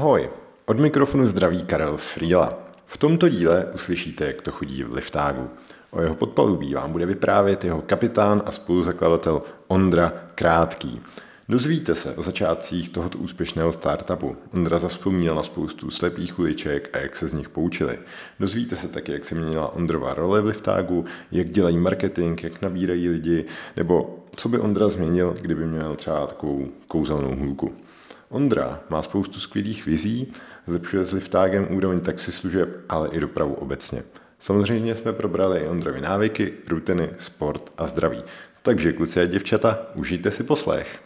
[0.00, 0.30] Ahoj,
[0.66, 2.58] od mikrofonu zdraví Karel z Frýla.
[2.86, 5.50] V tomto díle uslyšíte, jak to chodí v liftágu.
[5.90, 11.00] O jeho podpalubí vám bude vyprávět jeho kapitán a spoluzakladatel Ondra Krátký.
[11.48, 14.36] Dozvíte se o začátcích tohoto úspěšného startupu.
[14.54, 17.98] Ondra zaspomněl na spoustu slepých uliček a jak se z nich poučili.
[18.40, 23.08] Dozvíte se taky, jak se měnila Ondrova role v liftágu, jak dělají marketing, jak nabírají
[23.08, 23.44] lidi,
[23.76, 27.74] nebo co by Ondra změnil, kdyby měl třeba takovou kouzelnou hůlku.
[28.30, 30.32] Ondra má spoustu skvělých vizí,
[30.66, 34.02] zlepšuje s liftágem úroveň taxislužeb, ale i dopravu obecně.
[34.38, 38.22] Samozřejmě jsme probrali i Ondrovi návyky, rutiny, sport a zdraví.
[38.62, 41.00] Takže kluci a děvčata, užijte si poslech.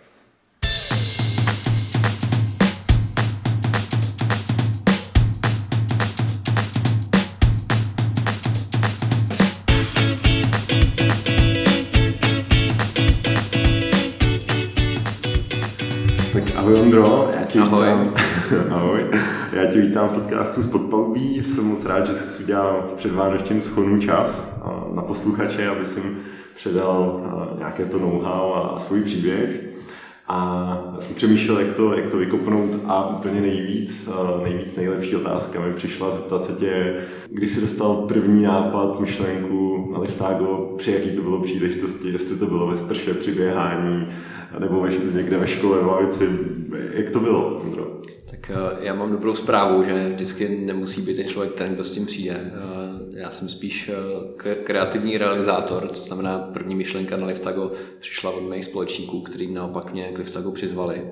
[16.64, 17.23] Ahoj Ondro,
[17.54, 17.86] tě Ahoj.
[17.86, 18.14] vítám.
[18.70, 19.04] Ahoj.
[19.52, 21.44] Já tě vítám v podcastu z Podpalubí.
[21.44, 24.42] Jsem moc rád, že jsi udělal před Vánočním schonu čas
[24.94, 26.02] na posluchače, aby jsem
[26.54, 27.20] předal
[27.58, 29.60] nějaké to know-how a svůj příběh.
[30.28, 34.08] A já jsem přemýšlel, jak to, jak to vykopnout a úplně nejvíc,
[34.42, 36.94] nejvíc nejlepší otázka mi přišla zeptat se tě,
[37.30, 42.46] kdy jsi dostal první nápad, myšlenku na liftágo, při jaký to bylo příležitosti, jestli to
[42.46, 44.06] bylo ve sprše při běhání,
[44.58, 46.28] nebo někde ve škole v lavici,
[46.92, 48.00] jak to bylo, Ondro?
[48.30, 51.92] Tak eh, já mám dobrou zprávu, že vždycky nemusí být ten člověk ten, kdo s
[51.92, 52.52] tím přijde.
[52.54, 53.90] Eh, Já jsem spíš
[54.44, 59.92] eh, kreativní realizátor, to znamená první myšlenka na Liftago přišla od mých společníků, který naopak
[59.92, 61.02] mě k Liftago přizvali.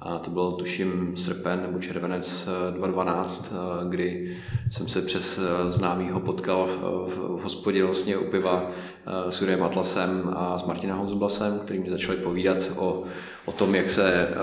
[0.00, 4.36] A to bylo tuším srpen nebo červenec eh, 2012, eh, kdy
[4.70, 10.30] jsem se přes eh, známýho potkal v, hospodě vlastně u piva eh, s Jurem Atlasem
[10.36, 13.04] a s Martina Honzublasem, který mi začali povídat o,
[13.44, 14.34] o tom, jak se eh,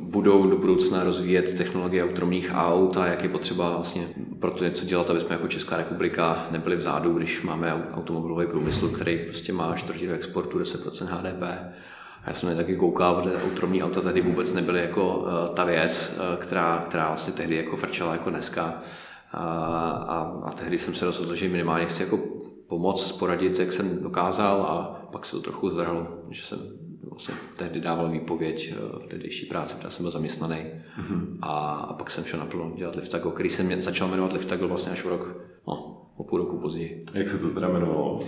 [0.00, 4.08] budou do budoucna rozvíjet technologie autonomních aut a jak je potřeba vlastně
[4.40, 8.46] pro to něco dělat, aby jsme jako Česká republika nebyli vzadu, když máme au- automobilový
[8.46, 11.42] průmysl, který prostě má čtvrtinu exportu, 10% HDP.
[12.24, 15.64] A já jsem na taky koukal, protože autonomní auta tehdy vůbec nebyly jako uh, ta
[15.64, 18.82] věc, uh, která, která vlastně tehdy jako frčela jako dneska.
[19.32, 19.44] A,
[20.08, 22.18] a, a tehdy jsem se rozhodl, že minimálně chci jako
[22.68, 26.58] pomoct, poradit, jak jsem dokázal a pak se to trochu zvrhlo, že jsem
[27.10, 30.56] vlastně tehdy dával výpověď eh, v tehdejší práci, protože jsem byl zaměstnaný.
[30.56, 31.38] Mm-hmm.
[31.42, 35.04] A, a pak jsem šel naplno dělat Liftago, který jsem začal jmenovat Liftago vlastně až
[35.04, 35.36] o rok,
[35.68, 37.04] no, o půl roku později.
[37.14, 38.24] Jak se to teda jmenovalo?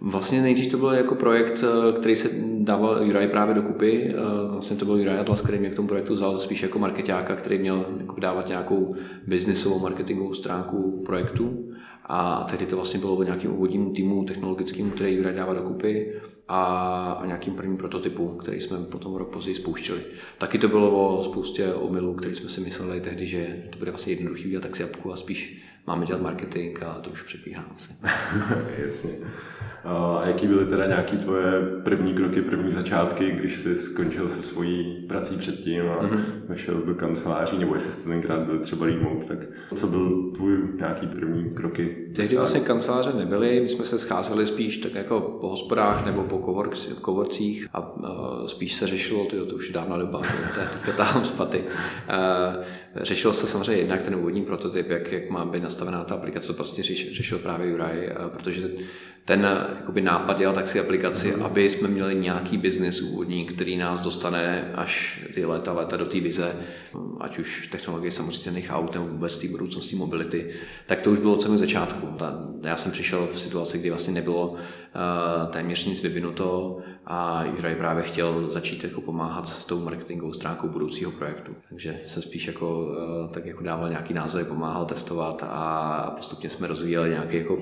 [0.00, 4.14] Vlastně nejdřív to byl jako projekt, eh, který se dával Juraj právě dokupy.
[4.14, 4.14] Eh,
[4.52, 7.58] Vlastně to byl Juraj Atlas, který mě k tomu projektu vzal spíš jako marketáka, který
[7.58, 8.94] měl jako dávat nějakou
[9.26, 11.72] biznisovou marketingovou stránku projektu.
[12.08, 16.12] A tehdy to vlastně bylo o nějakým úvodním týmu technologickým, který Juraj dává dokupy
[16.48, 16.62] a,
[17.20, 20.00] a nějakým prvním prototypu, který jsme potom rok později spouštěli.
[20.38, 24.12] Taky to bylo o spoustě omylů, který jsme si mysleli tehdy, že to bude vlastně
[24.12, 27.92] jednoduchý udělat taxi appku a spíš máme dělat marketing a to už přepíhá asi.
[28.86, 29.10] Jasně.
[29.86, 35.04] A jaký byly teda nějaký tvoje první kroky, první začátky, když jsi skončil se svojí
[35.08, 36.20] prací předtím a mm-hmm.
[36.48, 39.38] vešel jsi do kanceláří, nebo jestli jste tenkrát byl třeba remote, tak
[39.74, 41.96] co byl tvůj nějaký první kroky?
[42.14, 46.38] Tehdy vlastně kanceláře nebyly, my jsme se scházeli spíš tak jako po hospodách nebo po
[47.00, 47.94] kovorcích a
[48.46, 50.22] spíš se řešilo, tyjo, to už je dávna doba,
[50.54, 51.58] to je teďka táhám spaty.
[51.58, 52.64] Uh,
[52.96, 56.54] řešilo se samozřejmě jednak ten úvodní prototyp, jak, jak má být nastavená ta aplikace, to
[56.54, 58.68] prostě řeš, řešil právě Juraj, protože
[59.26, 64.00] ten uh, jakoby nápad dělal taxi aplikaci, aby jsme měli nějaký biznis úvodní, který nás
[64.00, 66.56] dostane až ty léta, léta do té vize,
[67.20, 70.50] ať už technologie samozřejmě aut nebo vůbec té budoucnosti mobility,
[70.86, 72.06] tak to už bylo od samého začátku.
[72.06, 74.56] Ta, já jsem přišel v situaci, kdy vlastně nebylo uh,
[75.50, 81.10] téměř nic vyvinuto a Juraj právě chtěl začít jako pomáhat s tou marketingovou stránkou budoucího
[81.10, 81.52] projektu.
[81.68, 86.66] Takže jsem spíš jako, uh, tak jako dával nějaký názory, pomáhal testovat a postupně jsme
[86.66, 87.58] rozvíjeli nějaký jako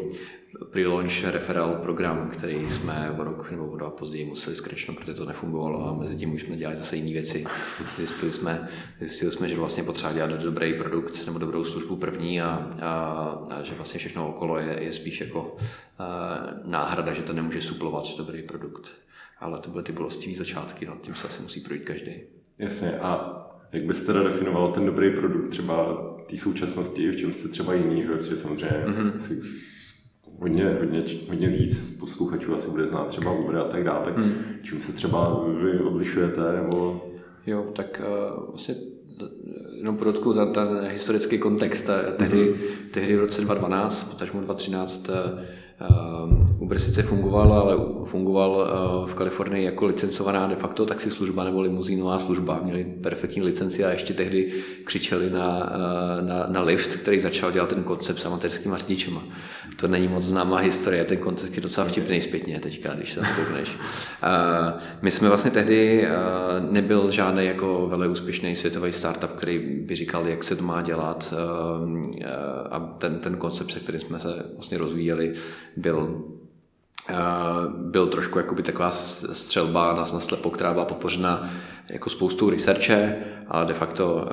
[0.71, 5.25] pre-launch referral program, který jsme o rok nebo o dva později museli skrečnout, protože to
[5.25, 7.45] nefungovalo a mezi tím už jsme dělali zase jiné věci.
[7.97, 8.69] Zjistili jsme,
[9.01, 12.93] zjistili jsme, že vlastně potřeba dělat dobrý produkt nebo dobrou službu první a, a,
[13.51, 15.57] a že vlastně všechno okolo je, je spíš jako
[15.99, 18.93] a, náhrada, že to nemůže suplovat dobrý produkt.
[19.41, 22.13] Ale to byly ty bolestivé začátky, no, tím se asi musí projít každý.
[22.59, 23.41] Jasně, a
[23.73, 25.97] jak byste teda definoval ten dobrý produkt třeba
[26.31, 29.19] té současnosti, v čem jste třeba jiný, protože samozřejmě mm-hmm.
[29.19, 29.41] si
[30.39, 34.35] hodně, hodně, hodně víc posluchačů asi bude znát třeba Uber a tak dále, tak mm.
[34.63, 37.07] čím se třeba vy odlišujete, nebo...
[37.47, 38.75] Jo, tak uh, vlastně
[39.77, 41.91] jenom podotknu ten, ten historický kontext.
[42.17, 42.91] Tehdy, mm-hmm.
[42.91, 45.11] tehdy v roce 2012, potažmo 2013,
[46.59, 48.69] Uber sice fungoval, ale fungoval
[49.07, 52.61] v Kalifornii jako licencovaná de facto taxislužba nebo limuzínová služba.
[52.63, 54.53] Měli perfektní licenci a ještě tehdy
[54.85, 55.73] křičeli na,
[56.21, 59.23] na, na lift, který začal dělat ten koncept s amatérskými řidičema.
[59.77, 63.29] To není moc známá historie, ten koncept je docela vtipný zpětně teďka, když se na
[63.29, 63.79] to koukneš.
[65.03, 66.09] My jsme vlastně tehdy
[66.71, 71.35] nebyl žádný jako velmi úspěšný světový startup, který by říkal, jak se to má dělat
[72.71, 75.33] a ten, ten koncept, se kterým jsme se vlastně rozvíjeli,
[75.77, 76.25] byl
[77.69, 81.51] byl trošku jakoby taková střelba na, na slepo, která byla podpořena
[81.89, 83.17] jako spoustou researche,
[83.49, 84.29] ale de facto,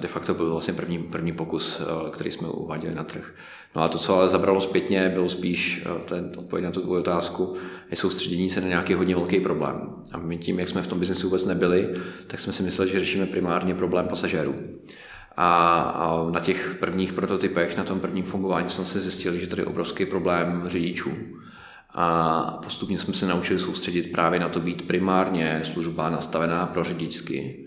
[0.00, 3.34] de facto byl vlastně první, první pokus, který jsme uváděli na trh.
[3.76, 7.56] No a to, co ale zabralo zpětně, bylo spíš ten odpověď na tu tvoji otázku,
[7.90, 9.90] je soustředění se na nějaký hodně velký problém.
[10.12, 11.94] A my tím, jak jsme v tom biznesu vůbec nebyli,
[12.26, 14.54] tak jsme si mysleli, že řešíme primárně problém pasažérů.
[15.36, 19.62] A, a na těch prvních prototypech, na tom prvním fungování jsme si zjistili, že tady
[19.62, 21.12] je obrovský problém řidičů.
[21.94, 27.66] A postupně jsme se naučili soustředit právě na to být primárně služba nastavená pro řidičsky,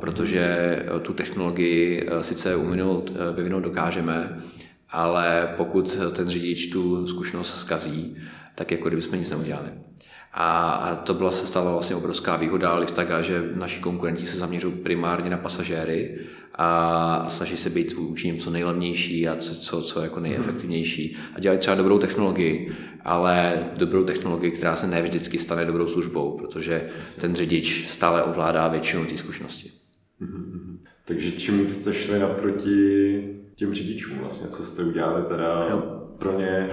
[0.00, 4.36] protože tu technologii e, sice uminout, e, vyvinout dokážeme,
[4.90, 8.16] ale pokud ten řidič tu zkušenost zkazí,
[8.54, 9.70] tak jako kdyby jsme nic neudělali.
[10.38, 15.30] A to byla se stala vlastně obrovská výhoda Liftaga, že naši konkurenti se zaměřují primárně
[15.30, 16.18] na pasažéry
[16.58, 21.16] a snaží se být vůči nim co nejlevnější a co, co, co jako nejefektivnější.
[21.34, 22.72] A dělají třeba dobrou technologii,
[23.04, 26.88] ale dobrou technologii, která se ne vždycky stane dobrou službou, protože
[27.20, 29.70] ten řidič stále ovládá většinu té zkušenosti.
[30.22, 30.78] Mm-hmm.
[31.04, 33.22] Takže čím jste šli naproti
[33.54, 35.82] těm řidičům vlastně, co jste udělali teda jo.
[36.18, 36.68] pro ně,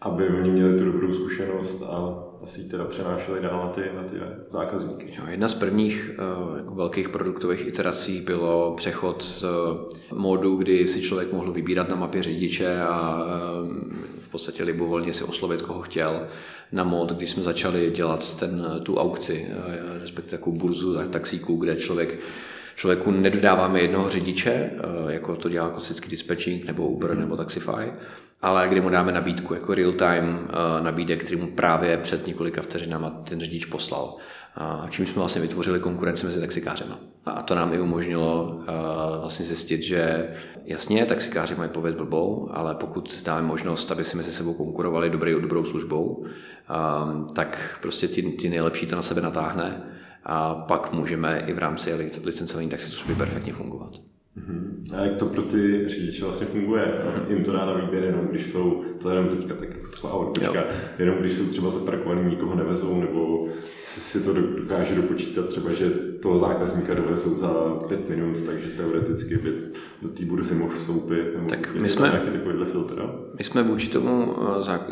[0.00, 4.16] aby oni měli tu dobrou zkušenost a asi teda přenášeli dál na ty, na ty
[4.52, 5.14] zákazníky.
[5.18, 9.44] Jo, jedna z prvních uh, jako velkých produktových iterací bylo přechod z
[10.14, 13.68] módu, kdy si člověk mohl vybírat na mapě řidiče a uh,
[14.18, 16.26] v podstatě libovolně si oslovit, koho chtěl,
[16.72, 21.76] na mod, když jsme začali dělat ten, tu aukci, uh, respektive takovou burzu taxíků, kde
[21.76, 22.18] člověk
[22.74, 24.70] člověku nedodáváme jednoho řidiče,
[25.08, 27.92] jako to dělá klasický dispatching nebo Uber nebo Taxify,
[28.42, 33.10] ale kdy mu dáme nabídku, jako real-time uh, nabídek, který mu právě před několika vteřinama
[33.10, 34.16] ten řidič poslal.
[34.82, 36.98] Uh, čím jsme vlastně vytvořili konkurenci mezi taxikářema.
[37.26, 38.60] A to nám i umožnilo
[39.20, 40.30] vlastně zjistit, že
[40.64, 45.32] jasně, taxikáři mají pověd blbou, ale pokud dáme možnost, aby si mezi sebou konkurovali dobrý,
[45.32, 46.26] dobrou službou,
[47.34, 49.82] tak prostě ty, ty nejlepší to na sebe natáhne
[50.24, 53.92] a pak můžeme i v rámci licencování taxislužby perfektně fungovat.
[54.38, 54.96] Uh-huh.
[54.96, 56.82] A jak to pro ty řidiče vlastně funguje?
[56.82, 57.30] Uh-huh.
[57.30, 60.64] Jim to dá na výběr jenom, když jsou, to jenom teďka tak taková odbočka,
[60.98, 63.48] jenom když jsou třeba zaparkovaní, nikoho nevezou, nebo
[63.86, 67.48] si to dokáže dopočítat třeba, že toho zákazníka dovezou za
[67.88, 69.50] pět minut, takže teoreticky by
[70.02, 71.24] do té burzy mohl vstoupit.
[71.34, 73.02] Nebo tak my jsme, takovýhle filtr,
[73.38, 74.36] my jsme vůči tomu,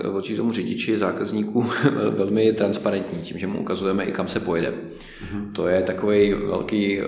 [0.04, 1.66] eh, vůči tomu řidiči zákazníků
[2.10, 4.70] velmi transparentní, tím, že mu ukazujeme i kam se pojede.
[4.70, 5.52] Mm-hmm.
[5.52, 7.04] To je takový velký, eh,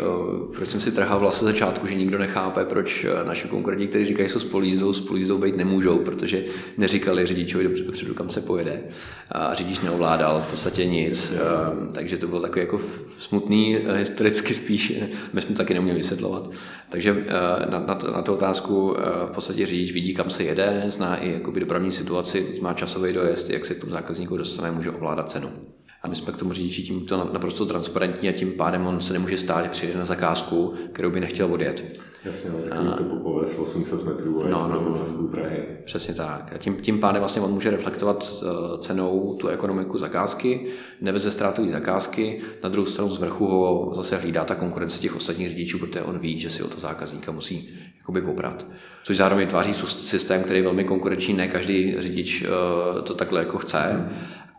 [0.56, 4.28] proč jsem si trhal vlastně začátku, že nikdo nechápe, proč eh, naše konkurenti, kteří říkají,
[4.28, 6.44] že jsou spolízdou, spolízdou být nemůžou, protože
[6.78, 8.80] neříkali řidičovi dopředu, kam se pojede.
[9.30, 11.32] A řidič neovládal v podstatě nic,
[11.92, 12.80] takže to byl takový jako
[13.19, 13.78] smutný,
[14.12, 14.92] historicky spíš,
[15.32, 16.50] my jsme to taky neuměli vysvětlovat.
[16.88, 17.24] Takže
[17.70, 21.60] na, na, na tu otázku v podstatě řidič vidí, kam se jede, zná i jakoby
[21.60, 25.52] dopravní situaci, má časový dojezd, jak se k tomu zákazníku dostane, může ovládat cenu.
[26.02, 29.38] A my jsme k tomu řidiči tímto naprosto transparentní a tím pádem on se nemůže
[29.38, 32.00] stát, že přijde na zakázku, kterou by nechtěl odjet.
[32.24, 35.62] Jasně, no, a, to popoves 800 metrů a no, no, no, Prahy.
[35.84, 36.52] Přesně tak.
[36.55, 40.67] A tím, tím pádem vlastně on může reflektovat uh, cenou tu ekonomiku zakázky,
[41.00, 45.48] neveze ztrátový zakázky, na druhou stranu z vrchu ho zase hlídá ta konkurence těch ostatních
[45.48, 48.67] řidičů, protože on ví, že si o to zákazníka musí jakoby poprat.
[49.05, 53.58] Což zároveň tváří systém, který je velmi konkurenční, ne každý řidič uh, to takhle jako
[53.58, 54.08] chce,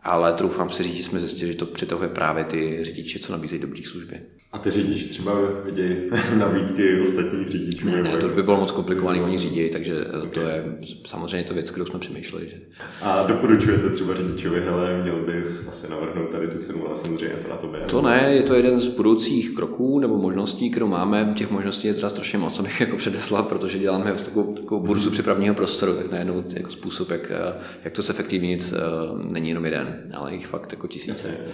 [0.03, 3.61] ale troufám si říct, že jsme zjistili, že to přitahuje právě ty řidiče, co nabízejí
[3.61, 4.21] dobré služby.
[4.53, 5.33] A ty řidiči třeba
[5.65, 5.95] vidějí
[6.37, 7.85] nabídky ostatních řidičů?
[7.85, 10.29] Ne, ne, to už by bylo moc komplikovaný, oni řídí, takže okay.
[10.29, 12.49] to je samozřejmě to věc, kterou jsme přemýšleli.
[12.49, 12.55] Že...
[13.01, 17.49] A doporučujete třeba řidičovi, hele, měl bys asi navrhnout tady tu cenu, ale samozřejmě to
[17.49, 21.33] na to To ne, je to jeden z budoucích kroků nebo možností, kterou máme.
[21.35, 25.55] Těch možností je teda strašně moc, abych jako předeslal, protože děláme takovou, takovou burzu připravního
[25.55, 27.31] prostoru, tak najednou jako způsob, jak,
[27.83, 31.27] jak to zefektivnit, eh, není jenom jeden, ale jich fakt jako tisíce.
[31.27, 31.53] Okay.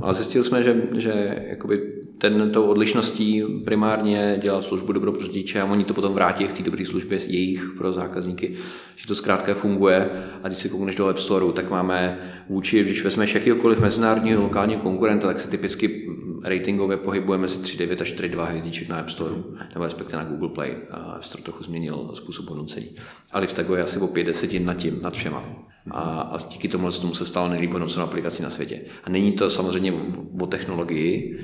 [0.00, 5.60] Ale zjistili jsme, že, že jakoby ten, tou odlišností primárně dělat službu dobro pro řidiče
[5.60, 8.54] a oni to potom vrátí v té dobré službě jejich pro zákazníky,
[8.96, 10.10] že to zkrátka funguje.
[10.42, 12.18] A když si koukneš do App Store, tak máme
[12.48, 16.08] vůči, když vezmeš jakýkoliv mezinárodního lokálního konkurenta, tak se typicky
[16.44, 19.34] ratingově pohybujeme mezi 3,9 a 4,2 hvězdiček na App Store,
[19.74, 20.76] nebo respektive na Google Play.
[20.90, 22.88] A App Store trochu změnil způsob hodnocení.
[23.32, 25.44] Ale v je asi o 5 desetin nad tím, nad všema.
[25.90, 28.80] A, a díky tomu tomu se stalo nejlíp hodnocenou aplikací na světě.
[29.04, 29.92] A není to samozřejmě
[30.40, 31.40] o technologii.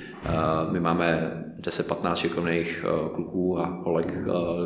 [0.72, 2.84] My máme 10-15 šikovných
[3.14, 4.18] kluků a holek,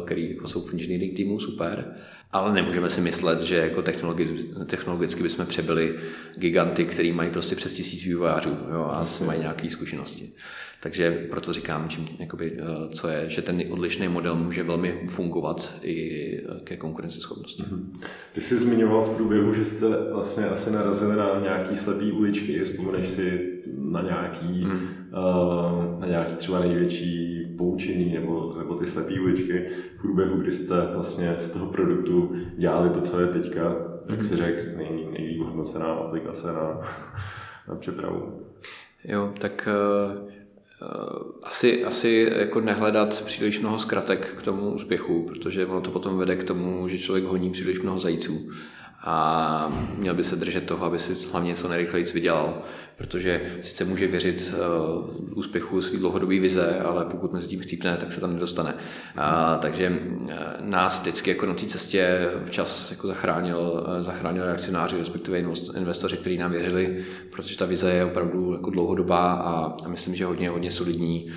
[0.05, 1.95] který jako jsou v engineering týmu, super.
[2.33, 4.29] Ale nemůžeme si myslet, že jako technologi,
[4.67, 5.95] technologicky bychom přebyli
[6.37, 10.33] giganty, který mají prostě přes tisíc vývojářů jo, a mají nějaké zkušenosti.
[10.83, 15.75] Takže proto říkám, čím, jakoby, eh, co je, že ten odlišný model může velmi fungovat
[15.83, 17.63] i eh, ke konkurenceschopnosti.
[17.63, 18.01] Mm-hmm.
[18.33, 23.11] Ty jsi zmiňoval v průběhu, že jste vlastně asi narazili na nějaký slepý uličky, vzpomeneš
[23.11, 24.89] si na nějaký, mm.
[25.13, 30.75] Uh, na nějaký třeba největší poučení nebo, nebo ty slepý uličky v průběhu, kdy jste
[30.95, 33.77] vlastně z toho produktu dělali to, co je teďka,
[34.09, 34.25] jak mm.
[34.25, 36.81] si řekl, nej, nejlíp hodnocená aplikace na,
[37.69, 38.41] na přepravu.
[39.05, 40.31] Jo, tak uh
[40.83, 40.87] Eh,
[41.43, 46.37] asi, asi jako nehledat příliš mnoho zkratek k tomu úspěchu, protože ono to potom vede
[46.37, 48.51] k tomu, že člověk honí příliš mnoho zajíců
[49.03, 52.63] a měl by se držet toho, aby si hlavně co nejrychleji vydělal,
[52.97, 58.13] protože sice může věřit uh, úspěchu své dlouhodobé vize, ale pokud mezi tím chcípne, tak
[58.13, 58.75] se tam nedostane.
[59.17, 60.31] A, takže uh,
[60.61, 65.39] nás vždycky jako na té cestě včas jako zachránil, uh, zachránil akcionáři, respektive
[65.77, 70.25] investoři, kteří nám věřili, protože ta vize je opravdu jako dlouhodobá a, a myslím, že
[70.25, 71.31] hodně, hodně solidní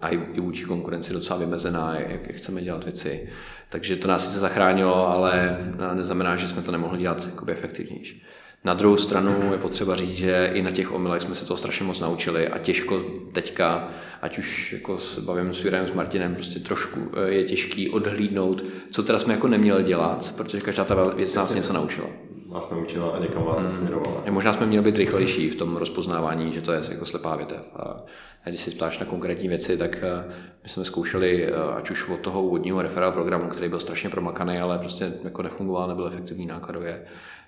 [0.00, 3.28] a i, i vůči konkurenci docela vymezená, jak, jak chceme dělat věci.
[3.68, 5.58] Takže to nás sice zachránilo, ale
[5.94, 8.22] neznamená, že jsme to nemohli dělat jakoby efektivnější.
[8.64, 11.84] Na druhou stranu je potřeba říct, že i na těch omylech jsme se toho strašně
[11.84, 13.02] moc naučili a těžko
[13.32, 13.88] teďka,
[14.22, 18.64] ať už jako se bavím s Jurem, s Martinem, prostě trošku eh, je těžký odhlídnout,
[18.90, 22.08] co teda jsme jako neměli dělat, protože každá ta věc nás něco naučila.
[22.48, 23.78] Vás naučila a někam vás hmm.
[23.78, 24.22] směrovala.
[24.30, 27.70] Možná jsme měli být rychlejší v tom rozpoznávání, že to je jako slepá větev.
[27.76, 28.06] A
[28.44, 32.20] když si ptáš na konkrétní věci, tak eh, my jsme zkoušeli, eh, ať už od
[32.20, 37.04] toho úvodního referál programu, který byl strašně promakaný, ale prostě jako nefungoval, nebyl efektivní nákladově,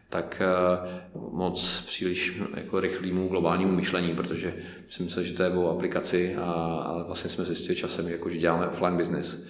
[0.08, 4.54] tak eh, moc příliš jako rychlému globálnímu myšlení, protože
[4.88, 6.52] si myslel, že to je o aplikaci, a,
[6.86, 9.46] ale vlastně jsme zjistili časem, jako, že děláme offline business.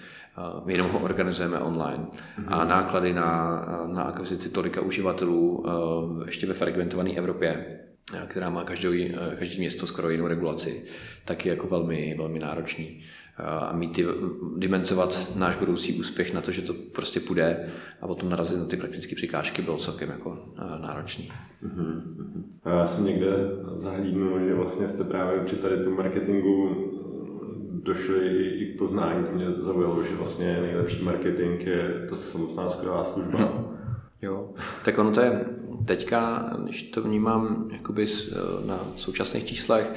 [0.65, 2.05] My jenom ho organizujeme online.
[2.47, 2.69] A mhm.
[2.69, 5.65] náklady na, na akvizici tolika uživatelů
[6.25, 7.79] ještě ve fragmentované Evropě
[8.27, 10.83] která má každý, každý město skoro jinou regulaci,
[11.25, 12.99] tak je jako velmi, velmi náročný.
[13.37, 14.05] A mít ty,
[14.57, 17.69] dimenzovat náš budoucí úspěch na to, že to prostě půjde
[18.01, 21.31] a potom narazit na ty praktické překážky bylo celkem jako náročný.
[21.63, 22.01] Uh-huh.
[22.65, 23.27] Já jsem někde
[23.75, 26.90] zahlídnul, že vlastně jste právě při tady tom marketingu
[27.83, 33.03] došli i, k poznání, to mě zaujalo, že vlastně nejlepší marketing je ta samotná skvělá
[33.03, 33.37] služba.
[33.37, 33.77] Hmm.
[34.21, 34.49] Jo,
[34.85, 35.45] tak ono to je
[35.85, 38.05] teďka, když to vnímám jakoby
[38.65, 39.93] na současných číslech,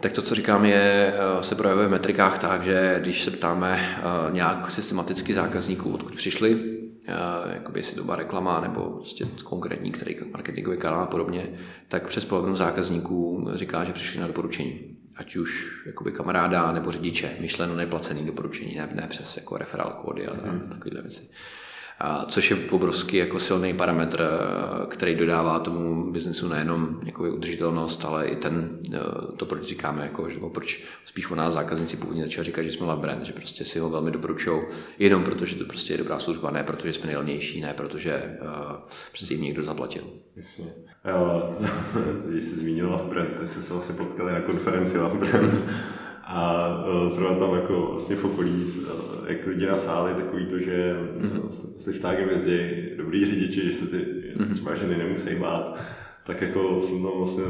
[0.00, 3.96] tak to, co říkám, je, eh, se projevuje v metrikách tak, že když se ptáme
[3.98, 4.02] eh,
[4.32, 6.78] nějak systematicky zákazníků, odkud přišli,
[7.08, 7.14] eh,
[7.54, 11.48] jakoby jestli doba reklama nebo prostě konkrétní, který marketingový kanál a podobně,
[11.88, 14.95] tak přes polovinu zákazníků říká, že přišli na doporučení.
[15.16, 20.26] Ať už jakoby kamaráda nebo řidiče, myšleno neplacený doporučení, ne, ne přes jako referál kódy
[20.26, 20.68] a, a mhm.
[20.70, 21.28] takovéhle věci
[22.28, 28.26] což je obrovský jako silný parametr, eh, který dodává tomu biznesu nejenom jako udržitelnost, ale
[28.26, 28.98] i ten, eh,
[29.36, 32.86] to, proč říkáme, jako, že, proč spíš o nás zákazníci původně začali říkat, že jsme
[32.86, 34.62] love brand, že prostě si ho velmi doporučují,
[34.98, 38.76] jenom protože to prostě je dobrá služba, ne protože jsme nejlevnější, ne protože uh,
[39.10, 40.02] prostě jim někdo zaplatil.
[40.36, 40.64] Jasně.
[42.30, 45.54] Když jsi zmínil Love Brand, jsi se vlastně potkali na konferenci Love Brand
[46.26, 46.68] a
[47.08, 48.72] zrovna tam jako vlastně v okolí
[49.26, 51.48] jak lidi nasáli takový to, že mm-hmm.
[51.48, 52.60] s liftákem jezdí
[52.96, 54.54] dobrý řidiči, že se ty mm-hmm.
[54.54, 55.78] třeba ženy nemusí bát,
[56.24, 57.44] tak jako jsem tam vlastně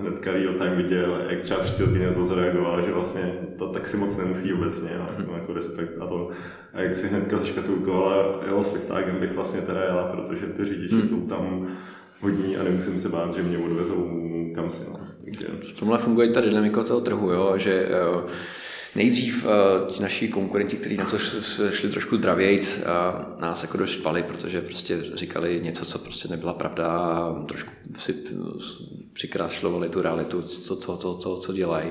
[0.00, 3.96] hnedka real time viděl, jak třeba přítel na to zareagoval, že vlastně to tak si
[3.96, 5.34] moc nemusí obecně, a mm-hmm.
[5.34, 6.30] jako respekt a to.
[6.74, 10.94] A jak si hnedka zaškatulkovala, jo, s liftákem bych vlastně teda jela, protože ty řidiči
[10.94, 11.08] mm-hmm.
[11.08, 11.68] jsou tam
[12.20, 14.84] hodní a nemusím se bát, že mě odvezou kam si.
[14.90, 15.00] No.
[15.60, 18.26] V tomhle funguje ta dynamika toho trhu, jo, že jo,
[18.96, 21.18] Nejdřív uh, ti naši konkurenti, kteří na to
[21.70, 26.52] šli trošku dravějc, uh, nás jako dost štvali, protože prostě říkali něco, co prostě nebyla
[26.52, 28.14] pravda a trošku si
[29.12, 31.88] přikrášlovali tu realitu, to, to, to, to, co dělají.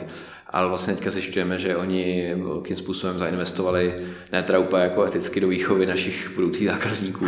[0.49, 5.47] Ale vlastně teďka zjišťujeme, že oni velkým způsobem zainvestovali ne teda úplně jako eticky do
[5.47, 7.25] výchovy našich budoucích zákazníků,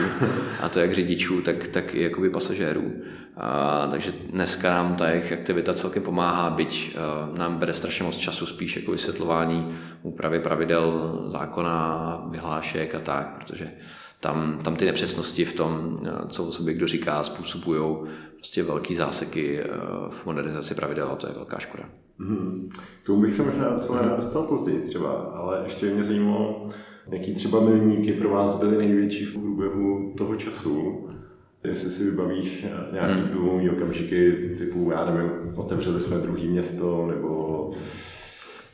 [0.60, 2.94] a to jak řidičů, tak, tak i jakoby pasažérů.
[3.92, 8.46] Takže dneska nám ta jejich aktivita celkem pomáhá, byť a, nám bere strašně moc času
[8.46, 9.68] spíš jako vysvětlování
[10.02, 13.72] úpravy pravidel zákona, vyhlášek a tak, protože
[14.22, 17.98] tam, tam ty nepřesnosti v tom, co o sobě kdo říká, způsobují
[18.36, 19.64] prostě velký záseky
[20.10, 21.84] v modernizaci pravidel a to je velká škoda.
[22.20, 22.70] Hmm.
[23.06, 26.70] Tomu bych se možná docela rád dostal později třeba, ale ještě mě zajímalo,
[27.12, 31.08] jaký třeba milníky pro vás byly největší v průběhu toho času
[31.64, 33.30] Jestli si vybavíš nějaký hmm.
[33.30, 37.72] průlomový okamžiky, typu, já nevím, otevřeli jsme druhý město, nebo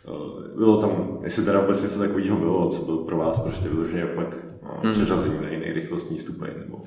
[0.07, 4.05] eh, bylo tam, jestli teda vůbec něco takového bylo, co bylo pro vás prostě vyloženě
[4.05, 4.93] fakt no, hmm.
[4.93, 6.81] přeřazení na jiný rychlostní stupeň, nebo...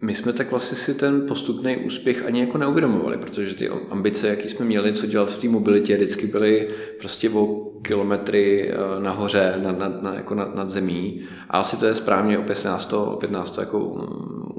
[0.00, 4.48] My jsme tak vlastně si ten postupný úspěch ani jako neuvědomovali, protože ty ambice, jaký
[4.48, 9.78] jsme měli, co dělat v té mobilitě, vždycky byly prostě o kilometry eh, nahoře, nad,
[9.78, 11.20] nad, nad, jako nad, nad zemí.
[11.50, 14.57] A asi to je správně, opět nás to, opět nás to jako, mm,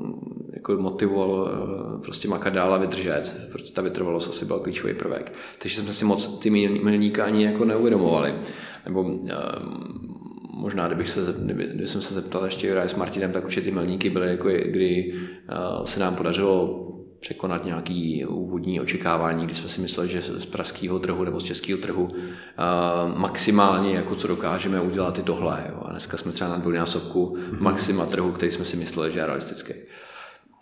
[0.69, 5.33] jako motivovalo eh, prostě makat dál a vydržet, protože ta vytrvalost asi byl klíčový prvek.
[5.61, 8.33] Takže jsme si moc ty milníky ani jako neuvědomovali.
[8.85, 9.29] Nebo um,
[10.53, 14.09] možná, kdybych se, kdyby, kdyby jsem se zeptal ještě s Martinem, tak určitě ty milníky
[14.09, 16.85] byly, jako kdy uh, se nám podařilo
[17.19, 21.79] překonat nějaký úvodní očekávání, kdy jsme si mysleli, že z pražského trhu nebo z českého
[21.79, 25.65] trhu uh, maximálně, jako co dokážeme udělat i tohle.
[25.69, 25.81] Jo.
[25.85, 27.61] A dneska jsme třeba na dvojnásobku mm-hmm.
[27.61, 29.73] maxima trhu, který jsme si mysleli, že je realistický.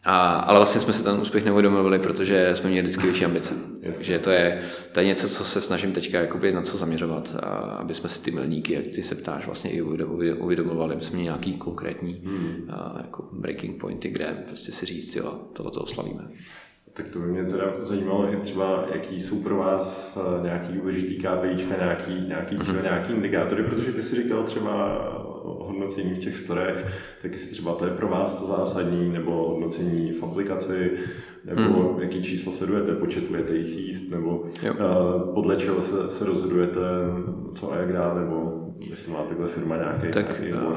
[0.09, 3.53] A, ale vlastně jsme se ten úspěch neuvědomili, protože jsme měli vždycky větší ambice.
[3.81, 3.95] Yes.
[3.95, 4.61] Takže to je,
[4.91, 8.23] to je něco, co se snažím teďka jakoby na co zaměřovat, a aby jsme si
[8.23, 9.81] ty milníky, jak ty se ptáš, vlastně i
[10.39, 12.69] uvědomovali, aby jsme měli nějaký konkrétní hmm.
[12.69, 16.27] a, jako breaking pointy, kde prostě si říct, jo, tohle to oslavíme.
[16.93, 21.15] Tak to by mě teda zajímalo i třeba, jaký jsou pro vás eh, nějaký důležitý
[21.15, 22.83] KPIčka, nějaký, nějaký cíle, mm-hmm.
[22.83, 24.97] nějaký indikátory, protože ty si říkal třeba
[25.53, 26.85] hodnocení v těch storech,
[27.21, 30.91] tak jestli třeba to je pro vás to zásadní, nebo hodnocení v aplikaci,
[31.45, 32.01] nebo hmm.
[32.01, 34.73] jaký číslo sledujete, počet budete jich jíst, nebo jo.
[34.73, 36.79] uh, podle čeho se, se rozhodujete,
[37.55, 40.73] co a jak dá, nebo jestli má takhle firma nějaký, tak, nějaký uh,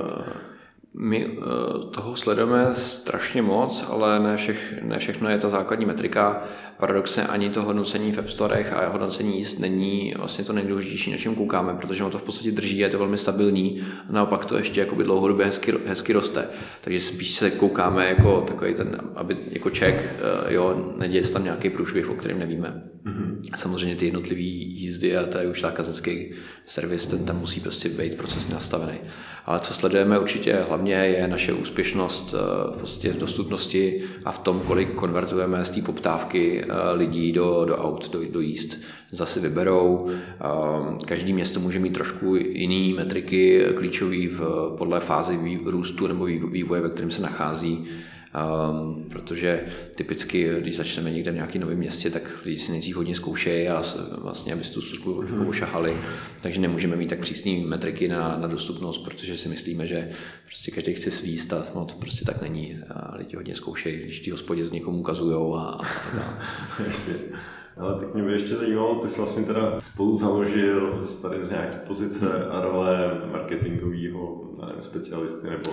[0.98, 1.44] my uh,
[1.90, 6.42] toho sledujeme strašně moc, ale ne, všech, ne všechno je ta základní metrika.
[6.78, 11.16] Paradoxně ani to hodnocení v App Storech a hodnocení jíst není vlastně to nejdůležitější, na
[11.16, 14.56] čem koukáme, protože ono to v podstatě drží, je to velmi stabilní a naopak to
[14.56, 16.48] ještě jakoby dlouhodobě hezky, hezky roste.
[16.80, 21.44] Takže spíš se koukáme jako takový ten, aby jako ček, uh, jo, neděje se tam
[21.44, 22.82] nějaký průšvih, o kterém nevíme.
[23.04, 23.40] Mm-hmm.
[23.56, 26.32] Samozřejmě ty jednotlivé jízdy a to je už zákaznický
[26.66, 28.98] servis, ten tam musí prostě být procesně nastavený.
[29.44, 34.38] Ale co sledujeme určitě hlavně je naše úspěšnost eh, v podstatě v dostupnosti a v
[34.38, 38.78] tom, kolik konvertujeme z té poptávky eh, lidí do, do aut, do, do jíst.
[39.12, 40.08] Zase vyberou.
[40.10, 44.40] Eh, každý město může mít trošku jiný metriky klíčový v,
[44.78, 47.84] podle fázy růstu nebo vývoje, ve kterém se nachází.
[48.30, 49.64] Um, protože
[49.94, 53.82] typicky, když začneme někde v nějakém novém městě, tak lidi si nejdřív hodně zkoušejí a
[54.18, 55.48] vlastně, aby si tu službu mm.
[55.48, 55.96] ošahali,
[56.40, 60.08] takže nemůžeme mít tak přísné metriky na, na dostupnost, protože si myslíme, že
[60.46, 62.78] prostě každý chce svíst a no, to prostě tak není.
[62.90, 66.36] A lidi hodně zkoušejí, když ty hospodě to někomu ukazují a, a tak dále.
[67.76, 71.76] Ale tak mě by ještě zajímalo, ty jsi vlastně teda spolu založil tady z nějaké
[71.86, 75.70] pozice a role marketingového nevím, specialisty nebo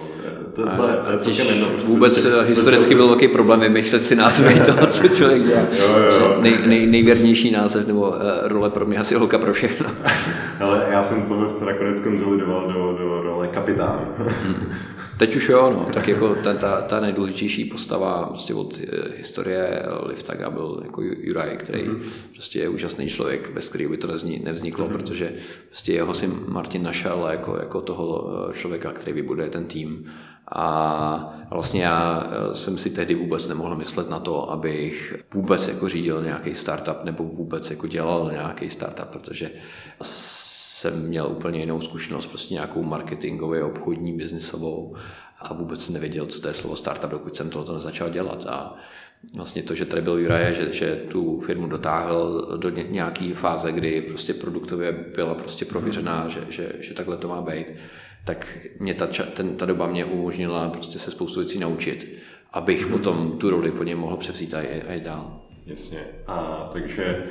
[0.55, 1.23] to, to, to, to.
[1.23, 1.43] Prostě
[1.83, 5.61] vůbec to, historicky byl velký problém vymýšlet si názvy toho, co člověk dělá.
[5.79, 6.37] Jo, jo.
[6.41, 9.89] Nej, nej, nejvěrnější název nebo uh, role pro mě asi holka pro všechno.
[10.59, 14.07] Ale já jsem tohle nakonec konzolidoval do, do role kapitán.
[15.17, 19.83] Teď už jo, no, tak jako ten, ta, ta nejdůležitější postava prostě od eh, historie
[20.05, 22.09] Liftaga byl jako Juraj, který mm-hmm.
[22.33, 24.07] prostě je úžasný člověk, bez kterého by to
[24.43, 24.91] nevzniklo, mm-hmm.
[24.91, 25.33] protože
[25.65, 30.05] prostě jeho si Martin našel jako, jako toho eh, člověka, který vybuduje ten tým.
[30.51, 35.89] A vlastně já eh, jsem si tehdy vůbec nemohl myslet na to, abych vůbec jako
[35.89, 39.51] řídil nějaký startup nebo vůbec jako dělal nějaký startup, protože
[40.77, 44.95] jsem měl úplně jinou zkušenost, prostě nějakou marketingovou, obchodní, biznisovou
[45.39, 48.45] a vůbec jsem nevěděl, co to je slovo startup, dokud jsem tohoto nezačal dělat.
[48.49, 48.75] A
[49.35, 54.01] vlastně to, že tady byl Juraj, že, že tu firmu dotáhl do nějaké fáze, kdy
[54.01, 57.73] prostě produktově byla prostě prověřená, že, že, že takhle to má být,
[58.25, 62.17] tak mě ta, ten, ta doba mě umožnila prostě se spoustu věcí naučit,
[62.53, 64.61] abych potom tu roli po něm mohl převzít a
[64.93, 65.41] jít dál.
[65.65, 66.05] Jasně.
[66.27, 67.23] A takže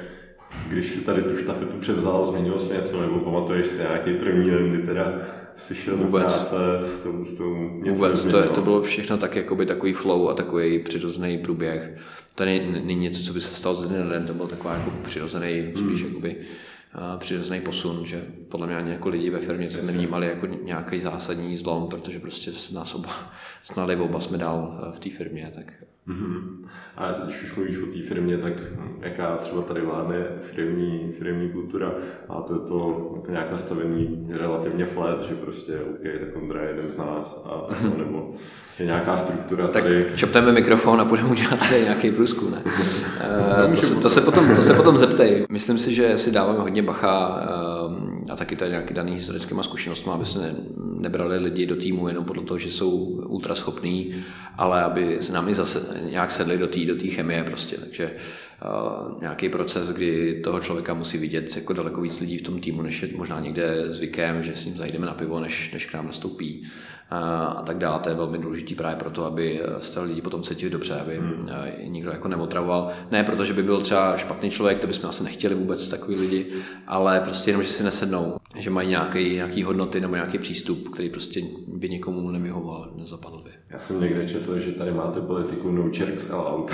[0.68, 4.72] když si tady tu štafetu převzal, změnilo se něco, nebo pamatuješ si nějaký první den,
[4.72, 5.12] kdy teda
[5.56, 6.10] si šel Vůbec.
[6.12, 9.66] do práce s tou, s tou něco Vůbec, to, je, to bylo všechno tak jakoby
[9.66, 11.96] takový flow a takový přirozený průběh.
[12.34, 14.90] To není něco, co by se stalo z den na den, to byl takový jako
[15.02, 16.08] přirozený, spíš hmm.
[16.08, 16.36] jakoby
[17.18, 21.56] přirozený posun, že podle mě ani jako lidi ve firmě to nevnímali jako nějaký zásadní
[21.56, 23.32] zlom, protože prostě nás oba
[23.64, 25.72] znali, oba jsme dál v té firmě, tak
[26.08, 26.66] Mm-hmm.
[26.96, 28.52] A když už mluvíš o té firmě, tak
[29.00, 30.16] jaká třeba tady vládne
[30.54, 31.92] firmní, firmní kultura?
[32.28, 36.96] Máte to jako nějak nastavený relativně flat, že prostě OK, tak Ondra je jeden z
[36.96, 38.34] nás, a, nebo
[38.78, 40.04] je nějaká struktura tady.
[40.04, 42.62] Tak čopneme mikrofon a budeme udělat tady nějaký průzkum, ne?
[42.64, 45.46] uh, to, se, to, se potom, to se potom zeptej.
[45.50, 47.75] Myslím si, že si dáváme hodně bacha uh,
[48.30, 52.08] a taky to je nějaký daný historickýma zkušenostmi, aby se ne, nebrali lidi do týmu
[52.08, 52.90] jenom podle toho, že jsou
[53.26, 54.24] ultra schopní,
[54.58, 57.76] ale aby se nám i zase nějak sedli do té do chemie prostě.
[57.76, 58.10] Takže
[59.20, 63.02] nějaký proces, kdy toho člověka musí vidět jako daleko víc lidí v tom týmu, než
[63.02, 66.66] je možná někde zvykem, že s ním zajdeme na pivo, než, než k nám nastoupí
[67.10, 67.98] a tak dále.
[67.98, 71.48] To je velmi důležité právě proto, aby se lidi potom cítili dobře, aby hmm.
[71.84, 72.88] nikdo jako neotravoval.
[73.10, 76.46] Ne protože by byl třeba špatný člověk, to bychom asi nechtěli vůbec takový lidi,
[76.86, 81.10] ale prostě jenom, že si nesednou, že mají nějaký, nějaký hodnoty nebo nějaký přístup, který
[81.10, 83.50] prostě by někomu nevyhovoval, nezapadl by.
[83.70, 86.72] Já jsem někde četl, že tady máte politiku no checks allowed.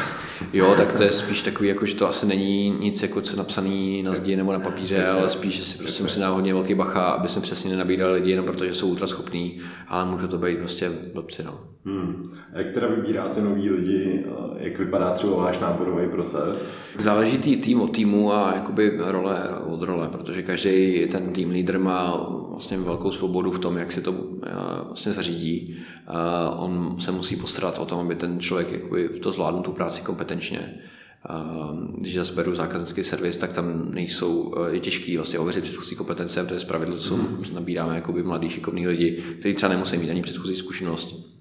[0.53, 4.03] jo, tak to je spíš takový, jako, že to asi není nic jako co napsaný
[4.03, 7.03] na zdi nebo na papíře, ale spíš, že si prostě musí dát hodně velký bacha,
[7.03, 9.59] aby se přesně nenabídali lidi jenom protože jsou ultra schopní,
[9.89, 11.43] ale může to být prostě blbci.
[11.43, 11.61] No.
[11.85, 12.33] Hmm.
[12.55, 14.25] A jak teda vybíráte nový lidi,
[14.57, 16.69] jak vypadá třeba váš náborový proces?
[16.99, 21.79] Záleží tý, tým od týmu a jakoby role od role, protože každý ten tým lídr
[21.79, 24.15] má vlastně velkou svobodu v tom, jak si to
[24.47, 24.51] eh,
[24.87, 25.77] vlastně zařídí.
[26.57, 30.75] On se musí postarat o tom, aby ten člověk jakoby to zvládnul tu práci kompetenčně.
[31.99, 36.45] Když zase beru zákaznický servis, tak tam nejsou, eh, je těžký vlastně ověřit předchozí kompetence,
[36.45, 37.45] protože z pravidla jsou, mm.
[37.53, 41.33] nabíráme jakoby mladý, šikovný lidi, kteří třeba nemusí mít ani předchozí zkušenost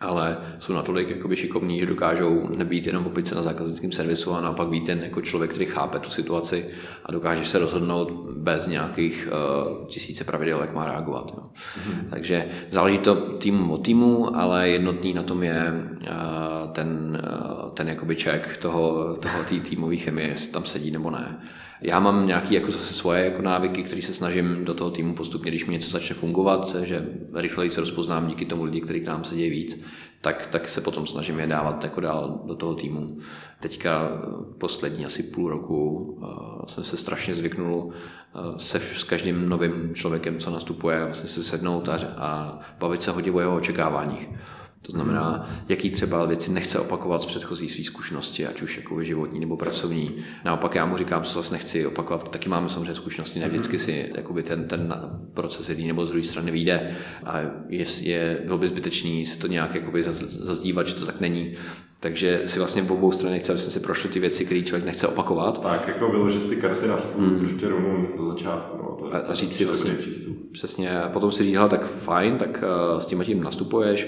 [0.00, 4.68] ale jsou natolik jakoby šikovní, že dokážou nebýt jenom opice na zákaznickém servisu a naopak
[4.68, 6.66] být ten jako člověk, který chápe tu situaci
[7.04, 11.32] a dokáže se rozhodnout bez nějakých uh, tisíce pravidel, jak má reagovat.
[11.36, 11.42] No.
[11.42, 12.10] Mm-hmm.
[12.10, 17.20] Takže záleží to tým od týmu, ale jednotný na tom je uh, ten,
[17.62, 21.40] uh, ten jakoby check toho, toho tý týmové chemie, jestli tam sedí nebo ne.
[21.82, 25.50] Já mám nějaké jako zase svoje jako návyky, které se snažím do toho týmu postupně,
[25.50, 29.24] když mi něco začne fungovat, že rychleji se rozpoznám díky tomu lidi, kteří k nám
[29.24, 29.84] sedí víc,
[30.20, 33.18] tak, tak se potom snažím je dávat jako dál do toho týmu.
[33.60, 34.08] Teďka
[34.58, 40.38] poslední asi půl roku uh, jsem se strašně zvyknul uh, se s každým novým člověkem,
[40.38, 44.28] co nastupuje, vlastně se sednout a, a bavit se hodně o jeho očekáváních.
[44.86, 49.40] To znamená, jaký třeba věci nechce opakovat z předchozí své zkušenosti, ať už jako životní
[49.40, 50.16] nebo pracovní.
[50.44, 52.30] Naopak já mu říkám, co zase nechci opakovat.
[52.30, 54.94] Taky máme samozřejmě zkušenosti, ne vždycky si jakoby ten, ten
[55.34, 56.96] proces jedný nebo z druhé strany vyjde.
[57.24, 61.52] A je, je, bylo by zbytečný si to nějak jakoby zazdívat, že to tak není.
[62.00, 64.84] Takže si vlastně v obou stranách chci, aby jsme si prošli ty věci, které člověk
[64.84, 65.62] nechce opakovat.
[65.62, 67.38] Tak, jako vyložit ty karty na stůl hmm.
[67.40, 68.76] prostě rovnou do začátku.
[68.76, 69.96] No, to, a, a říct si vlastně,
[70.52, 74.06] přesně, a potom si říct, tak fajn, tak uh, s tím tím nastupuješ,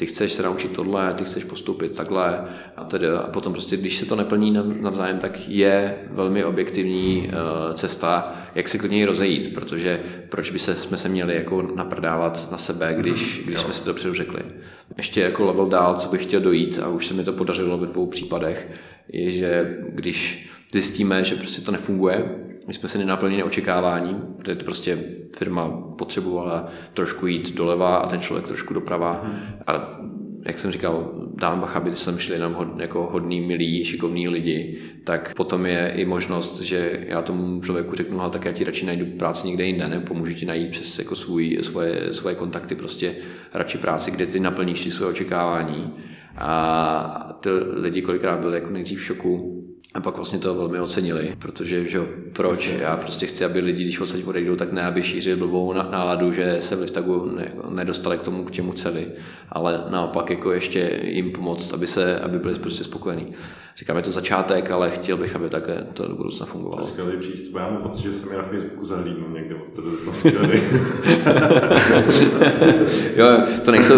[0.00, 2.44] ty chceš se naučit tohle, ty chceš postupit takhle
[2.76, 7.74] a tedy a potom prostě, když se to neplní navzájem, tak je velmi objektivní uh,
[7.74, 12.58] cesta, jak se klidně rozejít, protože proč by se, jsme se měli jako naprdávat na
[12.58, 13.46] sebe, když, mhm.
[13.46, 14.40] když jsme si to dopředu řekli.
[14.96, 17.86] Ještě jako level dál, co bych chtěl dojít a už se mi to podařilo ve
[17.86, 18.68] dvou případech,
[19.12, 22.24] je, že když zjistíme, že prostě to nefunguje,
[22.70, 24.98] my jsme se nenaplnili očekávání, protože to prostě
[25.36, 29.20] firma potřebovala trošku jít doleva a ten člověk trošku doprava.
[29.24, 29.34] Hmm.
[29.66, 30.00] A
[30.46, 34.78] jak jsem říkal, dám bacha, aby jsme šli jenom hod, jako hodný, milí, šikovní lidi,
[35.04, 39.06] tak potom je i možnost, že já tomu člověku řeknu, tak já ti radši najdu
[39.06, 43.14] práci někde jinde, nebo pomůžu ti najít přes jako svůj, svoje, svoje kontakty, prostě
[43.54, 45.94] radši práci, kde ty naplníš ty svoje očekávání.
[46.36, 49.59] A ty lidi kolikrát byli jako nejdřív v šoku,
[49.94, 52.00] a pak vlastně to velmi ocenili, protože že
[52.32, 52.66] proč?
[52.78, 56.56] Já prostě chci, aby lidi, když odsaď odejdou, tak ne, aby šířili blbou náladu, že
[56.60, 59.06] se v Liftagu ne, nedostali k tomu, k čemu chceli,
[59.48, 63.26] ale naopak jako ještě jim pomoct, aby, se, aby byli prostě spokojení.
[63.76, 66.86] Říkám, je to začátek, ale chtěl bych, aby také to do budoucna fungovalo.
[66.86, 67.56] Skvělý přístup.
[67.56, 69.70] Já mám pocit, že jsem je na Facebooku zahlídnul někde od
[73.16, 73.26] Jo,
[73.64, 73.94] to nejsou,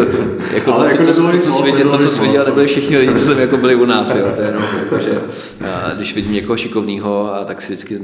[0.55, 3.15] jako to, jako to, to, to, co viděl, to, co jsi viděl, nebyli všichni lidi,
[3.15, 5.21] co jsem jako byli u nás, jo, to je jenom, jako, že,
[5.97, 8.01] když vidím někoho šikovného, tak si vždycky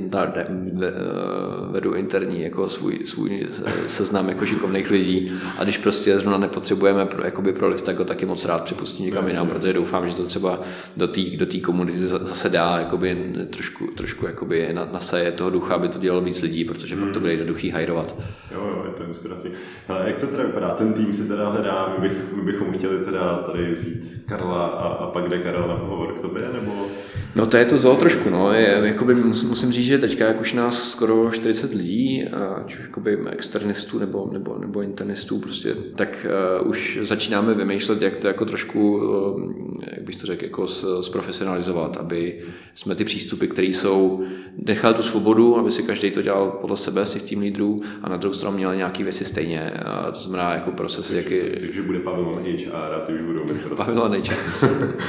[1.70, 3.46] vedu interní jako svůj, svůj
[3.86, 8.04] seznam jako šikovných lidí a když prostě zrovna nepotřebujeme pro, jakoby pro lift, tak ho
[8.04, 10.60] taky moc rád připustím někam jinam, protože doufám, že to třeba
[10.96, 15.88] do té do komunity zase dá jakoby trošku, trošku jakoby na, nasaje toho ducha, aby
[15.88, 17.04] to dělalo víc lidí, protože hmm.
[17.04, 18.16] pak to bude jednoduchý hajrovat.
[18.52, 19.56] Jo, jo, je to inspirativní.
[19.88, 20.74] Ale jak to teda vypadá?
[20.74, 24.88] Ten tým si teda hledá, my, bych, my bychom chtěli teda tady vzít Karla a,
[24.88, 26.86] a pak jde Karel na pohovor k tobě, nebo?
[27.34, 28.52] No to je to zlo trošku, no.
[28.52, 32.24] Je, jakoby musím, musím říct, že teďka jak už nás skoro 40 lidí,
[32.56, 36.26] ať už jakoby externistů nebo, nebo, nebo internistů, prostě, tak
[36.60, 39.42] uh, už začínáme vymýšlet, jak to jako trošku, uh,
[39.96, 40.66] jak bych to řekl, jako
[41.48, 42.38] zprofesionalizovat, aby
[42.74, 44.24] jsme ty přístupy, které jsou,
[44.66, 48.08] nechali tu svobodu, aby si každý to dělal podle sebe z těch tým lídrů a
[48.08, 49.72] na druhou stranu měli nějaké věci stejně.
[49.74, 51.60] Uh, to znamená jako procesy, takže, jaký...
[51.60, 54.34] Takže bude Pavilon HR a ty už budou mít Pavilon HR.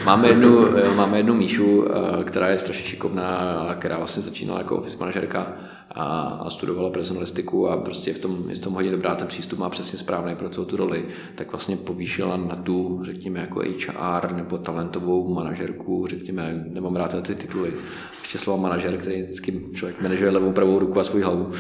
[0.06, 1.86] máme jednu, máme jednu Míšu,
[2.24, 5.54] která je strašně šikovná, která vlastně začínala jako office manažerka
[5.92, 9.60] a, a studovala personalistiku a prostě v tom, je v tom hodně dobrá, ten přístup
[9.60, 14.32] má přesně správný pro celou tu roli, tak vlastně povýšila na tu, řekněme, jako HR
[14.32, 17.74] nebo talentovou manažerku, řekněme, nemám rád ty tituly,
[18.22, 21.54] ještě slovo manažer, který vždycky člověk manažuje levou, pravou ruku a svou hlavu, um,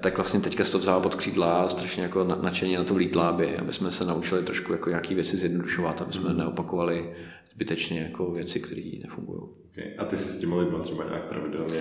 [0.00, 3.28] tak vlastně teďka se to vzala pod křídla a strašně jako nadšeně na to vlítla,
[3.28, 7.12] aby, aby jsme se naučili trošku jako nějaké věci zjednodušovat, aby jsme neopakovali
[7.54, 9.40] zbytečně jako věci, které nefungují.
[9.72, 9.92] Okay.
[9.98, 11.80] A ty si s těmi lidmi třeba nějak pravidelně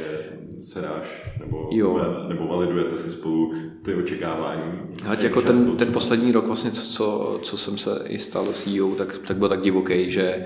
[0.63, 1.99] sedáš, nebo, jo.
[2.28, 3.54] nebo validujete si spolu
[3.86, 4.63] ty očekávání?
[5.06, 8.95] Ať jako ten, ten poslední rok, vlastně, co, co, co jsem se i stal CEO,
[8.95, 10.45] tak, tak byl tak divoký, že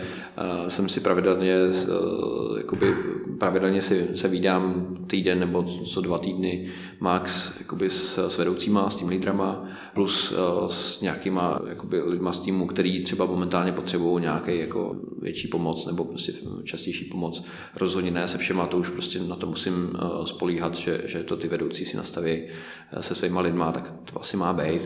[0.61, 2.95] uh, jsem si pravidelně, uh, jakoby,
[3.39, 6.67] pravidelně si, se vídám týden nebo co dva týdny
[6.99, 12.39] max jakoby s, s vedoucíma, s tím lídrama, plus uh, s nějakýma jakoby, lidma z
[12.39, 17.42] týmu, který třeba momentálně potřebují nějaký jako větší pomoc nebo prostě častější pomoc.
[17.75, 21.37] Rozhodně ne se všema, to už prostě na to musím uh, spolíhat, že, že to
[21.37, 24.81] ty vedoucí si nastaví uh, se svýma lidma, tak to asi má být.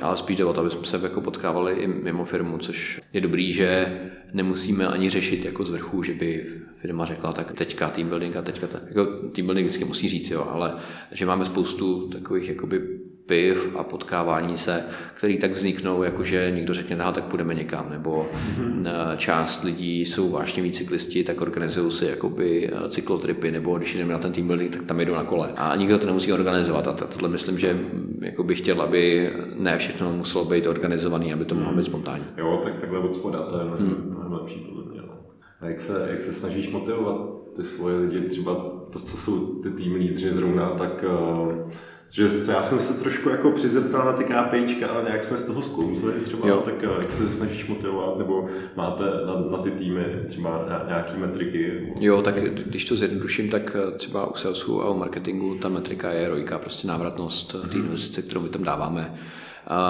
[0.00, 3.20] Ale spíš jde o to, aby jsme se jako potkávali i mimo firmu, což je
[3.20, 4.00] dobrý, že
[4.32, 8.42] nemusíme ani řešit jako z vrchu, že by firma řekla, tak teďka team building a
[8.42, 10.74] teďka tak, jako team building vždycky musí říct, jo, ale
[11.12, 14.84] že máme spoustu takových jakoby piv a potkávání se,
[15.14, 19.16] který tak vzniknou, jakože někdo řekne, no, tak půjdeme někam, nebo mm-hmm.
[19.16, 24.18] část lidí jsou vážně cyklisti, tak organizují si jakoby eh, cyklotripy, nebo když jdeme na
[24.18, 25.52] ten team building, tak tam jdou na kole.
[25.56, 26.88] A nikdo to nemusí organizovat.
[26.88, 31.44] A tohle myslím, že mm, jako bych chtěl, aby ne všechno muselo být organizované, aby
[31.44, 32.24] to mohlo být spontánní.
[32.36, 34.06] Jo, tak takhle od spoda, to je mnohem, hmm.
[34.06, 35.00] mnohem lepší podle mě.
[35.00, 35.14] No.
[35.60, 37.16] A jak se, jak se snažíš motivovat
[37.56, 38.54] ty svoje lidi, třeba
[38.92, 41.70] to, co jsou ty tým lídři zrovna, tak uh,
[42.10, 45.62] že já jsem se trošku jako přizeptal na ty KPIčka, ale nějak jsme z toho
[45.62, 46.62] zkoumzli třeba, jo.
[46.64, 51.92] tak jak se snažíš motivovat, nebo máte na, na ty týmy třeba nějaké metriky?
[52.00, 56.10] Jo, tak když to zjednoduším, tak eh, třeba u salesu a u marketingu ta metrika
[56.10, 59.14] je rojka, prostě návratnost té investice, kterou my tam dáváme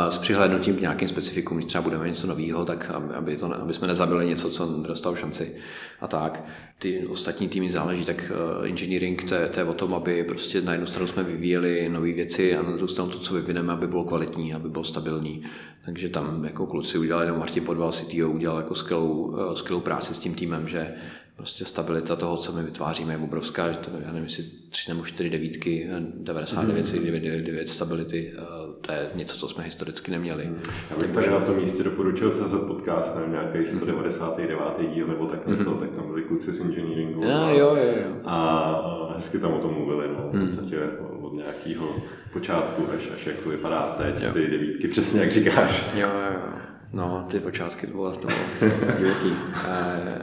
[0.09, 3.89] s přihlédnutím k nějakým specifikům, když třeba budeme něco nového, tak aby, to, aby jsme
[3.89, 5.55] nezabili něco, co nedostalo šanci
[6.01, 6.45] a tak.
[6.79, 10.61] Ty ostatní týmy záleží, tak uh, engineering to je, to je o tom, aby prostě
[10.61, 13.87] na jednu stranu jsme vyvíjeli nové věci a na druhou stranu to, co vyvineme, aby
[13.87, 15.43] bylo kvalitní, aby bylo stabilní.
[15.85, 20.15] Takže tam jako kluci udělali, nebo Martin Podval CTO udělal jako skvělou, uh, skvělou práci
[20.15, 20.95] s tím týmem, že
[21.37, 25.05] prostě stabilita toho, co my vytváříme, je obrovská, že to, já nevím, jestli tři nebo
[25.05, 25.89] čtyři devítky,
[26.25, 27.67] 99,99 mm.
[27.67, 28.43] stability, eh,
[28.81, 30.45] to je něco, co jsme historicky neměli.
[30.47, 30.63] Mm.
[30.91, 34.95] Já bych tady na tom místě doporučil CZ podcast, nevím, nějaký 199.
[34.95, 35.79] díl nebo tak něco, mm.
[35.79, 37.25] tak tam byli kluci z engineeringu.
[37.25, 38.17] A, jo, jo, jo.
[38.25, 40.47] A hezky tam o tom mluvili, no, v mm.
[40.47, 40.79] podstatě
[41.23, 41.97] od nějakého
[42.33, 44.33] počátku až, až jak to vypadá teď, jo.
[44.33, 45.87] ty devítky, přesně jak říkáš.
[45.95, 46.59] Jo, jo, jo.
[46.95, 49.37] No, ty počátky to bylo, to bylo divoký.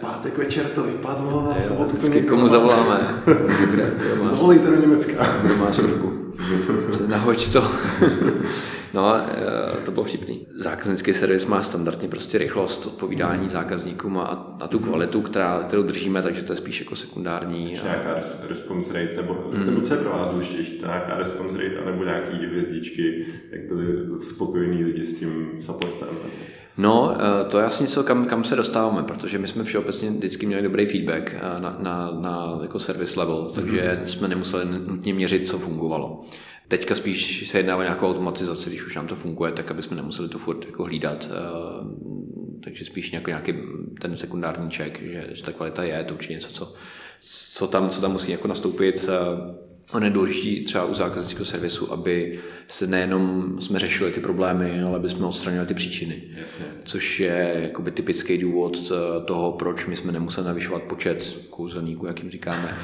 [0.01, 3.23] Pátek večer to vypadlo, a sobotu to komu zavoláme.
[4.29, 5.37] Zavolejte do Německa.
[5.43, 6.33] Kdo má službu.
[7.07, 7.67] Nahoď to.
[8.93, 10.47] No, eh, to bylo vtipný.
[10.59, 16.21] Zákaznický servis má standardně prostě rychlost odpovídání zákazníkům a, a tu kvalitu, která, kterou držíme,
[16.21, 17.65] takže to je spíš jako sekundární.
[17.65, 19.65] Nějaká response rate, nebo, mm.
[19.65, 24.83] nebo co je pro vás důležitější, nějaká response rate, anebo nějaký hvězdičky, jak byli spokojení
[24.83, 26.09] lidi s tím supportem?
[26.77, 30.45] No, eh, to je asi něco, kam, kam se dostáváme, protože my jsme všeobecně vždycky
[30.45, 35.13] měli dobrý feedback eh, na, na, na jako service level, takže mm jsme nemuseli nutně
[35.13, 36.21] měřit, co fungovalo.
[36.71, 39.95] Teďka spíš se jedná o nějakou automatizaci, když už nám to funguje, tak aby jsme
[39.95, 41.29] nemuseli to furt jako hlídat.
[41.31, 41.85] Eh,
[42.63, 43.53] takže spíš nějaký, nějaký
[44.01, 46.73] ten sekundární check, že, že ta kvalita je, to určitě něco, co,
[47.53, 49.09] co, tam, co tam musí jako nastoupit
[49.93, 54.95] Ono je důležité třeba u zákaznického servisu, aby se nejenom jsme řešili ty problémy, ale
[54.95, 56.23] aby jsme odstranili ty příčiny.
[56.41, 56.65] Jasně.
[56.83, 62.19] Což je jakoby typický důvod eh, toho, proč my jsme nemuseli navyšovat počet kouzelníků, jak
[62.23, 62.77] jim říkáme,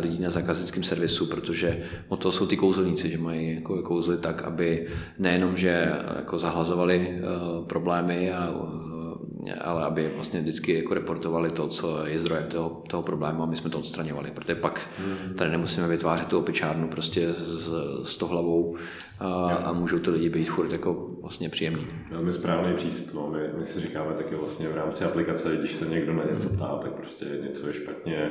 [0.00, 4.42] lidí na zákaznickém servisu, protože o to jsou ty kouzelníci, že mají jako kouzly tak,
[4.42, 4.86] aby
[5.18, 8.54] nejenom, že jako zahlazovali uh, problémy a
[9.54, 13.56] ale aby vlastně vždycky jako reportovali to, co je zdrojem toho, toho problému a my
[13.56, 15.34] jsme to odstraňovali, protože pak hmm.
[15.34, 17.72] tady nemusíme vytvářet tu opičárnu prostě s,
[18.04, 18.76] s to hlavou
[19.20, 21.86] a, a můžou ty lidi být furt jako vlastně příjemný.
[22.10, 23.14] Velmi správný přístup.
[23.14, 23.30] No.
[23.30, 26.78] My, my si říkáme taky vlastně v rámci aplikace, když se někdo na něco ptá,
[26.82, 28.30] tak prostě něco je špatně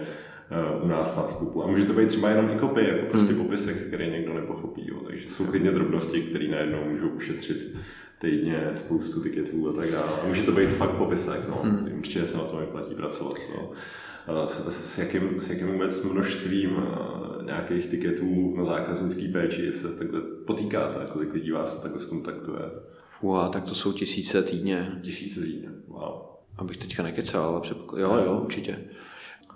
[0.79, 1.63] uh, u nás na vstupu.
[1.63, 3.43] A může to být třeba jenom i kopy, jako prostě hmm.
[3.43, 4.87] popisek, který někdo nepochopí.
[4.87, 4.97] Jo.
[5.07, 7.75] Takže jsou klidně drobnosti, které najednou můžou ušetřit
[8.19, 10.11] týdně spoustu tiketů a tak dále.
[10.23, 11.55] A může to být fakt popisek, no.
[11.63, 11.97] Hmm.
[11.97, 13.37] Určitě se na tom vyplatí pracovat.
[13.55, 13.71] No.
[14.47, 19.87] S, s, s, jakým, s jakým vůbec množstvím uh, nějakých tiketů na zákaznický péči se
[19.87, 22.61] takhle potýkáte, kolik lidí vás takhle zkontaktuje?
[23.03, 24.91] Fua, tak to jsou tisíce týdně.
[25.01, 26.13] Tisíce týdně, wow.
[26.57, 28.01] Abych teďka nekecal, ale předpoklad...
[28.01, 28.79] Jo, jo, určitě.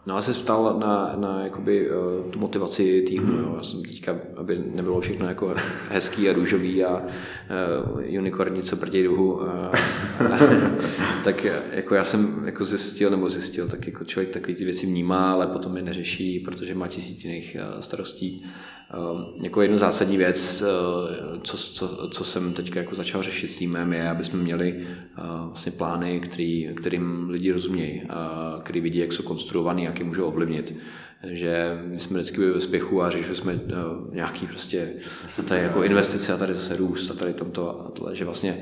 [0.06, 3.32] No a se ptal na, na jakoby, uh, tu motivaci týmu.
[3.32, 3.40] Mm.
[3.40, 3.54] Jo.
[3.58, 5.56] Já jsem teďka, aby nebylo všechno jako
[5.90, 7.04] hezký a růžový a
[7.94, 9.34] uh, unikorní, co prděj duhu.
[9.34, 9.42] Uh,
[11.24, 15.32] tak jako já jsem jako zjistil, nebo zjistil, tak jako člověk takový ty věci vnímá,
[15.32, 18.44] ale potom je neřeší, protože má tisíc jiných starostí.
[18.98, 23.58] Uh, jako jednu zásadní věc, uh, co, co, co jsem teď jako začal řešit s
[23.58, 29.00] týmem, je, aby jsme měli uh, vlastně plány, který, kterým lidi rozumějí, uh, který vidí,
[29.00, 30.76] jak jsou konstruovaný, jak je můžou ovlivnit.
[31.24, 34.94] Že my jsme vždycky byli ve spěchu a řešili jsme uh, nějaký prostě
[35.48, 38.58] tady jako investice a tady zase růst a tady tomto a tohle, že vlastně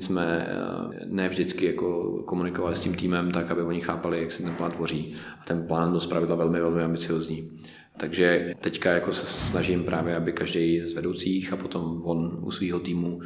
[0.00, 0.56] jsme
[0.86, 4.54] uh, ne vždycky jako komunikovali s tím týmem tak, aby oni chápali, jak se ten
[4.54, 5.14] plán tvoří.
[5.40, 7.50] A ten plán byl zpravidla velmi, velmi ambiciozní.
[8.00, 12.80] Takže teďka jako se snažím právě, aby každý z vedoucích a potom on u svého
[12.80, 13.20] týmu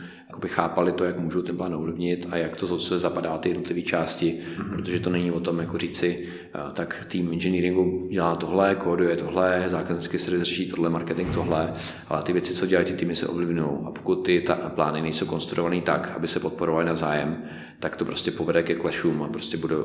[0.46, 4.34] chápali to, jak můžou ten plán ovlivnit a jak to se zapadá ty jednotlivé části,
[4.34, 4.70] mm-hmm.
[4.70, 6.28] protože to není o tom jako říci,
[6.72, 11.72] tak tým engineeringu dělá tohle, kóduje tohle, zákaznický se řeší tohle, marketing tohle,
[12.08, 13.70] ale ty věci, co dělají ty týmy, se ovlivňují.
[13.84, 17.42] A pokud ty ta plány nejsou konstruované tak, aby se podporovaly navzájem,
[17.80, 19.84] tak to prostě povede ke clashům a prostě budou,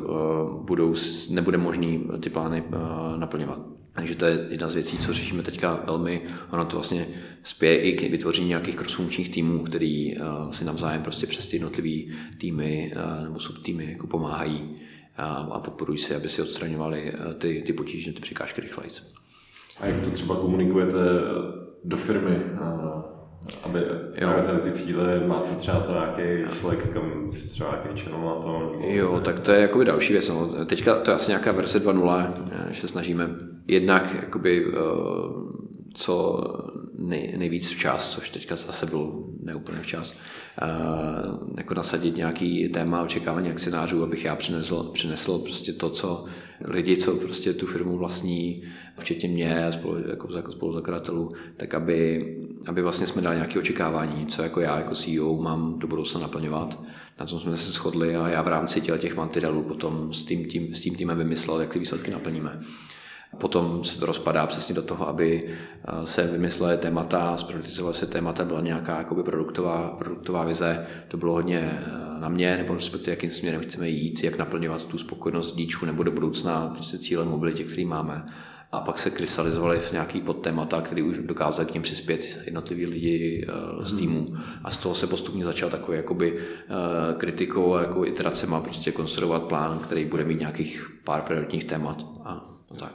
[0.65, 0.93] budou,
[1.30, 2.63] nebude možný ty plány
[3.17, 3.79] naplňovat.
[3.93, 6.21] Takže to je jedna z věcí, co řešíme teďka velmi.
[6.52, 7.08] Ono to vlastně
[7.43, 12.12] spěje i k vytvoření nějakých crossfunkčních týmů, který uh, si navzájem prostě přes ty jednotlivý
[12.38, 17.73] týmy uh, nebo subtýmy jako pomáhají uh, a podporují se, aby si odstraňovali ty, ty
[17.73, 18.89] potíže, ty překážky rychleji.
[19.80, 20.99] A jak to třeba komunikujete
[21.84, 22.41] do firmy?
[23.63, 23.80] Aby
[24.15, 24.30] jo.
[24.45, 28.73] tady ty cíle, máte třeba to nějaký Slack, kam třeba nějaký channel na to?
[28.80, 30.30] Jo, tak to je jakoby další věc.
[30.30, 30.65] No.
[30.65, 32.28] Teďka to je asi nějaká verze 2.0,
[32.69, 33.30] že se snažíme
[33.69, 34.73] jednak jakoby, uh,
[35.93, 36.43] co
[36.97, 40.15] nej, nejvíc včas, což teďka zase byl neúplně včas,
[40.62, 46.25] uh, jako nasadit nějaký téma očekávání akcionářů, abych já přinesl, přinesl prostě to, co
[46.65, 48.63] lidi, co prostě tu firmu vlastní,
[48.99, 54.41] včetně mě a spolu, jako spoluzakladatelů, tak aby, aby vlastně jsme dali nějaké očekávání, co
[54.41, 56.84] jako já jako CEO mám do budoucna naplňovat.
[57.19, 60.73] Na tom jsme se shodli a já v rámci těch mantinelů potom s tím, tím,
[60.73, 62.60] s tím týmem vymyslel, jak ty výsledky naplníme.
[63.39, 68.45] Potom se to rozpadá přesně do toho, aby eh, se vymyslely témata, zprioritizovaly se témata,
[68.45, 70.88] byla nějaká jakoby produktová, produktová vize.
[71.08, 74.97] To bylo hodně eh, na mě, nebo respektive jakým směrem chceme jít, jak naplňovat tu
[74.97, 78.25] spokojenost díčů nebo do budoucna prostě cíle mobility, který máme.
[78.71, 83.47] A pak se krystalizovaly v nějaký podtémata, který už dokázal k ním přispět jednotliví lidi
[83.78, 84.36] uh, z týmu.
[84.63, 86.39] A z toho se postupně začal takový jakoby
[87.17, 92.06] kritikou a jako iteracema prostě konstruovat plán, který bude mít nějakých pár prioritních témat.
[92.23, 92.32] A,
[92.71, 92.91] a tak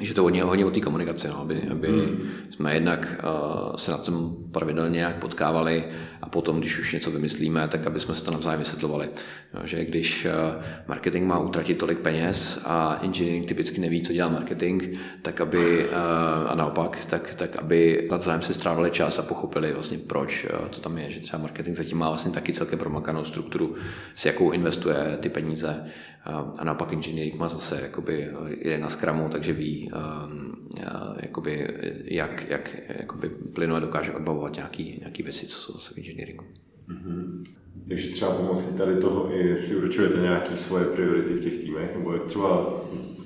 [0.00, 2.30] že to hodně, hodně o té komunikaci, no, aby, aby hmm.
[2.50, 5.84] jsme jednak uh, se na tom pravidelně nějak potkávali
[6.22, 9.08] a potom, když už něco vymyslíme, tak aby jsme se to navzájem vysvětlovali.
[9.54, 14.28] No, že když uh, marketing má utratit tolik peněz a engineering typicky neví, co dělá
[14.28, 14.82] marketing,
[15.22, 19.98] tak aby, uh, a naopak, tak, tak aby navzájem se strávili čas a pochopili vlastně
[19.98, 23.74] proč uh, to tam je, že třeba marketing zatím má vlastně taky celkem promakanou strukturu,
[24.14, 25.84] s jakou investuje ty peníze
[26.58, 28.28] a naopak engineering má zase jakoby,
[28.64, 29.90] jde na skramu, takže ví,
[31.22, 31.68] jakoby,
[32.04, 36.44] jak, jak jakoby plynule dokáže odbavovat nějaké nějaký věci, co jsou zase v engineeringu.
[36.88, 37.44] Mm-hmm.
[37.88, 42.12] Takže třeba pomocí tady toho i si určujete nějaké svoje priority v těch týmech, nebo
[42.12, 42.74] jak třeba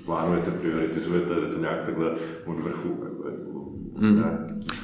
[0.05, 3.05] plánujete, prioritizujete to nějak takhle od vrchu,
[3.99, 4.23] mm.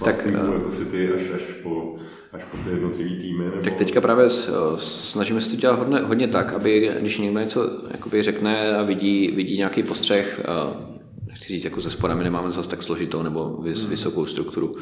[0.05, 1.97] tak, jako si ty až, až po
[2.35, 3.45] až po ty jednotlivý týmy?
[3.45, 3.63] Nebo...
[3.63, 4.31] Tak teďka právě
[4.79, 9.31] snažíme se to dělat hodně, hodně tak, aby když někdo něco jakoby řekne a vidí,
[9.37, 10.41] vidí nějaký postřeh,
[11.27, 13.91] nechci říct, jako ze spodami nemáme zase tak složitou nebo vys, hmm.
[13.91, 14.75] vysokou strukturu,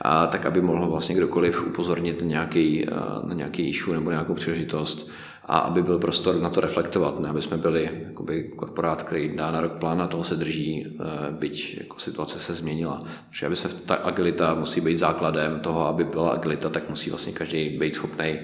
[0.00, 2.86] a tak aby mohl vlastně kdokoliv upozornit na nějaký,
[3.24, 5.10] na nějaký issue nebo nějakou příležitost
[5.44, 9.50] a aby byl prostor na to reflektovat, ne aby jsme byli jakoby korporát, který dá
[9.50, 13.02] na rok plán a toho se drží, eh, byť jako situace se změnila.
[13.28, 17.32] Takže aby se ta agilita musí být základem toho, aby byla agilita, tak musí vlastně
[17.32, 18.38] každý být schopný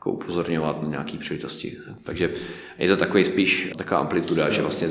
[0.00, 1.76] jako upozorňovat na nějaké příležitosti.
[2.02, 2.30] Takže
[2.78, 4.88] je to takový spíš taková amplituda, že vlastně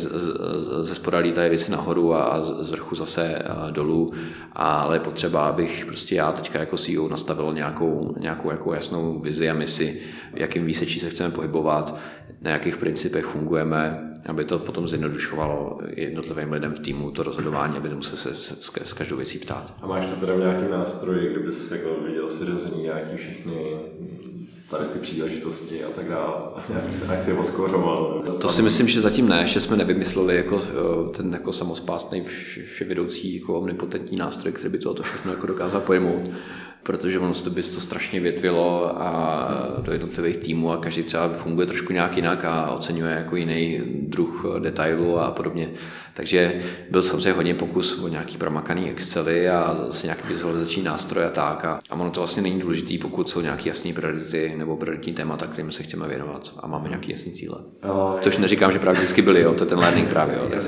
[0.81, 3.41] ze spoda lítají věci nahoru a z vrchu zase
[3.71, 4.13] dolů,
[4.53, 9.49] ale je potřeba, abych prostě já teďka jako CEO nastavil nějakou, nějakou jako jasnou vizi
[9.49, 10.01] a misi,
[10.33, 11.95] jakým výsečí se chceme pohybovat,
[12.41, 17.89] na jakých principech fungujeme, aby to potom zjednodušovalo jednotlivým lidem v týmu to rozhodování, aby
[17.89, 18.35] nemusel se
[18.85, 19.73] s, každou věcí ptát.
[19.81, 23.79] A máš to teda v nějaký nástroj, kde bys jako viděl seřazení nějaký všechny
[24.69, 26.35] tady ty příležitosti a tak dále,
[27.11, 28.23] jak si je oskoroval.
[28.41, 30.61] To si myslím, že zatím ne, že jsme nevymysleli jako
[31.17, 32.23] ten jako samospásný
[32.65, 36.29] vševědoucí jako omnipotentní nástroj, který by to všechno jako dokázal pojmout.
[36.83, 39.49] Protože ono by to strašně větvilo a
[39.81, 44.45] do jednotlivých týmů a každý třeba funguje trošku nějak jinak a oceňuje jako jiný druh
[44.59, 45.69] detailu a podobně.
[46.13, 46.61] Takže
[46.91, 51.65] byl samozřejmě hodně pokus o nějaký promakaný Excely a zase nějaký vizualizační nástroj a tak.
[51.65, 55.47] A, a ono to vlastně není důležité, pokud jsou nějaké jasné priority nebo prioritní témata,
[55.47, 57.59] kterým se chceme věnovat a máme nějaké jasné cíle.
[58.21, 60.35] Což neříkám, že právě vždycky byly, jo, to je ten learning právě.
[60.35, 60.63] Jo, tak.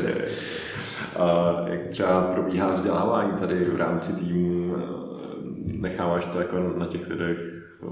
[1.20, 4.76] A jak třeba probíhá vzdělávání tady v rámci týmu?
[5.66, 7.38] Necháváš to jako na těch lidech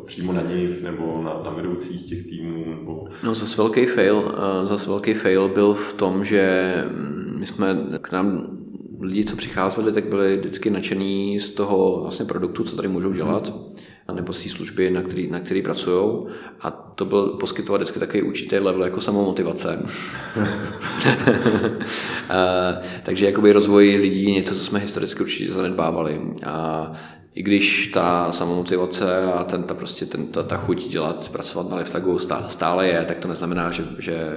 [0.06, 2.66] přímo na nich nebo na, na vedoucích těch týmů?
[2.70, 3.08] Nebo...
[3.24, 6.74] No zase velký fail, zase velký fail byl v tom, že
[7.38, 8.58] my jsme k nám
[9.02, 13.54] lidi, co přicházeli, tak byli vždycky nadšení z toho vlastně produktu, co tady můžou dělat,
[14.14, 16.26] nebo z té služby, na který, na který pracují.
[16.62, 19.86] A to byl poskytovat vždycky takový určitý level jako samomotivace.
[23.04, 26.22] takže jakoby rozvoj lidí něco, co jsme historicky určitě zanedbávali.
[26.46, 26.92] A
[27.36, 31.78] i když ta samomotivace a ten, ta, prostě ten, ta, ta chuť dělat, pracovat na
[31.78, 34.30] Liftagu stále je, tak to neznamená, že, že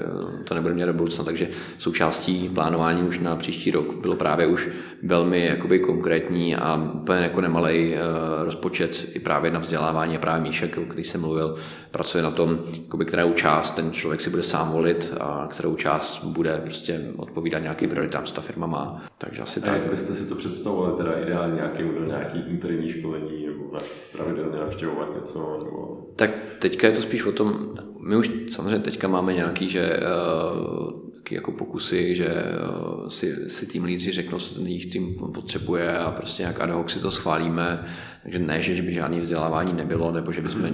[0.44, 1.24] to nebude mít do budoucna.
[1.24, 4.68] Takže součástí plánování už na příští rok bylo právě už
[5.02, 10.42] velmi jakoby konkrétní a úplně jako nemalej uh, rozpočet i právě na vzdělávání a právě
[10.42, 11.56] Míšek, o který jsem mluvil,
[11.90, 16.24] pracuje na tom, jakoby, kterou část ten člověk si bude sám volit a kterou část
[16.24, 19.02] bude prostě odpovídat nějakým prioritám, co ta firma má.
[19.18, 19.74] Takže asi a tak.
[19.74, 22.42] jak byste si to představovali, teda ideálně nějaký, nějaký
[22.82, 23.78] interní školení nebo
[24.12, 25.58] pravidelně navštěvovat něco?
[25.64, 26.06] Nebo...
[26.16, 31.02] Tak teďka je to spíš o tom, my už samozřejmě teďka máme nějaký, že uh,
[31.30, 36.10] jako pokusy, že uh, si, si tým lídři řeknou, co ten jejich tým potřebuje a
[36.10, 37.84] prostě nějak ad hoc si to schválíme.
[38.22, 40.68] Takže ne, že by žádný vzdělávání nebylo, nebo že bychom uh,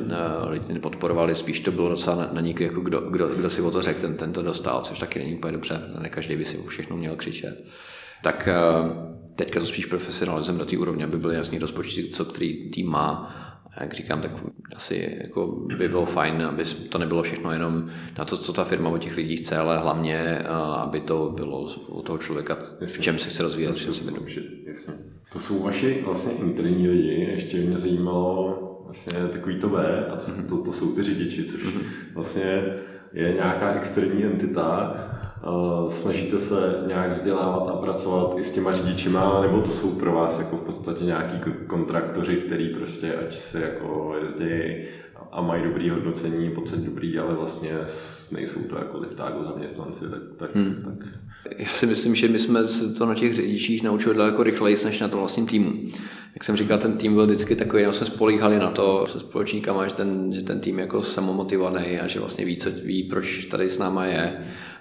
[0.48, 3.70] lidi nepodporovali, spíš to bylo docela na, na nich, jako kdo, kdo, kdo, si o
[3.70, 6.58] to řekl, ten, ten to dostal, což taky není úplně dobře, ne každý by si
[6.68, 7.64] všechno měl křičet.
[8.22, 8.48] Tak
[9.38, 13.34] teďka to spíš profesionalizujeme do té úrovně, aby byly jasný rozpočty, co který tým má.
[13.76, 14.30] A jak říkám, tak
[14.76, 17.86] asi jako by bylo fajn, aby to nebylo všechno jenom
[18.18, 20.38] na to, co ta firma od těch lidí chce, ale hlavně,
[20.82, 23.68] aby to bylo u toho člověka, v čem se chce rozvíjet.
[23.68, 24.04] Jasně, se
[24.66, 24.94] jasně.
[25.32, 30.32] To jsou vaši vlastně interní lidi, ještě mě zajímalo vlastně takový to B, a to,
[30.48, 31.82] to, to jsou ty řidiči, což mhm.
[32.14, 32.64] vlastně
[33.12, 34.96] je nějaká externí entita,
[35.88, 40.38] snažíte se nějak vzdělávat a pracovat i s těma řidičima, nebo to jsou pro vás
[40.38, 44.88] jako v podstatě nějaký kontraktoři, který prostě ať se jako jezdí
[45.32, 47.70] a mají dobrý hodnocení, pocit dobrý, ale vlastně
[48.32, 50.82] nejsou to jako liftágo zaměstnanci, tak, tak, hmm.
[50.84, 51.08] tak.
[51.58, 55.00] Já si myslím, že my jsme se to na těch řidičích naučili daleko rychleji, než
[55.00, 55.72] na to vlastním týmu.
[56.34, 59.88] Jak jsem říkal, ten tým byl vždycky takový, že jsme spolíhali na to se společníkama,
[59.88, 63.44] že ten, že ten tým je jako samomotivovaný a že vlastně ví, co, ví, proč
[63.44, 64.38] tady s náma je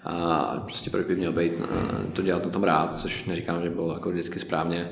[0.10, 3.70] a prostě proč by měl být eh, to dělat na tom rád, což neříkám, že
[3.70, 4.90] bylo jako vždycky správně,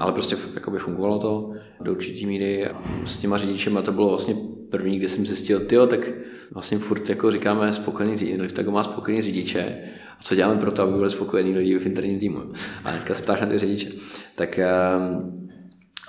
[0.00, 2.68] ale prostě jakoby fungovalo to do určitý míry.
[3.04, 4.34] S těma řidičema to bylo vlastně
[4.70, 6.10] první, kdy jsem zjistil, tyjo, tak
[6.50, 9.78] vlastně furt jako říkáme spokojený řidič, tak má spokojený řidiče,
[10.18, 12.40] a co děláme pro to, aby byli spokojení lidi v interním týmu.
[12.84, 13.88] A teďka se ptáš na ty řidiče.
[14.34, 14.60] Tak
[14.98, 15.41] um,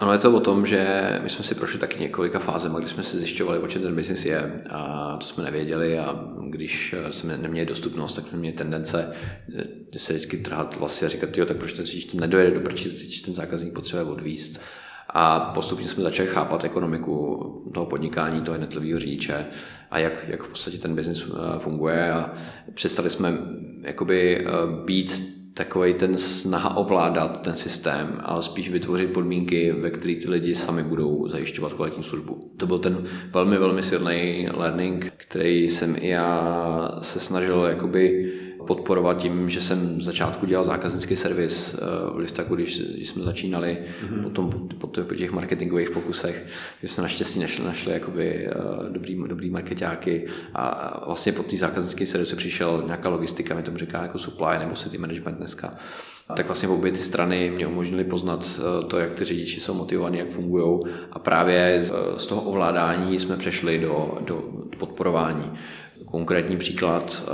[0.04, 3.04] Ono je to o tom, že my jsme si prošli taky několika fázemi, kdy jsme
[3.04, 7.66] si zjišťovali, o čem ten biznis je a to jsme nevěděli a když jsme neměli
[7.66, 9.14] dostupnost, tak jsme měli tendence
[9.58, 13.22] eh, se vždycky trhat vlasy a říkat, jo, tak proč ten řidič nedojede do když
[13.22, 14.62] ten zákazník potřebuje odvíst.
[15.10, 19.46] A postupně jsme začali chápat ekonomiku toho podnikání, toho jednotlivého řidiče
[19.92, 22.34] a jak, jak v podstatě ten biznis eh, funguje a
[22.74, 23.38] přestali jsme
[23.82, 24.52] jakoby eh,
[24.86, 30.56] být takový ten snaha ovládat ten systém, ale spíš vytvořit podmínky, ve kterých ty lidi
[30.56, 32.52] sami budou zajišťovat kvalitní službu.
[32.58, 38.34] To byl ten velmi, velmi silný learning, který jsem i já se snažil jakoby
[38.68, 41.78] podporovat tím, že jsem v začátku dělal zákaznický servis eh,
[42.14, 44.24] v Liftaku, když, když jsme začínali, mm-hmm.
[44.24, 44.50] potom
[44.80, 46.46] po, po těch marketingových pokusech,
[46.82, 48.54] že jsme naštěstí našli, našli jakoby eh,
[48.90, 54.02] dobrý, dobrý marketáky a vlastně po té zákaznické servise přišel nějaká logistika, mi tomu říká
[54.02, 55.78] jako supply nebo city management dneska
[56.36, 60.18] tak vlastně obě ty strany mě umožnily poznat eh, to, jak ty řidiči jsou motivovaní,
[60.18, 60.80] jak fungují
[61.12, 61.82] a právě
[62.16, 64.44] z toho ovládání jsme přešli do, do
[64.78, 65.52] podporování.
[66.06, 67.26] Konkrétní příklad,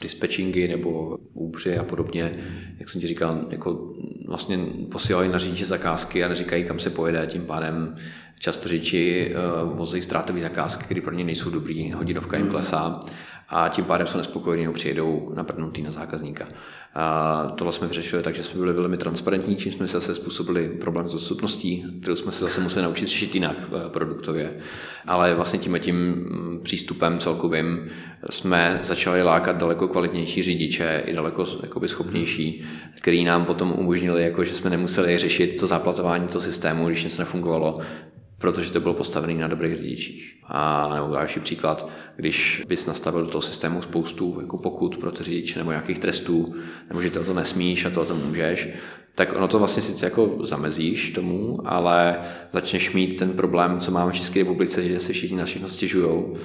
[0.00, 2.32] dispatchingy nebo úbři a podobně,
[2.78, 3.94] jak jsem ti říkal, jako
[4.26, 4.58] vlastně
[4.92, 7.94] posílají na řidiče zakázky a neříkají, kam se pojede, tím pádem
[8.38, 9.34] často řidiči
[9.64, 13.00] uh, vozí ztrátové zakázky, které pro ně nejsou dobrý, hodinovka jim klesá
[13.48, 16.46] a tím pádem jsou nespokojení a přijedou naprnutý na zákazníka.
[16.94, 20.68] A tohle jsme vyřešili tak, že jsme byli velmi transparentní, čím jsme se zase způsobili
[20.68, 24.56] problém s dostupností, kterou jsme se zase museli naučit řešit jinak eh, produktově.
[25.06, 27.88] Ale vlastně tím tím mm, přístupem celkovým
[28.30, 32.64] jsme začali lákat daleko kvalitnější řidiče i daleko jakoby, schopnější,
[32.96, 37.22] který nám potom umožnili, jako, že jsme nemuseli řešit to zaplatování toho systému, když něco
[37.22, 37.80] nefungovalo,
[38.52, 40.36] protože to bylo postavené na dobrých řidičích.
[40.48, 45.24] A nebo další příklad, když bys nastavil do toho systému spoustu jako pokud pro ty
[45.24, 46.54] řidiče nebo nějakých trestů,
[46.88, 48.68] nebo že to, nesmíš a to, to můžeš,
[49.14, 52.18] tak ono to vlastně sice jako zamezíš tomu, ale
[52.52, 56.36] začneš mít ten problém, co máme v České republice, že se všichni na všechno stěžujou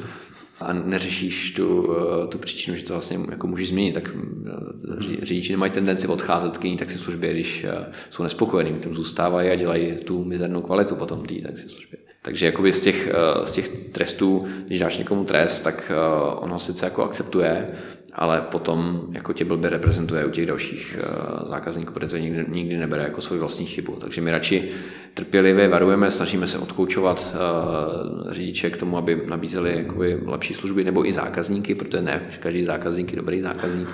[0.61, 5.53] a neřešíš tu, eh, tu příčinu, že to vlastně jako můžeš změnit, tak eh, řidiči
[5.53, 10.23] nemají tendenci odcházet k jiný taxislužbě, když eh, jsou nespokojení, tam zůstávají a dělají tu
[10.23, 11.99] mizernou kvalitu potom té taxislužbě.
[12.23, 15.91] Takže jakoby z těch, z těch trestů, když dáš někomu trest, tak
[16.35, 17.67] on ho sice jako akceptuje,
[18.13, 22.77] ale potom jako tě blbě reprezentuje u těch dalších uh, zákazníků, protože to nikdy, nikdy
[22.77, 23.95] nebere jako svou vlastní chybu.
[23.95, 24.69] Takže my radši
[25.13, 31.07] trpělivě varujeme, snažíme se odkoučovat uh, řidiče k tomu, aby nabízeli jakoby lepší služby, nebo
[31.07, 33.89] i zákazníky, protože ne každý zákazník je dobrý zákazník.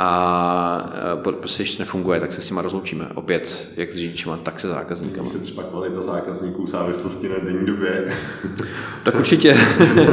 [0.00, 0.92] A
[1.26, 3.08] uh, prostě ještě nefunguje, tak se s nimi rozloučíme.
[3.14, 5.30] Opět, jak s řidičima, tak se zákazníkama.
[5.30, 8.14] se třeba kvalita zákazníků v závislosti na denní době.
[9.02, 9.56] tak určitě.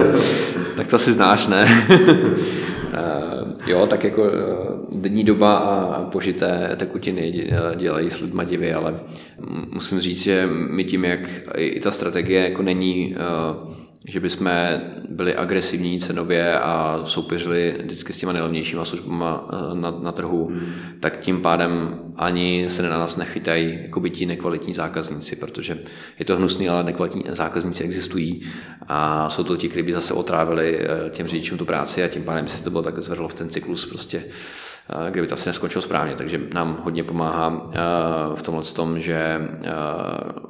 [0.76, 1.88] tak to asi znáš, ne?
[2.98, 4.40] Eh, jo, tak jako eh,
[4.92, 9.00] denní doba a požité tekutiny dělají s lidma divy, ale
[9.72, 11.20] musím říct, že my tím, jak
[11.56, 13.74] i ta strategie jako není uh,
[14.08, 14.52] že bychom
[15.10, 20.74] byli agresivní cenově a soupeřili vždycky s těma nejlevnějšíma službama eh, na, na trhu, hmm.
[21.00, 25.80] tak tím pádem ani se na nás nechytají jako by ti nekvalitní zákazníci, protože
[26.20, 28.42] je to hnusný, ale nekvalitní zákazníci existují
[28.88, 32.24] a jsou to ti, kteří by zase otrávili eh, těm řidičům tu práci a tím
[32.24, 34.24] pádem by se to bylo tak zvedlo v ten cyklus prostě
[35.10, 36.16] kdyby to asi neskončilo správně.
[36.16, 37.72] Takže nám hodně pomáhá
[38.36, 39.42] v tomhle tom, že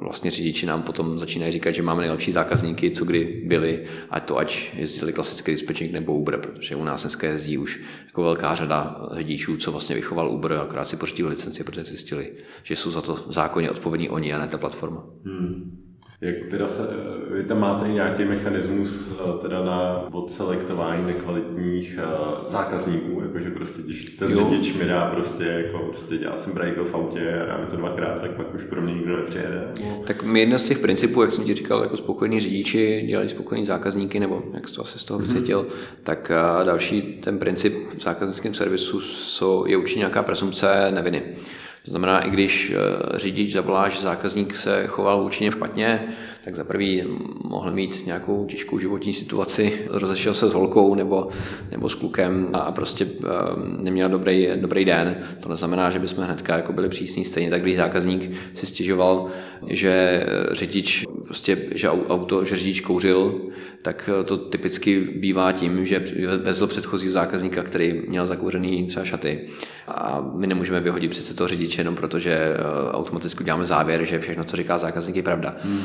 [0.00, 4.38] vlastně řidiči nám potom začínají říkat, že máme nejlepší zákazníky, co kdy byli, ať to
[4.38, 9.08] ať jezdili klasický dispečing nebo Uber, protože u nás dneska jezdí už jako velká řada
[9.12, 12.32] řidičů, co vlastně vychoval Uber, akorát si pořídili licenci, protože zjistili,
[12.62, 15.04] že jsou za to zákonně odpovědní oni a ne ta platforma.
[15.24, 15.85] Hmm.
[16.20, 16.82] Jak teda se,
[17.30, 24.04] vy tam máte nějaký mechanismus eh, teda na odselektování nekvalitních uh, zákazníků, jakože prostě když
[24.04, 24.50] ten jo.
[24.50, 27.76] řidič mi dá prostě, jako prostě já jsem brajkl v autě a dá mi to
[27.76, 29.68] dvakrát, tak pak už pro mě nikdo nepřijede.
[29.84, 30.02] No.
[30.06, 33.66] Tak my jedna z těch principů, jak jsem ti říkal, jako spokojení řidiči dělají spokojení
[33.66, 36.02] zákazníky, nebo jak jsi to asi z toho vycítil, mm-hmm.
[36.02, 36.32] tak
[36.64, 39.00] další ten princip v zákaznickém servisu
[39.66, 41.22] je určitě nějaká presumpce neviny.
[41.86, 46.04] To znamená, i když eh, řidič zavolá, že zákazník se choval účinně špatně,
[46.44, 47.04] tak za prvý
[47.44, 51.28] mohl mít nějakou těžkou životní situaci, rozešel se s holkou nebo,
[51.70, 53.26] nebo s klukem a prostě eh,
[53.82, 55.16] neměl dobrý, dobrý den.
[55.40, 57.24] To neznamená, že bychom hnedka jako byli přísní.
[57.24, 59.26] Stejně tak, když zákazník si stěžoval,
[59.68, 63.40] že řidič, prostě, že auto, že řidič kouřil,
[63.82, 66.04] tak to typicky bývá tím, že
[66.42, 69.40] vezl předchozí zákazníka, který měl zakouřený třeba šaty.
[69.88, 72.56] A my nemůžeme vyhodit přece toho řidiče jenom proto, že eh,
[72.92, 75.54] automaticky děláme závěr, že všechno, co říká zákazník, je pravda.
[75.62, 75.82] Hmm.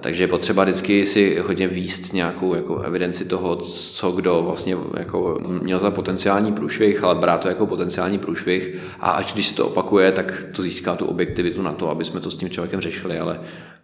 [0.00, 5.40] Takže je potřeba vždycky si hodně výst nějakou jako evidenci toho, co kdo vlastně jako
[5.62, 9.66] měl za potenciální průšvih, ale brát to jako potenciální průšvih a až když se to
[9.66, 13.18] opakuje, tak to získá tu objektivitu na to, aby jsme to s tím člověkem řešili,
[13.18, 13.40] ale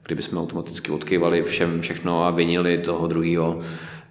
[0.06, 3.60] kdybychom automaticky odkývali všem všechno a vinili toho druhého,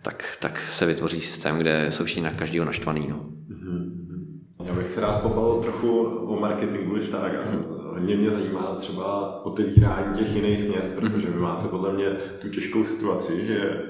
[0.01, 3.07] tak, tak se vytvoří systém, kde jsou všichni na každého naštvaný.
[3.09, 3.25] No.
[3.49, 4.65] Mm-hmm.
[4.65, 7.39] Já bych se rád pobavil trochu o marketingu liftága.
[7.39, 7.83] Mm-hmm.
[7.93, 12.05] Hodně mě zajímá třeba otevírání těch jiných měst, protože vy máte podle mě
[12.41, 13.83] tu těžkou situaci, že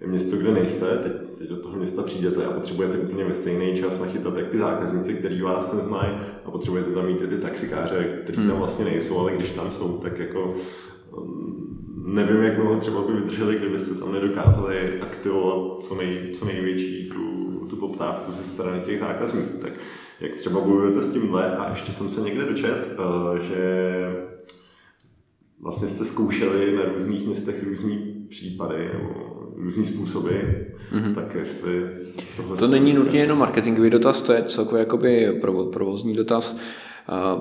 [0.00, 3.78] je město, kde nejste, teď, teď do toho města přijdete a potřebujete úplně ve stejný
[3.78, 6.12] čas nachytat jak ty zákazníci, kteří vás neznají,
[6.44, 8.58] a potřebujete tam mít i ty taxikáře, kteří tam hmm.
[8.58, 10.54] vlastně nejsou, ale když tam jsou, tak jako
[12.14, 17.66] nevím, jak dlouho třeba by vydrželi, kdybyste tam nedokázali aktivovat co, nej, co největší tu,
[17.70, 19.58] tu poptávku ze strany těch zákazníků.
[19.62, 19.72] Tak
[20.20, 21.56] jak třeba bojujete s tímhle?
[21.56, 23.60] A ještě jsem se někde dočet, eh, že
[25.60, 30.34] vlastně jste zkoušeli na různých městech různý případy nebo různý způsoby,
[30.92, 31.14] mm-hmm.
[31.14, 31.86] tak jestli.
[32.58, 35.40] To není nutně jenom marketingový dotaz, to je celkově jakoby
[35.72, 36.60] provozní dotaz.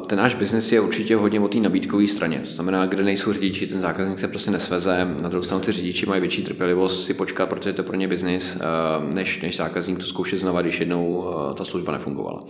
[0.07, 2.39] Ten náš biznis je určitě hodně o té nabídkové straně.
[2.39, 5.07] To znamená, kde nejsou řidiči, ten zákazník se prostě nesveze.
[5.21, 8.57] Na druhou stranu ty řidiči mají větší trpělivost si počkat, protože to pro ně biznis,
[9.13, 12.43] než, než zákazník to zkoušet znova, když jednou ta služba nefungovala.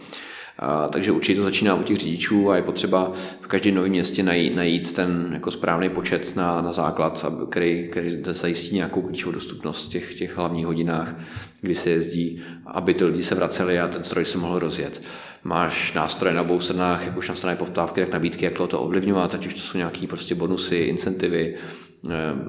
[0.90, 4.56] Takže určitě to začíná u těch řidičů a je potřeba v každém novém městě najít,
[4.56, 9.90] najít ten jako správný počet na, na základ, který, který zajistí nějakou klíčovou dostupnost v
[9.90, 11.16] těch, těch hlavních hodinách,
[11.62, 15.02] kdy se jezdí, aby ty lidi se vraceli a ten stroj se mohl rozjet
[15.44, 19.34] máš nástroje na obou stranách, jak už na straně poptávky, tak nabídky, jak to ovlivňovat,
[19.34, 21.56] ať už to jsou nějaké prostě bonusy, incentivy,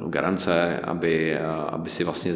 [0.09, 1.39] garance, aby,
[1.69, 2.33] aby si vlastně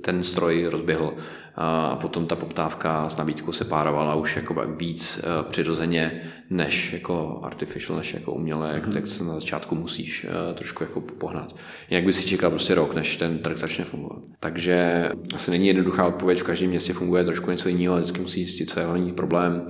[0.00, 1.14] ten stroj rozběhl
[1.56, 7.98] a potom ta poptávka s nabídkou se párovala už jako víc přirozeně než jako artificial,
[7.98, 8.92] než jako umělé, jak mm-hmm.
[8.92, 11.56] tak se na začátku musíš trošku jako pohnat.
[11.90, 14.22] Jinak by si čekal prostě rok, než ten trh začne fungovat.
[14.40, 18.70] Takže asi není jednoduchá odpověď, v každém městě funguje trošku něco jiného, vždycky musí zjistit,
[18.70, 19.66] co je hlavní problém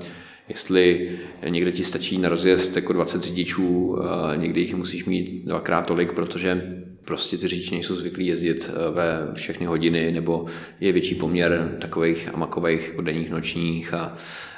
[0.51, 1.11] jestli
[1.49, 3.99] někde ti stačí na rozjezd jako 20 řidičů,
[4.37, 6.63] někdy jich musíš mít dvakrát tolik, protože
[7.11, 10.47] prostě ty řidiči nejsou zvyklí jezdit eh, ve všechny hodiny, nebo
[10.81, 14.17] je větší poměr takových amakových denních, nočních a,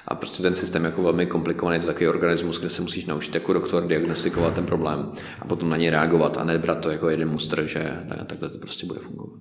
[0.09, 3.07] a prostě ten systém je jako velmi komplikovaný, je to takový organismus, kde se musíš
[3.07, 7.09] naučit jako doktor diagnostikovat ten problém a potom na něj reagovat a nebrat to jako
[7.09, 7.91] jeden mustr, že
[8.27, 9.41] takhle to prostě bude fungovat.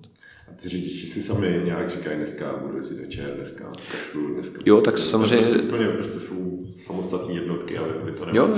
[0.62, 4.60] Ty řidiči si sami nějak říkají, dneska budu jezdit večer, dneska kašlu, dneska...
[4.64, 5.46] Jo, tak samozřejmě...
[5.46, 8.48] Prostě úplně prostě jsou samostatní jednotky, ale vy to jo,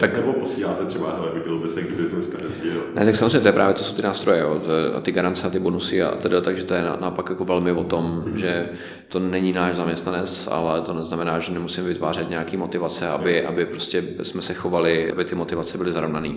[0.00, 0.16] tak...
[0.16, 2.82] Nebo posíláte třeba, hele, viděl by se, kdyby dneska jezdil.
[2.94, 4.62] Ne, tak samozřejmě to je právě, to jsou ty nástroje, jo,
[4.96, 7.84] a ty garance a ty bonusy a teda, takže to je naopak jako velmi o
[7.84, 8.36] tom, hmm.
[8.36, 8.68] že
[9.08, 14.04] to není náš zaměstnanec, ale to neznamená, že nemusíme vytvářet nějaký motivace, aby, aby prostě
[14.22, 16.34] jsme se chovali, aby ty motivace byly zarovnané.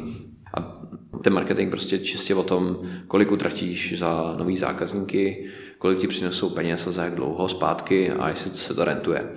[0.54, 0.82] A
[1.22, 2.78] ten marketing prostě čistě o tom,
[3.08, 5.46] kolik utratíš za nový zákazníky,
[5.78, 9.32] kolik ti přinesou peněz a za jak dlouho zpátky a jestli se to rentuje.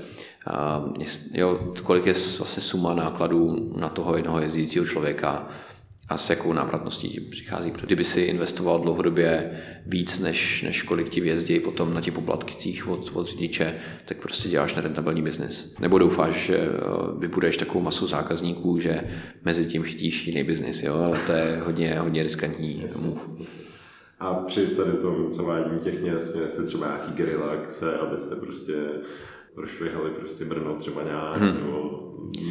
[0.97, 5.49] Uh, jo, kolik je vlastně suma nákladů na toho jednoho jezdícího člověka
[6.11, 7.73] a s jakou návratností přichází.
[7.83, 9.51] Kdyby si investoval dlouhodobě
[9.87, 14.49] víc, než, než kolik ti vjezdí potom na těch poplatcích od, od řidiče, tak prostě
[14.49, 15.77] děláš nerentabilní biznis.
[15.81, 16.69] Nebo doufáš, že eh,
[17.19, 19.05] vybudeš takovou masu zákazníků, že
[19.45, 20.95] mezi tím chytíš jiný biznis, jo?
[20.95, 23.21] ale to je hodně, hodně riskantní move.
[24.21, 28.75] A při tady tom zavádění těch měst, měli jste třeba nějaký gerila akce, abyste prostě
[29.55, 31.55] prošvihali prostě Brno třeba nějak, hmm.
[31.55, 32.01] nebo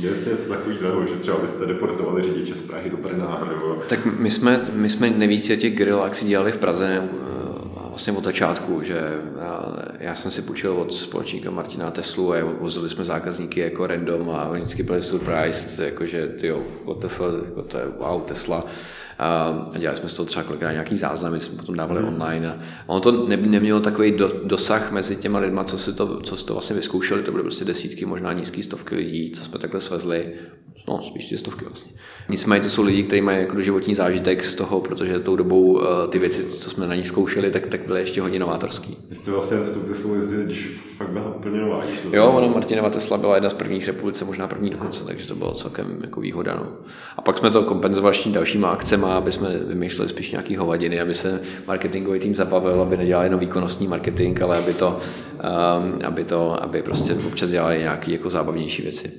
[0.02, 3.76] Jasně, něco takového, že třeba byste deportovali řidiče z Prahy do Brna, nebo...
[3.90, 7.30] Tak my jsme, my jsme nejvíc těch grill akcí dělali v Praze eh,
[7.90, 12.90] vlastně od začátku, že já, já jsem si půjčil od společníka Martina Teslu a vozili
[12.90, 16.52] jsme zákazníky jako random a oni vždycky byli surprised, jakože ty
[16.86, 18.66] what the fuck, jako to je wow, Tesla.
[19.20, 22.14] A dělali jsme z toho třeba kolikrát nějaký záznamy, jsme potom dávali hmm.
[22.14, 22.50] online.
[22.50, 22.58] A
[22.88, 26.46] ono to ne, nemělo takový do, dosah mezi těma lidma, co si to, co si
[26.46, 30.34] to vlastně vyzkoušeli, to byly prostě desítky, možná nízké stovky lidí, co jsme takhle svezli,
[30.88, 31.92] no spíš ty stovky vlastně.
[32.30, 36.08] Nicméně to jsou lidi, kteří mají jako životní zážitek z toho, protože tou dobou eh,
[36.08, 38.98] ty věci, co jsme na nich zkoušeli, tak, tak byly ještě hodně novátorský.
[39.10, 41.82] Vy jste vlastně s tou Teslou jezdili, když fakt byla úplně nová.
[42.12, 45.54] Jo, ona Martinova Tesla byla jedna z prvních republice, možná první dokonce, takže to bylo
[45.54, 46.56] celkem jako výhoda.
[46.56, 46.68] No.
[47.18, 51.42] A pak jsme to kompenzovali dalšíma akcemi, aby jsme vymýšleli spíš nějaký hovadiny, aby se
[51.68, 56.82] marketingový tým zabavil, aby nedělali jenom výkonnostní marketing, ale aby to, um, aby to, aby
[56.82, 59.12] prostě občas dělali nějaké jako zábavnější věci.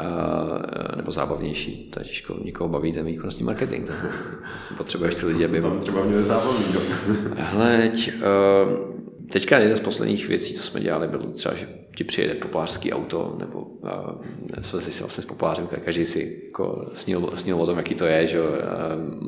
[0.00, 1.90] Uh, nebo zábavnější.
[1.90, 3.86] To je těžko, nikoho baví ten výkonnostní marketing.
[3.86, 3.92] To
[4.66, 5.60] si potřebuješ ty lidi, aby...
[5.60, 6.64] Tam třeba měli zábavný,
[7.36, 8.92] Hleď, uh,
[9.30, 13.36] teďka jedna z posledních věcí, co jsme dělali, bylo třeba, že ti přijede populářský auto,
[13.38, 13.90] nebo uh,
[14.60, 18.26] svezli si vlastně s populářem, každý si jako snil, snil o tom, jaký to je,
[18.26, 18.46] že uh,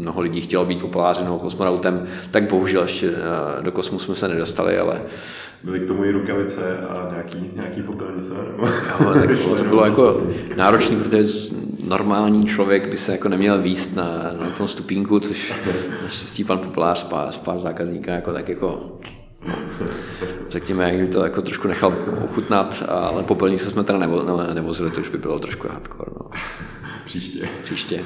[0.01, 3.17] mnoho lidí chtělo být populářem nebo kosmonautem, tak bohužel ještě uh,
[3.63, 5.01] do kosmu jsme se nedostali, ale
[5.65, 8.35] byly k tomu i rukavice a nějaký, nějaký popelnice?
[8.51, 8.67] Nebo...
[8.67, 10.23] Jo, tak bylo, to bylo jako
[10.57, 11.55] náročný, protože
[11.85, 14.07] normální člověk by se jako neměl výst na,
[14.41, 15.55] na tom stupínku, což
[16.03, 18.99] naštěstí pan Populář spál, spál zákazníka jako tak jako
[20.49, 25.01] řekněme, jak to jako trošku nechal ochutnat, ale popelnice jsme teda nevo, ne, nevozili, to
[25.01, 26.11] už by bylo trošku hardcore.
[26.21, 26.31] No.
[27.05, 27.49] Příště.
[27.63, 28.05] Příště.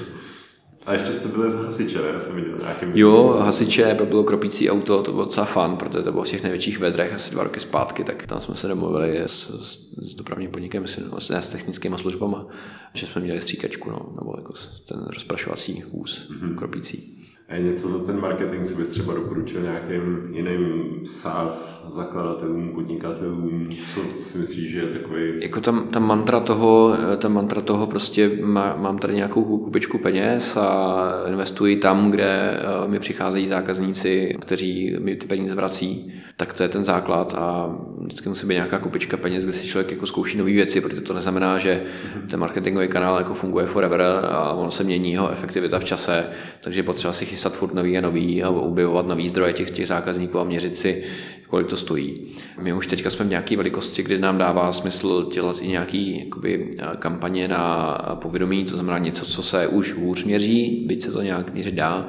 [0.88, 2.08] A ještě jste byli z hasiče, ne?
[2.14, 2.86] Já jsem viděl nějaký...
[2.94, 6.42] Jo, hasiče, to bylo kropící auto, to bylo docela fun, protože to bylo v těch
[6.42, 10.50] největších vedrech asi dva roky zpátky, tak tam jsme se domluvili s, s, s dopravním
[10.50, 10.86] podnikem,
[11.18, 12.46] s, ne, s technickými službama,
[12.94, 14.52] že jsme měli stříkačku, no, nebo jako
[14.88, 16.54] ten rozprašovací vůz mm-hmm.
[16.54, 17.27] kropící.
[17.48, 23.64] A je něco za ten marketing, co bys třeba doporučil nějakým jiným SaaS zakladatelům, podnikatelům,
[23.94, 25.22] co si myslíš, že je takový...
[25.40, 30.56] Jako ta, ta mantra toho, ta mantra toho prostě má, mám tady nějakou kupičku peněz
[30.56, 36.62] a investuji tam, kde eh, mi přicházejí zákazníci, kteří mi ty peníze vrací, tak to
[36.62, 40.38] je ten základ a vždycky musí být nějaká kupička peněz, kde si člověk jako zkouší
[40.38, 41.82] nové věci, protože to neznamená, že
[42.30, 46.26] ten marketingový kanál jako funguje forever a ono se mění jeho efektivita v čase,
[46.60, 50.44] takže potřeba si furt nový a nový a objevovat nový zdroje těch, těch zákazníků a
[50.44, 51.02] měřit si,
[51.48, 52.26] kolik to stojí.
[52.60, 56.70] My už teďka jsme v nějaké velikosti, kdy nám dává smysl dělat i nějaký jakoby,
[56.98, 61.54] kampaně na povědomí, to znamená něco, co se už hůř měří, byť se to nějak
[61.54, 62.08] měřit dá,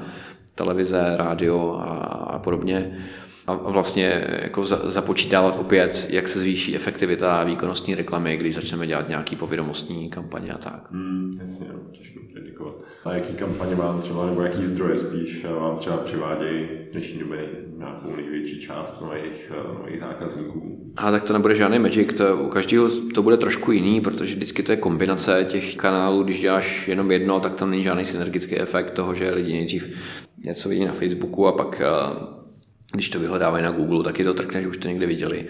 [0.55, 2.91] televize, rádio a, a podobně
[3.47, 9.36] a vlastně jako započítávat opět, jak se zvýší efektivita výkonnostní reklamy, když začneme dělat nějaký
[9.36, 10.91] povědomostní kampaně a tak.
[10.91, 12.18] Hmm, jasně, těžko
[12.60, 12.76] komunikovat.
[13.05, 17.49] A jaký kampaně vám třeba, nebo jaký zdroje spíš vám třeba přivádějí v dnešní době
[17.78, 20.91] nějakou největší část nových, nových zákazníků?
[20.97, 24.64] A tak to nebude žádný magic, to u každého to bude trošku jiný, protože vždycky
[24.64, 28.91] to je kombinace těch kanálů, když děláš jenom jedno, tak tam není žádný synergický efekt
[28.91, 29.97] toho, že lidi nejdřív
[30.45, 31.82] něco vidí na Facebooku a pak
[32.94, 35.46] když to vyhledávají na Google, taky to trkne, že už to někde viděli.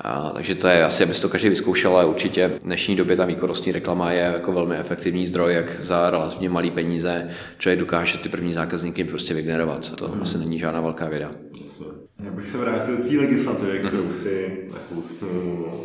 [0.00, 3.24] A, takže to je asi, aby to každý vyzkoušel, ale určitě v dnešní době ta
[3.24, 8.28] výkonnostní reklama je jako velmi efektivní zdroj, jak za relativně malý peníze člověk dokáže ty
[8.28, 9.90] první zákazníky prostě vygenerovat.
[9.96, 10.22] To hmm.
[10.22, 11.30] asi není žádná velká věda.
[12.24, 14.82] Já bych se vrátil k té legislativě, kterou si tak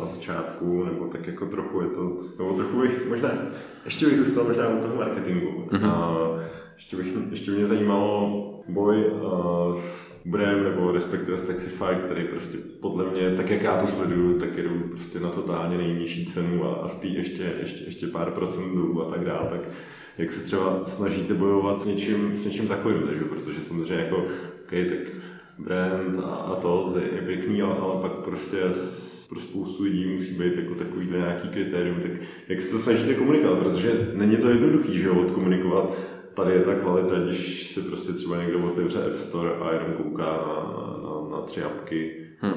[0.00, 3.30] na začátku, nebo tak jako trochu je to, nebo trochu bych možná,
[3.84, 5.46] ještě bych dostal možná u toho marketingu.
[5.70, 5.90] Mm-hmm.
[5.90, 6.16] A
[6.76, 12.58] ještě, bych, ještě mě zajímalo boj uh, s Uberem nebo respektive s Taxify, který prostě
[12.80, 16.74] podle mě, tak jak já to sleduju, tak jedou prostě na totálně nejnižší cenu a,
[16.74, 19.60] a z té ještě, ještě, ještě pár procent dolů a tak dále, tak
[20.18, 24.70] jak se třeba snažíte bojovat s něčím, s něčím takovým, takže, protože samozřejmě jako, OK,
[24.70, 24.98] tak
[25.58, 28.56] brand a, a to je pěkný, ale, ale pak prostě
[29.28, 32.10] pro spoustu lidí musí být jako takovýhle nějaký kritérium, tak
[32.48, 35.96] jak se to snažíte komunikovat, protože není to jednoduchý, že jo, odkomunikovat
[36.44, 40.24] tady je ta kvalita, když si prostě třeba někdo otevře App Store a jenom kouká
[40.24, 40.56] na,
[41.02, 42.54] na, na tři apky, hmm.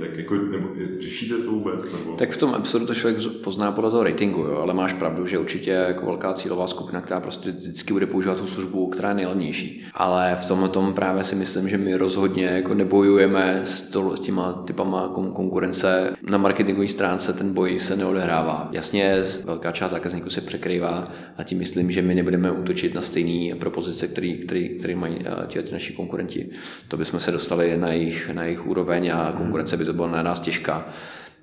[0.00, 0.68] tak jako, nebo
[1.00, 1.84] řešíte to vůbec?
[1.84, 2.16] Nebo?
[2.16, 5.38] Tak v tom epizodu to člověk pozná podle toho ratingu, jo, ale máš pravdu, že
[5.38, 9.84] určitě jako velká cílová skupina, která prostě vždycky bude používat tu službu, která je nejlevnější.
[9.94, 14.20] Ale v tom tom právě si myslím, že my rozhodně jako nebojujeme s, to, s
[14.20, 16.16] těma typama konkurence.
[16.30, 18.68] Na marketingové stránce ten boj se neodehrává.
[18.72, 23.54] Jasně, velká část zákazníků se překrývá a tím myslím, že my nebudeme útočit na stejné
[23.54, 26.48] propozice, který mají ti naši konkurenti.
[26.88, 30.22] To bychom se dostali na jejich, na jejich úroveň a konkurence by to byla na
[30.22, 30.88] nás těžká.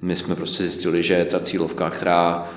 [0.01, 2.49] My jsme prostě zjistili, že ta cílovka, která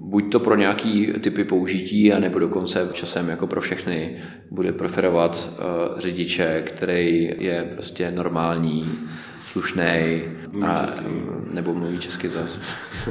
[0.00, 4.16] buď to pro nějaký typy použití, anebo dokonce časem jako pro všechny,
[4.50, 8.92] bude preferovat uh, řidiče, který je prostě normální,
[9.54, 10.22] slušný
[10.66, 10.86] a
[11.52, 12.28] nebo mluví česky.
[12.28, 12.38] To,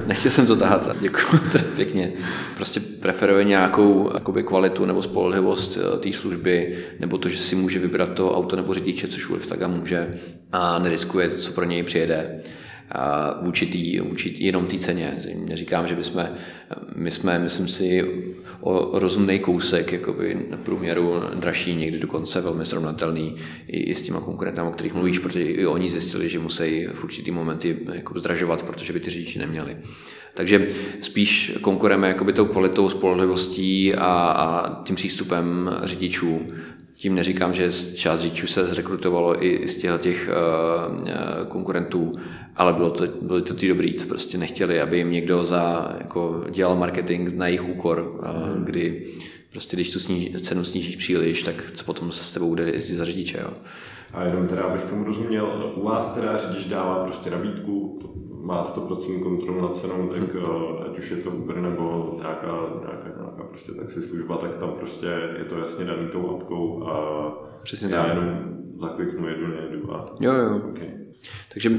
[0.05, 1.39] nechtěl jsem to tahat, děkuji
[1.75, 2.13] pěkně.
[2.55, 7.79] Prostě preferuje nějakou jakoby, kvalitu nebo spolehlivost eh, té služby, nebo to, že si může
[7.79, 10.13] vybrat to auto nebo řidiče, což u Liftaga může
[10.51, 12.39] a neriskuje, co pro něj přijede
[13.41, 15.17] vůči, tý, vůči jenom té ceně.
[15.47, 16.29] Neříkám, že bychom,
[16.95, 18.03] my jsme, myslím si,
[18.63, 23.35] o rozumný kousek jakoby na průměru dražší, někdy dokonce velmi srovnatelný
[23.67, 27.03] i, i s těma konkurentami, o kterých mluvíš, protože i oni zjistili, že musí v
[27.03, 29.77] určitý momenty jako zdražovat, protože by ty řidiči neměli.
[30.33, 30.67] Takže
[31.01, 36.41] spíš konkurujeme jakoby tou kvalitou, spolehlivostí a, a tím přístupem řidičů
[37.03, 42.15] tím neříkám, že část řidičů se zrekrutovalo i z těch, těch uh, konkurentů,
[42.55, 46.43] ale bylo to, byly to ty dobrý, co prostě nechtěli, aby jim někdo za, jako,
[46.49, 49.05] dělal marketing na jejich úkor, uh, kdy
[49.51, 52.95] prostě když tu sníž, cenu snížíš příliš, tak co potom se s tebou bude jezdit
[52.95, 53.39] za řidiče.
[53.41, 53.53] Jo?
[54.13, 57.99] A jenom teda, abych tomu rozuměl, u vás teda řidič dává prostě nabídku,
[58.41, 60.45] má 100% kontrolu nad cenou, tak hmm.
[60.85, 63.09] ať už je to Uber nebo nějaká, nějaká
[63.53, 65.05] prostě služba, tak tam prostě
[65.37, 66.95] je to jasně daný tou apkou a
[67.63, 68.15] Přesně já tak.
[68.15, 70.15] jenom zakliknu, jedu, nejedu a...
[70.19, 70.61] Jo, jo.
[70.69, 70.89] Okay.
[71.53, 71.77] Takže uh,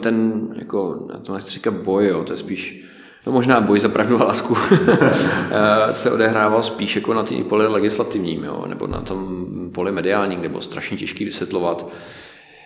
[0.00, 2.88] ten, jako, já to nechci říkat boj, jo, to je spíš
[3.26, 7.66] No možná boj za pravdu a lásku eh, se odehrával spíš jako na té poli
[7.66, 11.88] legislativním, jo, nebo na tom poli mediálním, kde bylo strašně těžké vysvětlovat,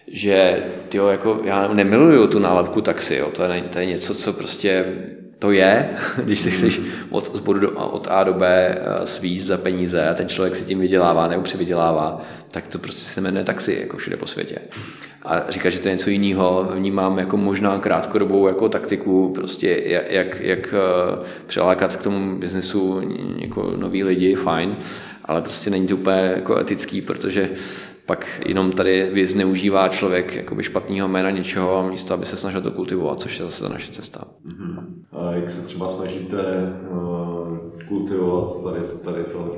[0.08, 4.32] že tyjo, jako já nemiluju tu nálepku taxi, jo, to, je, to je něco, co
[4.32, 4.94] prostě
[5.38, 5.90] to je,
[6.24, 6.80] když si chceš
[7.10, 10.56] od, z bodu do, od A do B eh, svízt za peníze a ten člověk
[10.56, 14.58] si tím vydělává nebo přivydělává, tak to prostě se jmenuje taxi, jako všude po světě.
[15.22, 20.40] A říká, že to je něco jiného, vnímám jako možná krátkodobou jako taktiku, prostě jak,
[20.40, 23.02] jak eh, přilákat k tomu biznesu
[23.38, 24.76] jako nový lidi, fajn,
[25.24, 27.50] ale prostě není to úplně jako etický, protože
[28.06, 32.70] pak jenom tady zneužívá člověk jakoby špatného jména něčeho a místo, aby se snažil to
[32.70, 34.24] kultivovat, což je zase ta naše cesta.
[34.46, 34.84] Mm-hmm.
[35.12, 36.36] A jak se třeba snažíte
[36.90, 39.56] uh, kultivovat tady to, tady to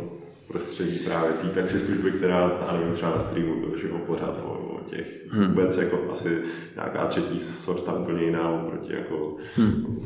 [0.48, 5.32] prostředí právě té taxislužby, která, nevím, třeba na streamu to, že pořád o, o těch
[5.32, 5.48] hmm.
[5.48, 6.38] vůbec jako asi
[6.74, 9.98] nějaká třetí sorta úplně jiná oproti jako hmm.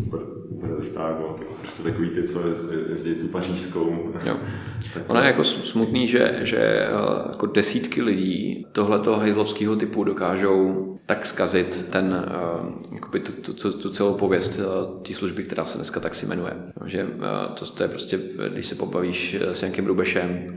[0.51, 2.41] Brdelštágu, tak prostě takový ty, co
[2.89, 4.13] jezdí tu pařížskou.
[4.25, 4.37] Jo.
[5.07, 6.89] Ono je jako smutný, že, že eh,
[7.29, 12.25] jako desítky lidí tohleto hajzlovského typu dokážou tak zkazit ten,
[12.61, 16.15] uh, jakoby tu, tu, tu, tu celou pověst uh, té služby, která se dneska tak
[16.15, 16.53] si jmenuje.
[16.85, 17.07] Že
[17.55, 18.19] to, to je prostě,
[18.53, 20.55] když se pobavíš s nějakým Rubešem,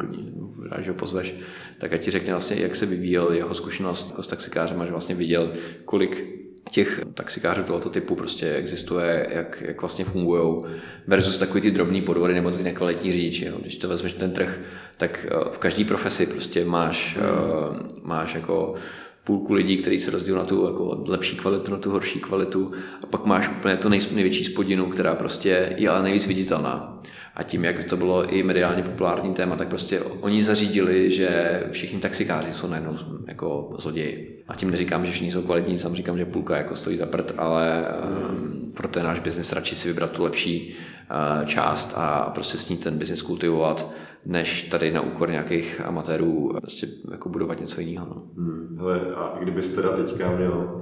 [0.76, 1.36] rád, že ho pozveš,
[1.78, 4.91] tak ať ti řekne vlastně, jak se vyvíjel jeho zkušenost jako s taxikářem a že
[4.91, 5.53] vlastně viděl,
[5.86, 10.61] kolik těch taxikářů tohoto typu prostě existuje, jak, jak vlastně fungují,
[11.07, 13.51] versus takový ty drobný podvody nebo ty nekvalitní řidiči.
[13.61, 14.59] Když to vezmeš ten trh,
[14.97, 17.88] tak eh, v každé profesi prostě máš, mm.
[18.03, 18.76] máš jako
[19.23, 22.71] půlku lidí, kteří se rozdělují na tu jako lepší kvalitu, na tu horší kvalitu
[23.03, 27.01] a pak máš úplně to největší spodinu, která prostě je ale nejvíc viditelná.
[27.36, 32.00] A tím, jak to bylo i mediálně populární téma, tak prostě oni zařídili, že všichni
[32.00, 34.44] taxikáři jsou najednou jako zloději.
[34.48, 37.32] A tím neříkám, že všichni jsou kvalitní, sam říkám, že půlka jako stojí za prd,
[37.38, 37.86] ale
[38.32, 40.76] um, proto je náš biznis radši si vybrat tu lepší
[41.12, 43.92] uh, část a prostě s ní ten biznis kultivovat,
[44.26, 48.08] než tady na úkor nějakých amatérů prostě jako budovat něco jiného.
[48.10, 48.24] No.
[48.38, 50.82] Hmm, hele, a kdybyste teda teďka měl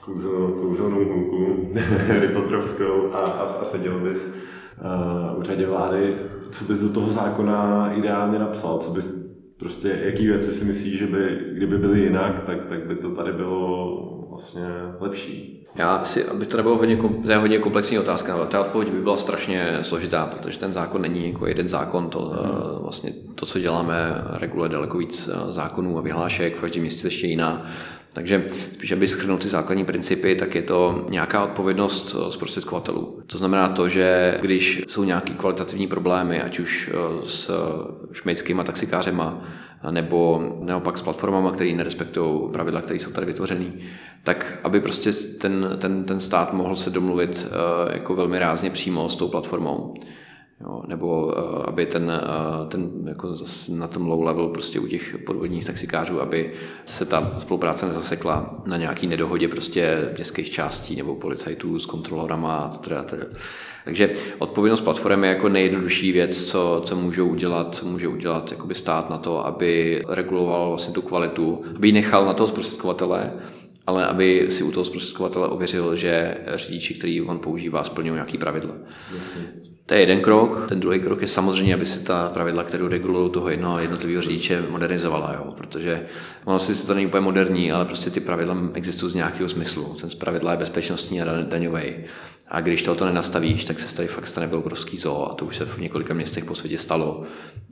[0.00, 1.72] kouzelnou, kouzelnou hůlku
[2.32, 4.28] Potrovskou a, a, a seděl bys
[4.80, 6.16] uh, úřadě vlády,
[6.50, 8.78] co bys do toho zákona ideálně napsal?
[8.78, 12.94] Co bys prostě, jaký věci si myslíš, že by, kdyby byly jinak, tak, tak by
[12.94, 14.66] to tady bylo vlastně
[15.00, 15.64] lepší?
[15.76, 19.00] Já si, aby to nebylo hodně, to je hodně komplexní otázka, ale ta odpověď by
[19.00, 22.82] byla strašně složitá, protože ten zákon není jako jeden zákon, to, hmm.
[22.82, 27.26] vlastně to, co děláme, reguluje daleko víc eh, zákonů a vyhlášek, v každém městě ještě
[27.26, 27.66] jiná.
[28.18, 33.22] Takže spíš, aby schrnul ty základní principy, tak je to nějaká odpovědnost eh, zprostředkovatelů.
[33.26, 37.50] To znamená to, že když jsou nějaké kvalitativní problémy, ať už eh, s
[38.12, 39.44] šmejdskýma taxikářema,
[39.90, 43.66] nebo naopak s platformama, které nerespektují pravidla, které jsou tady vytvořené,
[44.22, 49.08] tak aby prostě ten, ten, ten stát mohl se domluvit eh, jako velmi rázně přímo
[49.08, 49.94] s tou platformou.
[50.60, 51.32] Jo, nebo uh,
[51.66, 53.34] aby ten, uh, ten jako
[53.72, 56.52] na tom low level prostě u těch podvodních taxikářů, aby
[56.84, 63.02] se ta spolupráce nezasekla na nějaký nedohodě prostě městských částí nebo policajtů s kontrolorama teda,
[63.02, 63.24] teda.
[63.84, 68.74] Takže odpovědnost platformy je jako nejjednodušší věc, co, co můžou udělat, co může udělat jakoby
[68.74, 73.32] stát na to, aby reguloval vlastně tu kvalitu, aby ji nechal na toho zprostředkovatele,
[73.86, 78.74] ale aby si u toho zprostředkovatele ověřil, že řidiči, který on používá, splňují nějaký pravidla.
[79.88, 80.66] To je jeden krok.
[80.68, 84.62] Ten druhý krok je samozřejmě, aby se ta pravidla, kterou regulují toho jednoho jednotlivého řidiče,
[84.70, 85.54] modernizovala, jo?
[85.56, 86.06] protože
[86.44, 89.96] ono si to není úplně moderní, ale prostě ty pravidla existují z nějakého smyslu.
[90.00, 91.94] Ten z pravidla je bezpečnostní a daňový.
[92.50, 95.66] A když tohoto nenastavíš, tak se tady fakt stane obrovský zoo a to už se
[95.66, 97.22] v několika městech po světě stalo.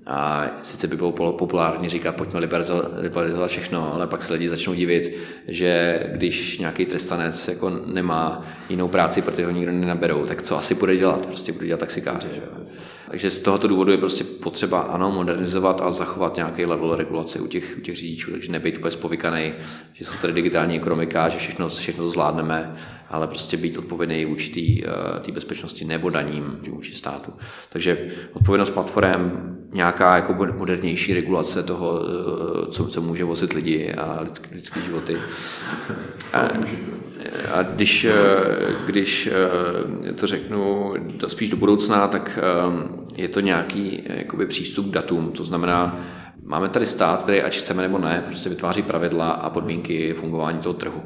[0.07, 2.41] A sice by bylo populárně říkat, pojďme
[2.97, 5.16] liberalizovat všechno, ale pak se lidi začnou divit,
[5.49, 10.74] že když nějaký trestanec jako nemá jinou práci, protože ho nikdo nenaberou, tak co asi
[10.74, 11.27] bude dělat?
[11.27, 12.29] Prostě bude dělat taxikáře.
[12.35, 12.43] Že?
[13.11, 17.47] Takže z tohoto důvodu je prostě potřeba ano, modernizovat a zachovat nějaký level regulace u
[17.47, 19.53] těch, u těch řidičů, takže nebejt úplně spovykaný,
[19.93, 22.77] že jsou tady digitální ekonomika, že všechno, všechno to zvládneme,
[23.09, 24.89] ale prostě být odpovědný vůči té
[25.29, 27.33] uh, bezpečnosti nebo daním vůči státu.
[27.69, 34.21] Takže odpovědnost platform, nějaká jako modernější regulace toho, uh, co, co může vozit lidi a
[34.21, 35.17] lidské, lidské životy.
[36.33, 36.49] A,
[37.53, 38.14] a když, eh,
[38.87, 39.31] když
[40.14, 40.95] to řeknu
[41.27, 42.39] spíš do budoucna, tak
[43.16, 45.33] je to nějaký jakoby, přístup k datům.
[45.33, 46.01] To znamená,
[46.43, 50.74] máme tady stát, který, ať chceme nebo ne, prostě vytváří pravidla a podmínky fungování toho
[50.74, 51.03] trhu.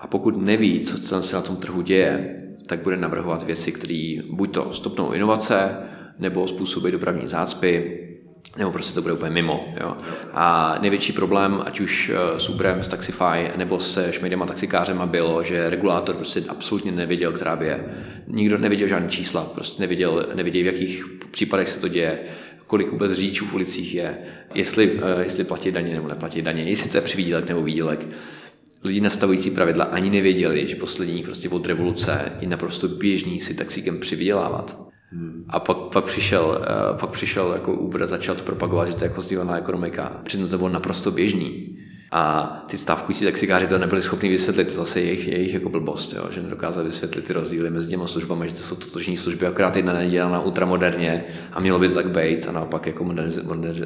[0.00, 4.54] A pokud neví, co se na tom trhu děje, tak bude navrhovat věci, které buď
[4.54, 5.76] to stopnou inovace,
[6.18, 8.00] nebo způsobí dopravní zácpy,
[8.56, 9.74] nebo prostě to bude úplně mimo.
[9.80, 9.96] Jo.
[10.32, 15.06] A největší problém, ať už eh, s Uberem, s Taxify, nebo se Šmejdem a taxikářema
[15.06, 17.84] bylo, že regulátor prostě absolutně nevěděl, která by je.
[18.26, 22.18] Nikdo nevěděl žádný čísla, prostě nevěděl, nevěděl, v jakých případech se to děje,
[22.66, 24.18] kolik vůbec řidičů v ulicích je,
[24.54, 28.06] jestli, eh, jestli platí daně nebo neplatí daně, jestli to je přivýdělek nebo výdělek
[28.84, 34.00] lidi nastavující pravidla ani nevěděli, že poslední prostě od revoluce je naprosto běžný si taxíkem
[34.00, 34.93] přivydělávat.
[35.14, 35.44] Hmm.
[35.48, 39.08] A pak, pak, přišel, uh, pak přišel jako Uber začal to propagovat, že to je
[39.08, 40.20] jako sdílená ekonomika.
[40.22, 41.78] Přitom to bylo naprosto běžný.
[42.16, 46.26] A ty stávkující taxikáři to nebyli schopni vysvětlit, to zase jejich, jejich jako blbost, jo,
[46.30, 49.92] že nedokázali vysvětlit ty rozdíly mezi těma službami, že to jsou totožní služby, akorát jedna
[49.92, 53.04] nedělaná ultramoderně a mělo by to tak být a naopak jako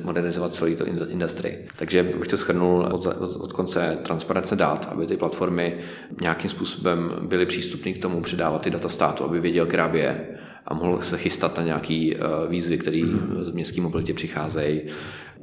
[0.05, 1.59] modernizovat celý to industry.
[1.77, 5.77] Takže už to schrnul od, od, od konce transparence dát, aby ty platformy
[6.21, 10.27] nějakým způsobem byly přístupné k tomu předávat ty data státu, aby věděl, která je
[10.69, 13.03] a mohl se chystat na nějaký uh, výzvy, které
[13.41, 14.83] z městské mobilitě přicházejí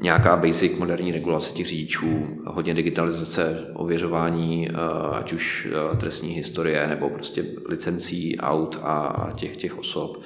[0.02, 4.74] nějaká basic moderní regulace těch řidičů, hodně digitalizace, ověřování, eh,
[5.12, 10.22] ať už eh, trestní historie nebo prostě licencí aut a těch, těch osob.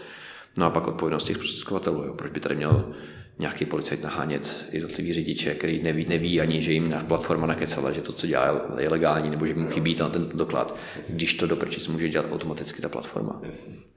[0.58, 2.14] No a pak odpovědnost těch zprostředkovatelů.
[2.16, 2.94] Proč by tady měl
[3.40, 8.14] nějaký policajt nahánět jednotlivý řidiče, který neví, neví ani, že jim platforma nakecala, že to,
[8.14, 10.76] co dělá, je legální, nebo že mu chybí na ten doklad,
[11.10, 11.58] když to do
[11.90, 13.42] může dělat automaticky ta platforma.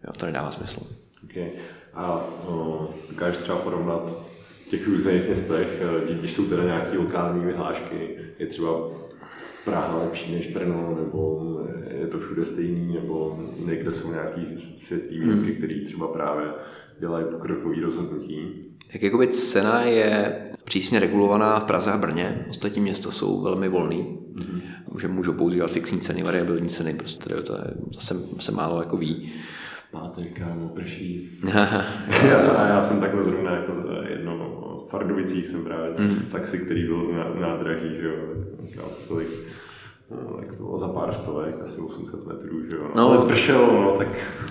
[0.05, 0.81] Jo, to nedává smysl.
[1.25, 1.51] Okay.
[1.95, 4.33] A no, dokážeš třeba porovnat
[4.71, 8.73] těch různých městech, eh, když jsou teda nějaké lokální vyhlášky, je třeba
[9.65, 11.41] Praha lepší než Brno, nebo
[12.01, 14.41] je to všude stejný, nebo někde jsou nějaký
[14.83, 15.57] světlý výjimky, hmm.
[15.57, 16.47] které třeba právě
[17.01, 18.72] dělají pokrokový rozhodnutí.
[18.93, 24.19] Tak jakoby cena je přísně regulovaná v Praze a Brně, ostatní města jsou velmi volný.
[24.35, 24.61] Mm-hmm.
[24.93, 27.65] Může, můžou používat fixní ceny, variabilní ceny, prostě to je,
[27.95, 29.33] zase se málo jako ví.
[29.91, 31.31] Pátek, kámo, prší.
[32.29, 33.73] já, jsem, já jsem takhle zrovna jako
[34.09, 34.39] jedno
[34.87, 36.17] v Pardubicích jsem právě mm.
[36.33, 37.03] taxi, který byl
[37.37, 38.07] u nádraží, že
[38.77, 39.29] jo, tolik
[40.15, 42.91] No, jak to bylo za pár stovek, asi 800 metrů, že jo.
[42.95, 44.09] No, Ale pršelo, no, tak...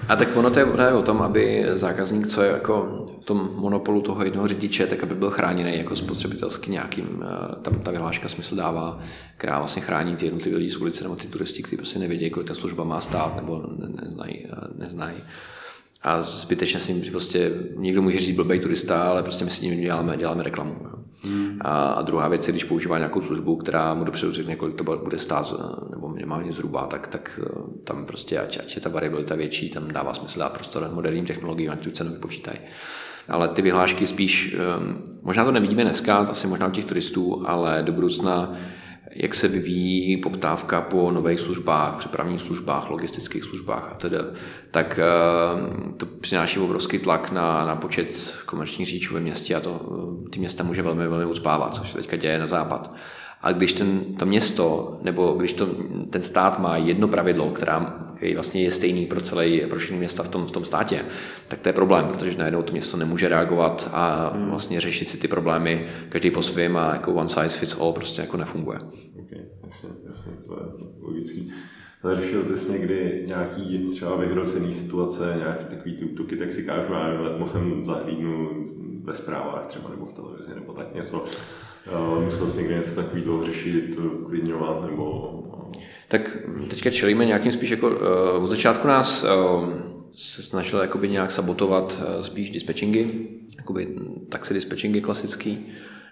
[0.08, 3.50] A tak ono to je právě o tom, aby zákazník, co je jako v tom
[3.56, 8.28] monopolu toho jednoho řidiče, tak aby byl chráněný jako spotřebitelsky nějakým, eh, tam ta vyhláška
[8.28, 9.00] smysl dává,
[9.38, 12.48] která vlastně chrání ty jednotlivé lidi z ulice nebo ty turisti, kteří prostě nevědí, kolik
[12.48, 13.64] ta služba má stát nebo
[14.02, 14.46] neznají.
[14.46, 15.18] Eh, neznají
[16.04, 20.18] a zbytečně si prostě někdo může říct blbej turista, ale prostě my si tím děláme,
[20.18, 20.76] děláme reklamu.
[21.24, 21.60] Hmm.
[21.62, 25.20] A, druhá věc je, když používá nějakou službu, která mu dopředu řekne, kolik to bude
[25.20, 25.54] stát,
[25.90, 29.88] nebo minimálně zhruba, tak, tak eh, tam prostě, ať, ať je ta variabilita větší, tam
[29.88, 32.58] dává smysl dát prostor moderním technologiím, ať tu cenu vypočítají.
[33.28, 34.58] Ale ty vyhlášky spíš, eh,
[35.22, 38.54] možná to nevidíme dneska, asi možná u těch turistů, ale do budoucna
[39.16, 44.18] jak se vyvíjí poptávka po nových službách, přepravních službách, logistických službách a tedy,
[44.72, 49.82] tak eh, to přináší obrovský tlak na, na počet komerčních řidičů ve městě a to
[50.26, 52.96] eh, ty města může velmi, velmi ucpávat, což se teďka děje na západ.
[53.42, 55.68] A když ten, to město, nebo když to,
[56.10, 57.80] ten stát má jedno pravidlo, která,
[58.16, 61.06] který vlastně je stejný pro celé, pro všechny města v tom, v tom státě,
[61.48, 64.50] tak to je problém, protože najednou to město nemůže reagovat a hmm.
[64.50, 68.22] vlastně řešit si ty problémy každý po svém a jako one size fits all prostě
[68.22, 68.80] jako nefunguje.
[69.20, 71.54] Okay, jasně, jasně, to je logický.
[72.14, 77.08] Řešil jsi někdy nějaký třeba vyhrocený situace, nějaký takový ty útoky, tak si kážu, já
[77.08, 78.50] nevím, jsem zahlídnu
[79.04, 81.26] ve zprávách třeba nebo v televizi nebo tak něco.
[82.26, 85.38] Musel jsi někdy něco takového řešit, klidňovat nebo...
[86.08, 86.38] Tak
[86.70, 87.90] teďka čelíme nějakým spíš jako...
[87.90, 89.70] Uh, od začátku nás uh,
[90.16, 93.06] se snažil jakoby nějak sabotovat uh, spíš dispatchingy,
[93.58, 93.88] jakoby
[94.30, 95.68] taxi dispatchingy klasický.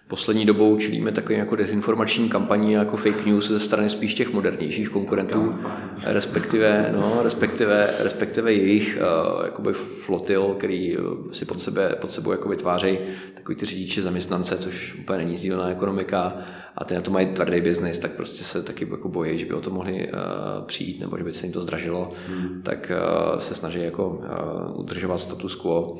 [0.09, 4.89] Poslední dobou čelíme takovým jako dezinformační kampaní jako fake news ze strany spíš těch modernějších
[4.89, 5.55] konkurentů,
[6.03, 10.97] respektive, no, respektive, respektive jejich uh, jakoby flotil, který
[11.31, 12.97] si pod, sebe, pod sebou jako vytvářejí
[13.33, 16.37] takový ty řidiče zaměstnance, což úplně není sdílená ekonomika
[16.75, 19.53] a ty na to mají tvrdý biznis, tak prostě se taky jako bojí, že by
[19.53, 22.61] o to mohli uh, přijít nebo že by se jim to zdražilo, hmm.
[22.63, 22.91] tak
[23.31, 25.95] uh, se snaží jako uh, udržovat status quo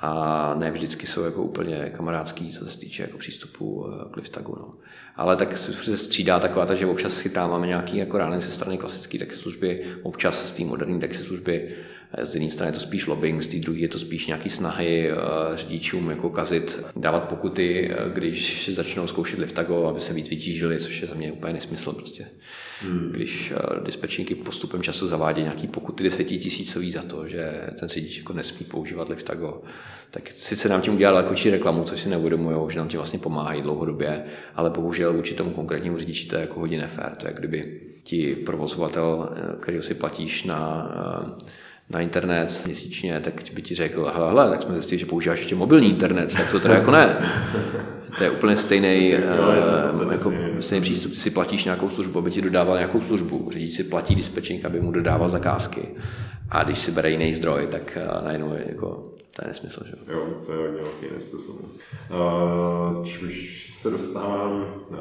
[0.00, 4.56] a ne vždycky jsou jako úplně kamarádský, co se týče jako přístupu k liftagu.
[4.58, 4.70] No.
[5.16, 9.18] Ale tak se střídá taková, ta, že občas chytáváme nějaký jako rány ze strany klasické
[9.18, 11.74] taxi služby, občas z té moderní taxi služby
[12.22, 15.12] z jedné strany je to spíš lobbying, z té druhé je to spíš nějaký snahy
[15.12, 20.78] uh, řidičům jako kazit, dávat pokuty, uh, když začnou zkoušet liftago, aby se víc vytížili,
[20.78, 22.26] což je za mě úplně nesmysl prostě.
[22.82, 23.12] Hmm.
[23.12, 23.52] Když
[23.84, 29.08] dispečníky postupem času zavádějí nějaký pokuty desetitisícový za to, že ten řidič jako nesmí používat
[29.08, 29.62] liftago,
[30.10, 33.62] tak sice nám tím udělali daleko reklamu, což si neuvědomují, že nám tím vlastně pomáhají
[33.62, 37.16] dlouhodobě, ale bohužel vůči tomu konkrétnímu řidiči to je jako hodně nefér.
[37.16, 39.30] To je, kdyby ti provozovatel,
[39.60, 40.90] který si platíš na
[41.90, 45.54] na internet měsíčně, tak by ti řekl, hele, hele, tak jsme zjistili, že používáš ještě
[45.54, 47.16] mobilní internet, tak to teda jako ne.
[48.18, 51.12] To je úplně stejný, uh, jako stejný přístup.
[51.12, 53.48] Ty si platíš nějakou službu, aby ti dodával nějakou službu.
[53.52, 55.88] Řidič si platí dispečink, aby mu dodával zakázky.
[56.50, 58.88] A když si bere jiný zdroj, tak uh, najednou je jako,
[59.36, 59.84] to je nesmysl.
[59.86, 59.92] Že?
[60.12, 61.52] Jo, to je hodně velký nesmysl.
[62.92, 64.96] Uh, už se dostávám uh,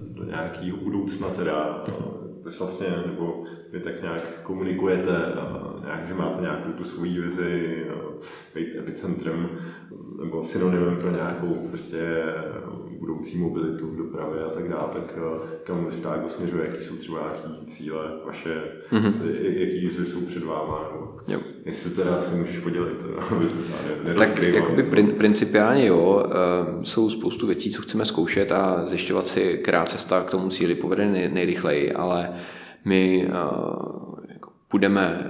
[0.00, 5.12] do nějakého budoucna teda, uh, to vlastně, nebo vy tak nějak komunikujete,
[5.84, 7.86] nějak, že máte nějakou tu svoji vizi,
[8.54, 9.48] být epicentrem
[10.22, 12.22] nebo synonymem pro nějakou prostě
[12.98, 15.18] budoucí mobilitu v dopravě a tak dále, tak
[15.64, 18.62] kam Liftágo směřuje, jaký jsou třeba nějaký cíle vaše,
[18.92, 19.12] mm-hmm.
[19.42, 21.40] jaký výzvy jsou před váma, nebo jo.
[21.64, 22.96] jestli teda si můžeš podělit,
[23.30, 23.62] aby se
[24.18, 26.24] Tak jakoby prin, principiálně jo,
[26.82, 31.06] jsou spoustu věcí, co chceme zkoušet a zjišťovat si, která cesta k tomu cíli povede
[31.06, 32.30] nej, nejrychleji, ale
[32.84, 33.28] my
[34.28, 35.26] jako budeme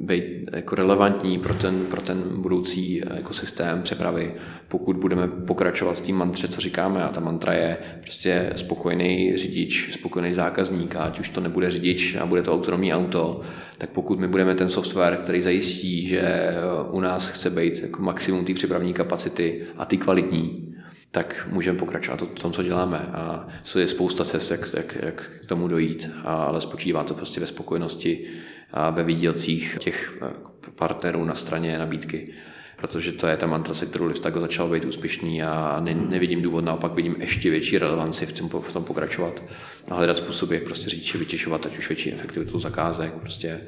[0.00, 4.34] být jako relevantní pro ten, pro ten budoucí ekosystém přepravy,
[4.68, 7.02] pokud budeme pokračovat v té mantře, co říkáme.
[7.02, 12.26] A ta mantra je prostě spokojený řidič, spokojený zákazník, ať už to nebude řidič a
[12.26, 13.40] bude to autonomní auto,
[13.78, 16.54] tak pokud my budeme ten software, který zajistí, že
[16.90, 20.69] u nás chce být jako maximum té přepravní kapacity a ty kvalitní,
[21.10, 22.98] tak můžeme pokračovat v tom, co děláme.
[22.98, 23.46] A
[23.78, 27.46] je spousta cest, jak, jak, jak k tomu dojít, a, ale spočívá to prostě ve
[27.46, 28.26] spokojenosti
[28.72, 30.30] a ve výdělcích těch eh,
[30.74, 32.32] partnerů na straně nabídky.
[32.76, 36.64] protože to je ta mantra, se kterou Liftago začal být úspěšný a ne, nevidím důvod,
[36.64, 39.44] naopak vidím ještě větší relevanci v tom, v tom pokračovat
[39.88, 43.60] a hledat způsoby, jak prostě řidiče vytěšovat, ať už větší efektivitu zakázek, prostě,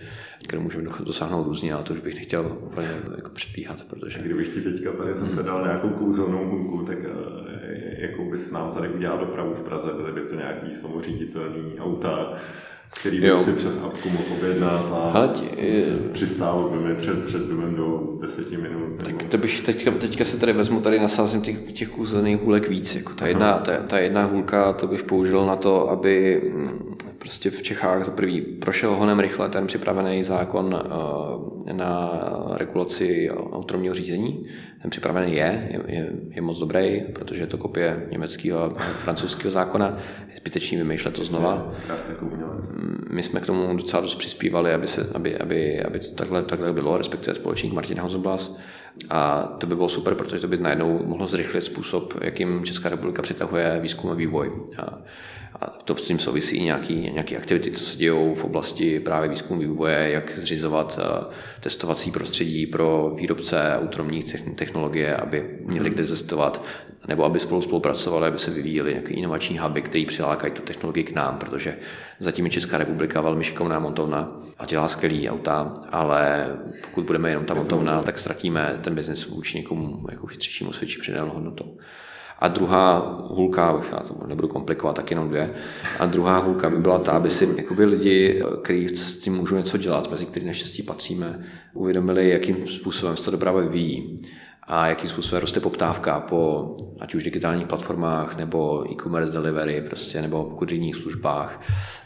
[0.42, 4.18] kterou můžeme dosáhnout různě, ale to už bych nechtěl úplně jako předbíhat, protože...
[4.18, 8.88] Kdybych ti teďka tady zase dal nějakou kouzelnou hůlku, tak eh, jakou bys nám tady
[8.88, 12.38] udělal dopravu v Praze, byly by to nějaký samoříditelný auta,
[13.00, 15.44] který bych si přes apku mohl objednat a Hať,
[16.12, 19.02] přistál by mi před, před domem do deseti minut.
[19.04, 22.94] Tak to bych teďka, teďka se tady vezmu, tady nasázím těch, těch kouzelných hůlek víc.
[22.94, 27.50] Jako ta, jedna, ta, ta, jedna hůlka, to bych použil na to, aby mm, prostě
[27.50, 30.80] v Čechách za prvý prošel honem rychle ten připravený zákon
[31.68, 32.10] eh, na
[32.52, 34.42] regulaci autonomního řízení.
[34.82, 39.98] Ten připravený je, je, je, moc dobrý, protože je to kopie německého a francouzského zákona.
[40.30, 41.72] Je zbytečný vymýšlet to znova.
[43.10, 46.72] My jsme k tomu docela dost přispívali, aby, se, aby, aby, aby to takhle, takhle
[46.72, 48.58] bylo, respektive společník Martin Hausenblas.
[49.10, 53.22] A to by bylo super, protože to by najednou mohlo zrychlit způsob, jakým Česká republika
[53.22, 54.52] přitahuje výzkum a vývoj.
[54.78, 55.02] A
[55.62, 59.60] a to s tím souvisí nějaké nějaký aktivity, co se dějou v oblasti právě výzkumu
[59.60, 64.24] vývoje, jak zřizovat eh, testovací prostředí pro výrobce autonomních
[64.72, 66.64] technologie, aby měli kde testovat,
[67.08, 71.14] nebo aby spolu spolupracovali, aby se vyvíjeli nějaké inovační huby, které přilákají tu technologii k
[71.14, 71.76] nám, protože
[72.18, 76.46] zatím je Česká republika velmi šikovná montovna a dělá skvělý auta, ale
[76.80, 81.30] pokud budeme jenom ta montovna, tak ztratíme ten biznis vůči někomu jako chytřejšímu svědčí přidanou
[81.30, 81.76] hodnotou.
[82.38, 85.50] A druhá hůlka, už já to nebudu komplikovat, tak jenom dvě.
[85.98, 89.78] A druhá hůlka by byla ta, aby si jakoby lidi, kteří s tím můžou něco
[89.78, 91.40] dělat, mezi který naštěstí patříme,
[91.74, 94.16] uvědomili, jakým způsobem se to doprava vyvíjí
[94.62, 100.44] a jakým způsobem roste poptávka po ať už digitálních platformách nebo e-commerce delivery prostě, nebo
[100.44, 101.60] kurijních službách,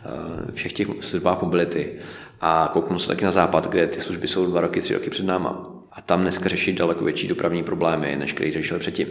[0.04, 1.98] eh, všech těch službách mobility.
[2.40, 5.26] A kouknu se taky na západ, kde ty služby jsou dva roky, tři roky před
[5.26, 5.72] náma.
[5.92, 9.09] A tam dneska řeší daleko větší dopravní problémy, než který řešil předtím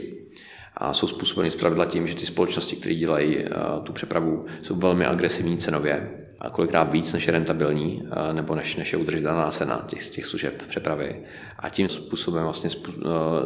[0.78, 5.06] a jsou způsobeny zpravidla tím, že ty společnosti, které dělají uh, tu přepravu, jsou velmi
[5.06, 10.10] agresivní cenově a kolikrát víc než je rentabilní nebo než, než je udržitelná cena těch,
[10.10, 11.22] těch služeb přepravy.
[11.60, 12.94] A tím způsobem vlastně uh,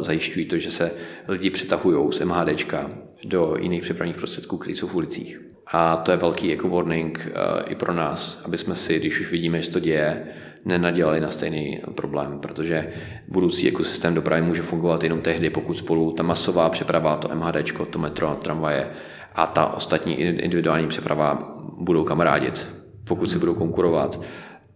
[0.00, 0.92] zajišťují to, že se
[1.28, 2.90] lidi přetahují z MHDčka
[3.24, 5.40] do jiných přepravních prostředků, které jsou v ulicích.
[5.72, 9.30] A to je velký jako warning uh, i pro nás, aby jsme si, když už
[9.30, 10.22] vidíme, že to děje,
[10.64, 12.92] nenadělali na stejný problém, protože
[13.28, 17.98] budoucí ekosystém dopravy může fungovat jenom tehdy, pokud spolu ta masová přeprava, to MHD, to
[17.98, 18.90] metro, tramvaje
[19.34, 22.79] a ta ostatní individuální přeprava budou kamarádit,
[23.10, 24.20] pokud si budou konkurovat,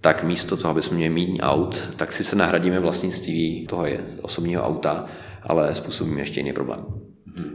[0.00, 4.00] tak místo toho, aby jsme měli méně aut, tak si se nahradíme vlastnictví toho je
[4.22, 5.06] osobního auta,
[5.42, 6.80] ale způsobíme ještě jiný problém.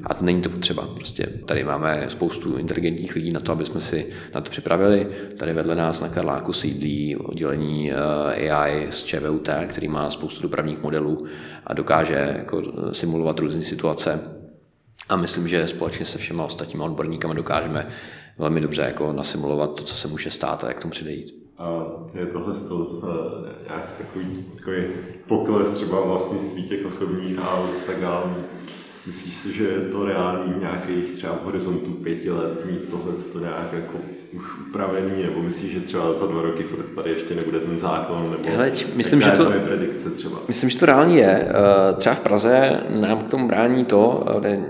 [0.03, 0.87] A to není to potřeba.
[0.95, 5.07] Prostě tady máme spoustu inteligentních lidí na to, aby jsme si na to připravili.
[5.37, 10.83] Tady vedle nás na Karláku sídlí oddělení eh, AI z ČVUT, který má spoustu dopravních
[10.83, 11.25] modelů
[11.67, 12.61] a dokáže jako
[12.91, 14.19] simulovat různé situace.
[15.09, 17.87] A myslím, že společně se všema ostatními odborníkami dokážeme
[18.39, 21.49] velmi dobře jako nasimulovat to, co se může stát a jak tomu předejít.
[21.57, 24.83] A je tohle toho eh, nějak takový, takový
[25.27, 28.23] pokles třeba vlastnictví těch osobních aut tak dále
[29.07, 33.13] Myslíš si, že je to reálný v nějakých třeba v horizontu pěti let mít tohle
[33.33, 33.97] to nějak jako
[34.33, 38.31] už upravený, nebo myslíš, že třeba za dva roky furt tady ještě nebude ten zákon,
[38.31, 40.39] nebo Hele, myslím, že to, je predikce třeba?
[40.47, 41.47] Myslím, že to reálně je.
[41.49, 44.63] Eh, třeba v Praze nám k tomu brání to, eh,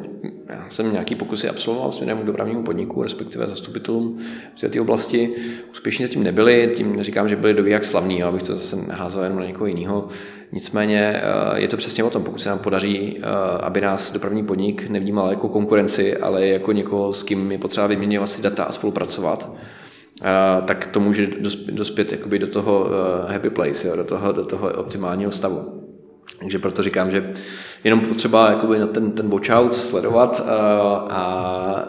[0.49, 4.19] já jsem nějaký pokusy absolvoval směrem k dopravnímu podniku, respektive zastupitelům
[4.55, 5.35] v této oblasti.
[5.71, 9.39] Úspěšně zatím nebyli, tím neříkám, že byli doví jak slavní, abych to zase neházal jenom
[9.39, 10.07] na někoho jiného.
[10.51, 13.23] Nicméně eh, je to přesně o tom, pokud se nám podaří, eh,
[13.61, 18.29] aby nás dopravní podnik nevnímal jako konkurenci, ale jako někoho, s kým je potřeba vyměňovat
[18.29, 19.49] si data a spolupracovat,
[20.21, 21.27] eh, tak to může
[21.71, 22.89] dospět jakoby do toho
[23.27, 25.88] happy place, jo, do, toho, do toho optimálního stavu.
[26.37, 27.33] Takže proto říkám, že
[27.83, 30.55] jenom potřeba jakoby na ten, ten watch out sledovat a,
[31.09, 31.23] a,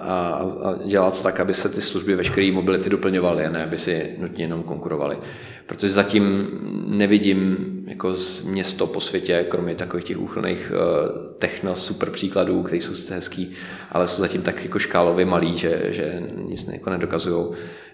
[0.03, 4.45] a, dělat tak, aby se ty služby veškeré mobility doplňovaly a ne aby si nutně
[4.45, 5.19] jenom konkurovaly.
[5.67, 6.49] Protože zatím
[6.87, 12.83] nevidím jako z město po světě, kromě takových těch úchylných uh, techno super příkladů, které
[12.83, 13.53] jsou hezký,
[13.93, 17.47] ale jsou zatím tak jako škálově malý, že, že nic jako nedokazují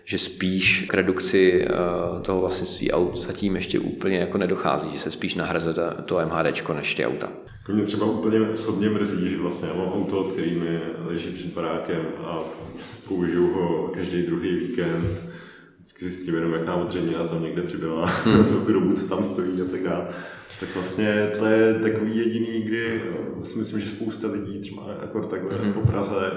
[0.08, 5.10] že spíš k redukci uh, toho vlastnictví aut zatím ještě úplně jako nedochází, že se
[5.10, 5.74] spíš nahrazuje
[6.04, 7.32] to MHD než ty auta.
[7.72, 12.06] Mě třeba úplně osobně mrzí, že vlastně já mám auto, který mi leží před barákem
[12.24, 12.40] a
[13.08, 15.18] použiju ho každý druhý víkend.
[15.78, 18.44] Vždycky si s tím jenom, jaká odřenina tam někde přibyla hmm.
[18.48, 20.06] za tu dobu, co tam stojí a tak dále.
[20.60, 23.02] Tak vlastně to je takový jediný, kdy
[23.44, 25.72] si myslím, že spousta lidí třeba jako takhle hmm.
[25.72, 26.30] po Praze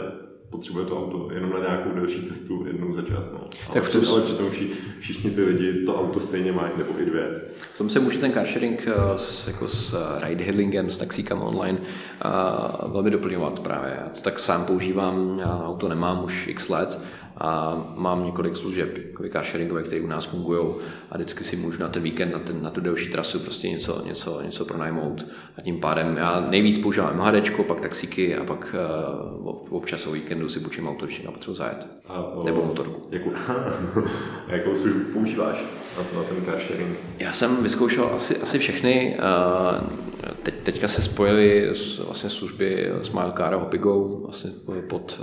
[0.49, 3.25] potřebuje to auto jenom na nějakou delší cestu jednou za čas.
[3.33, 3.39] No.
[3.39, 6.89] Ale, Tak v tom- ale přitom vši, všichni ty lidi to auto stejně mají, nebo
[6.99, 7.41] i dvě.
[7.73, 11.41] V tom se může ten carsharing eh, s, jako s eh, ride hailingem, s taxíkama
[11.41, 13.97] online uh, velmi doplňovat právě.
[14.01, 16.99] Já to tak sám používám, já auto nemám už x let
[17.39, 20.67] a mám několik služeb jako carsharingové, které u nás fungují
[21.11, 24.01] a vždycky si můžu na ten víkend, na, ten, na tu delší trasu prostě něco,
[24.05, 25.25] něco, něco pronajmout
[25.57, 28.75] a tím pádem já nejvíc používám MHDčko, pak taxíky a pak
[29.43, 31.87] uh, občas o víkendu si půjčím auto, když někam potřebuji zajet.
[32.07, 33.07] A, o, Nebo motorku.
[33.11, 33.31] Jakou,
[34.47, 35.63] a jakou službu používáš
[35.97, 36.97] na, to, na ten car sharing?
[37.19, 39.17] Já jsem vyzkoušel asi, asi všechny.
[40.43, 41.69] Teď, teďka se spojily
[42.05, 44.51] vlastně služby Smilecar a Hopigo vlastně
[44.89, 45.21] pod,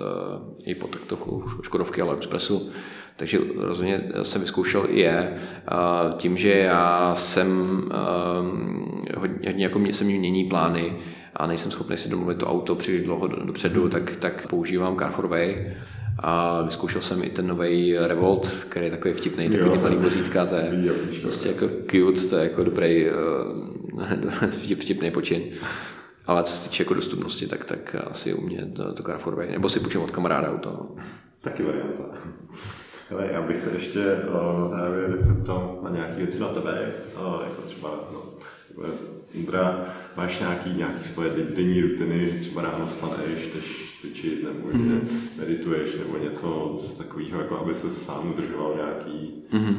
[0.64, 2.70] i pod takovou Škodovky a Expressu.
[3.16, 5.34] Takže rozhodně jsem vyzkoušel i je.
[6.16, 7.82] Tím, že já jsem
[9.16, 10.96] hodně, hodně jako mě, se mi mění plány
[11.36, 15.10] a nejsem schopný si domluvit to auto příliš dlouho do- dopředu, tak, tak používám Car
[15.10, 15.74] for Way.
[16.18, 19.72] A vyzkoušel jsem i ten nový Revolt, který je takový vtipný, takový Jo.
[19.76, 21.22] ty malý vozítka, to je vyšlo.
[21.22, 23.06] prostě jako cute, to je jako dobrý,
[24.42, 25.42] uh, vtipný počin.
[26.26, 29.34] Ale co se týče jako dostupnosti, tak, tak asi u mě to, to Car for
[29.34, 29.50] Way.
[29.50, 30.70] Nebo si půjčím od kamaráda auto.
[30.70, 31.02] No.
[31.40, 32.04] Taky varianta.
[33.10, 37.40] Hele, já bych se ještě uh, na závěr zeptal na nějaké věci na tebe, uh,
[37.44, 38.22] jako třeba, no,
[39.34, 39.84] Indra,
[40.16, 45.00] máš nějaký, nějaký svoje de- denní rutiny, že třeba ráno vstaneš, jdeš cvičit, nebo že
[45.38, 49.32] medituješ, nebo něco z takového, jako aby se sám udržoval nějaký,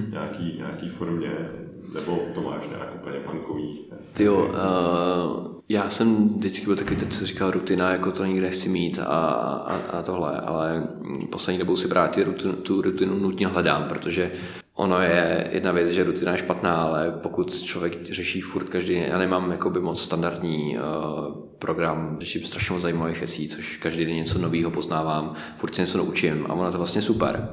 [0.10, 1.50] nějaký, nějaký formě,
[1.94, 3.80] nebo to máš nějak úplně punkový.
[4.14, 8.50] Ty jo, uh, já jsem vždycky byl takový, teď se říkal rutina, jako to nikde
[8.50, 10.88] chci mít a, a, a tohle, ale
[11.30, 14.32] poslední dobou si právě rutinu, tu rutinu nutně hledám, protože
[14.78, 19.04] ono je jedna věc, že rutina je špatná, ale pokud člověk řeší furt každý den,
[19.04, 24.16] já nemám jakoby moc standardní uh, program, řeším strašně moc zajímavých věcí, což každý den
[24.16, 27.50] něco nového poznávám, furt se něco naučím a ono to vlastně super.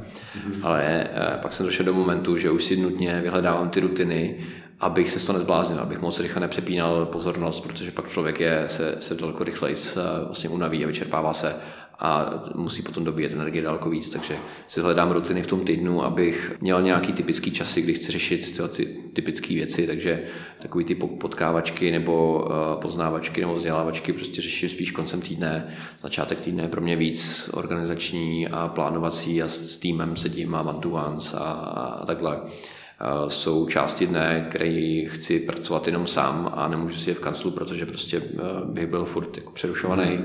[0.63, 4.37] Ale uh, pak jsem došel do momentu, že už si nutně vyhledávám ty rutiny,
[4.81, 8.97] abych se z toho nezbláznil, abych moc rychle nepřepínal pozornost, protože pak člověk je, se,
[9.01, 11.57] se daleko rychleji s- vlastně unaví a vyčerpává se
[11.99, 16.57] a musí potom dobíjet energie daleko víc, takže si hledám rutiny v tom týdnu, abych
[16.61, 20.23] měl nějaký typický časy, kdy chci řešit ty typické věci, takže
[20.59, 25.69] takový ty po- potkávačky nebo uh, poznávačky nebo vzdělávačky prostě řeším spíš koncem týdne.
[26.01, 30.79] Začátek týdne je pro mě víc organizační a plánovací a s, týmem sedím a one
[30.81, 31.09] to a,
[31.41, 32.37] a takhle.
[32.37, 37.51] Uh, jsou části dne, které chci pracovat jenom sám a nemůžu si je v kanclu,
[37.51, 40.21] protože prostě uh, bych byl furt jako přerušovaný.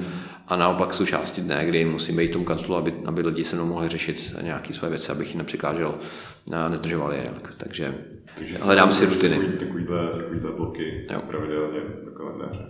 [0.49, 3.55] A naopak jsou části dne, kdy musím být v tom kanclu, aby, aby lidi se
[3.55, 5.95] mnou mohli řešit nějaké své věci, abych jim nepřekážel
[6.53, 7.53] a nezdržoval je nějak.
[7.57, 7.93] Takže,
[8.61, 9.35] hledám si rutiny.
[9.35, 11.21] Takový, takovýhle, takovýhle bloky Jo.
[11.27, 12.65] pravidelně do kalendáře.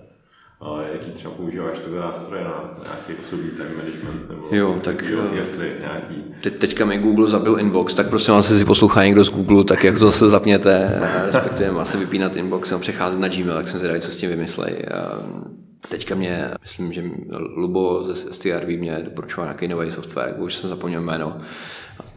[0.62, 4.30] Ale jaký třeba používáš tyhle nástroje na nějaký osobní time management?
[4.30, 8.34] Nebo Jo, tak, takového, eh, jestli nějaký Teď, teďka mi Google zabil inbox, tak prosím
[8.34, 12.36] vás, jestli poslouchá někdo z Google, tak jak to se zapněte, eh, respektive asi vypínat
[12.36, 14.86] inbox a přecházet na Gmail, tak jsem zvědavý, co s tím vymyslej.
[15.88, 17.04] Teďka mě, myslím, že
[17.56, 21.42] Lubo ze STRV mě doporučoval nějaký nový software, už jsem zapomněl jméno,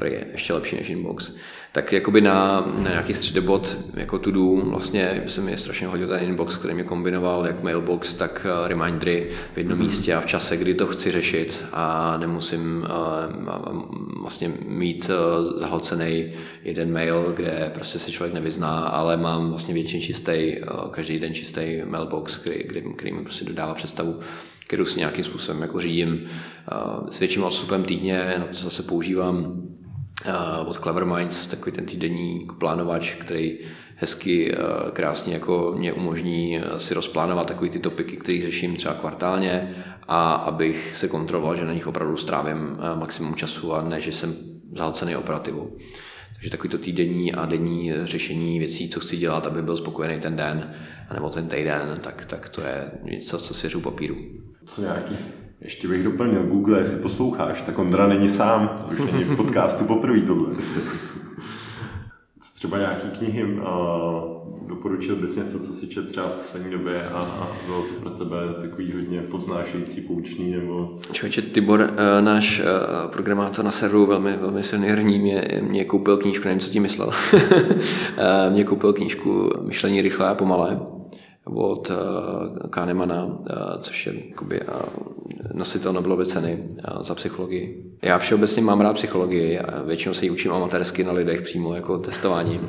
[0.01, 1.33] a je ještě lepší než inbox.
[1.75, 6.23] Tak jakoby na, na nějaký středobod jako to do, vlastně se mi strašně hodil ten
[6.23, 10.57] inbox, který mě kombinoval jak mailbox, tak eh, remindery v jednom místě a v čase,
[10.57, 13.83] kdy to chci řešit a nemusím uh,
[14.23, 16.33] vlastně mít uh, zahlcený
[16.65, 21.35] jeden mail, kde prostě se člověk nevyzná, ale mám vlastně většině čistý, uh, každý den
[21.35, 24.21] čistý mailbox, který, který, který mi prostě dodává představu,
[24.67, 26.25] kterou si nějakým způsobem jako řídím
[27.11, 29.63] s větším odstupem týdně, na to zase používám
[30.67, 33.59] od Clever Minds, takový ten týdenní plánovač, který
[33.97, 38.95] hezky, uh, krásně jako mě umožní uh, si rozplánovat takový ty topiky, které řeším třeba
[38.95, 39.75] kvartálně
[40.09, 44.35] a abych se kontroloval, že na nich opravdu strávím maximum času a ne, že jsem
[44.73, 45.77] zahlcený operativou.
[46.35, 50.37] Takže takový to týdenní a denní řešení věcí, co chci dělat, aby byl spokojený ten
[50.37, 50.75] den,
[51.15, 54.17] nebo ten týden, tak, tak to je něco, co svěřu papíru.
[54.67, 55.17] co nějaký
[55.65, 59.85] ještě bych doplnil, Google, jestli posloucháš, tak Ondra není sám, to už není v podcastu
[59.85, 60.49] poprvé tohle.
[62.55, 63.63] Třeba nějaký knihy, uh,
[64.69, 68.11] doporučil bys něco, co si čet třeba v poslední době a, a bylo to pro
[68.11, 72.65] tebe takový hodně poznášející, poučný, nebo Člověče, Tibor, eh, náš eh,
[73.09, 77.11] programátor na serveru, velmi, velmi silný hrní, mě, mě koupil knížku, nevím, co tím myslel.
[78.17, 80.81] Eh, mě koupil knížku Myšlení rychlé a pomalé
[81.45, 84.65] od eh, Kahnemana, eh, což je jakoby, eh,
[85.53, 86.69] nositel Nobelovy ceny
[87.01, 87.85] za psychologii.
[88.03, 92.61] Já všeobecně mám rád psychologii, většinou se ji učím amatérsky na lidech přímo jako testování,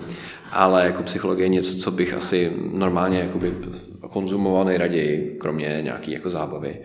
[0.51, 3.53] ale jako psychologie je něco, co bych asi normálně jakoby
[4.09, 6.79] konzumoval nejraději, kromě nějaký jako zábavy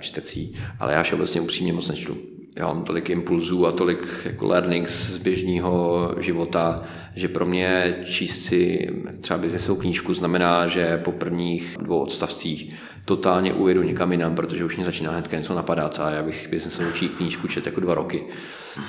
[0.00, 2.16] čtecí, ale já všeobecně upřímně moc nečtu.
[2.56, 6.82] Já mám tolik impulzů a tolik jako learnings z běžného života,
[7.14, 8.88] že pro mě číst si
[9.20, 12.74] třeba biznesovou knížku znamená, že po prvních dvou odstavcích
[13.04, 16.90] totálně ujedu někam jinam, protože už mě začíná hned něco napadat a já bych biznesovou
[17.16, 18.24] knížku čet jako dva roky.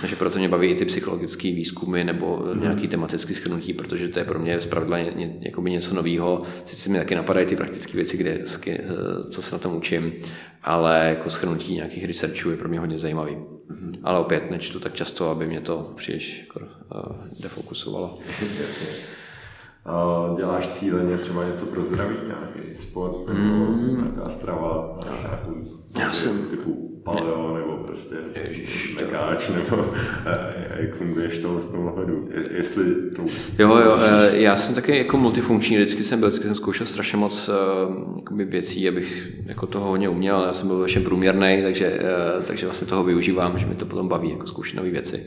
[0.02, 2.62] Takže proto mě baví i ty psychologické výzkumy nebo mm.
[2.62, 6.42] nějaký tematický schrnutí, protože to je pro mě zpravidla ně, ně, něco nového.
[6.66, 8.40] Sice mi taky napadají ty praktické věci, kde,
[9.30, 10.14] co se na tom učím,
[10.64, 13.57] ale jako schrnutí nějakých researchů je pro mě hodně zajímavý.
[13.70, 13.96] Mm.
[14.04, 18.20] Ale opět nečtu tak často, aby mě to příliš jako, uh, defokusovalo.
[20.30, 23.98] Uh, děláš cíleně třeba něco pro zdraví, nějaký sport nebo mm.
[23.98, 25.56] nějaká strava, nějakou
[26.00, 26.46] já jsem...
[26.46, 28.16] typu paleo nebo prostě
[28.96, 29.94] mekáč, nebo
[30.26, 32.86] eh, jak funguješ to z toho hledu, jestli
[33.16, 33.22] to...
[33.60, 37.18] Jo, jo, eh, já jsem taky jako multifunkční, vždycky jsem byl, vždycky jsem zkoušel strašně
[37.18, 37.50] moc
[38.30, 42.00] uh, věcí, abych jako toho hodně uměl, já jsem byl všem průměrný, takže,
[42.38, 45.26] uh, takže vlastně toho využívám, že mi to potom baví, jako zkoušet nové věci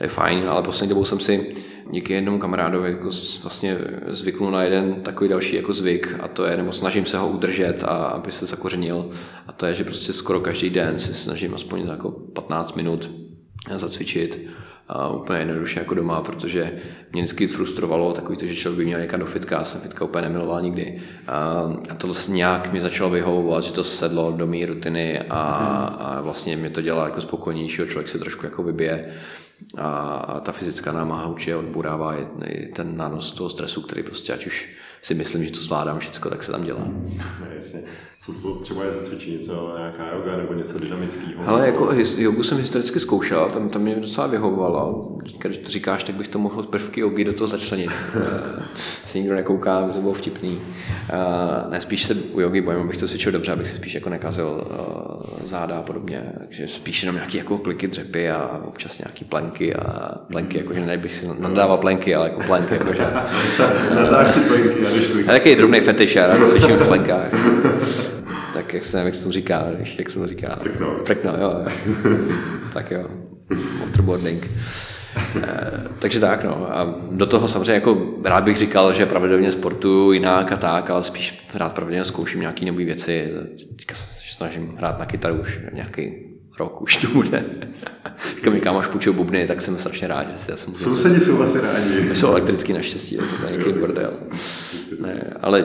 [0.00, 1.54] je fajn, ale poslední dobou jsem si
[1.90, 3.10] díky jednomu kamarádovi jako
[3.42, 7.28] vlastně zvyknul na jeden takový další jako zvyk a to je, nebo snažím se ho
[7.28, 9.10] udržet, a aby se zakořenil.
[9.46, 13.10] A to je, že prostě skoro každý den si snažím aspoň jako 15 minut
[13.76, 14.48] zacvičit
[14.88, 16.72] a úplně jednoduše jako doma, protože
[17.12, 20.04] mě vždycky frustrovalo takový to, že člověk by měl někam do fitka, já jsem fitka
[20.04, 20.98] úplně nemiloval nikdy.
[21.26, 25.40] A, a to nějak mi začalo vyhovovat, že to sedlo do mé rutiny a,
[25.98, 29.12] a vlastně mě to dělá jako spokojnějšího, člověk se trošku jako vybije
[29.78, 32.16] a ta fyzická námaha určitě odburává
[32.74, 36.42] ten nános toho stresu, který prostě ať už si myslím, že to zvládám všechno, tak
[36.42, 36.84] se tam dělá.
[37.40, 37.80] No, jasně.
[38.24, 41.48] Co to třeba je za cvičení, něco, nějaká yoga nebo něco dynamického?
[41.48, 45.18] Ale jako jogu jsem historicky zkoušel, tam, tam mě docela vyhovovalo.
[45.42, 47.90] Když to říkáš, tak bych to mohl prvky jogy do toho začlenit.
[48.14, 48.62] Eh,
[49.10, 50.50] se nikdo nekouká, by to bylo vtipný.
[50.50, 54.10] Uh, ne, spíš se u jogy bojím, abych to cvičil dobře, abych si spíš jako
[54.10, 56.32] nekazil uh, záda a podobně.
[56.38, 60.98] Takže spíš jenom nějaký jako kliky, dřepy a občas nějaký plenky a plenky, jakože ne
[60.98, 63.02] bych si nadával plenky, ale jako plenky, jakože.
[63.94, 64.68] Nadáš si plenky,
[65.00, 65.24] kliky.
[65.24, 67.28] Taky drobný fetiš, já rád cvičím v plenkách.
[68.54, 70.58] tak jak se, jak se to říká, víš, jak se to říká?
[70.62, 70.96] Frkno.
[71.04, 71.64] Frkno, jo.
[72.72, 73.06] tak jo.
[73.80, 74.50] Waterboarding.
[75.16, 76.76] Eh, takže tak, no.
[76.76, 81.02] A do toho samozřejmě jako rád bych říkal, že pravidelně sportuju jinak a tak, ale
[81.02, 83.32] spíš rád pravidelně zkouším nějaké nové věci.
[83.76, 87.44] Teďka se snažím hrát na kytaru už nějaký rok už to bude.
[88.40, 91.42] Když mi kámoš půjčil bubny, tak jsem strašně rád, že si já jsem Sousedi jsou
[91.42, 92.16] asi rádi.
[92.16, 94.12] Jsou elektrický naštěstí, tak to je nějaký bordel.
[95.00, 95.64] Ne, ale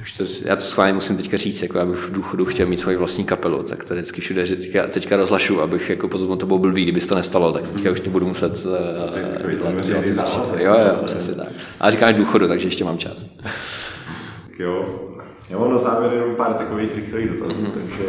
[0.00, 2.96] už to, já to schválně musím teďka říct, jako abych v důchodu chtěl mít svoji
[2.96, 6.82] vlastní kapelu, tak to vždycky všude teďka, teďka rozlašu, abych jako potom to bylo blbý,
[6.82, 8.72] kdyby to nestalo, tak teďka už to budu muset uh,
[9.50, 11.48] dělat, dělat, dělat, Jo, jo, přesně tak.
[11.80, 13.26] A říkám důchodu, takže ještě mám čas.
[14.58, 15.06] jo,
[15.50, 17.70] já mám na závěr jenom pár takových rychlých dotazů, mm-hmm.
[17.74, 18.06] takže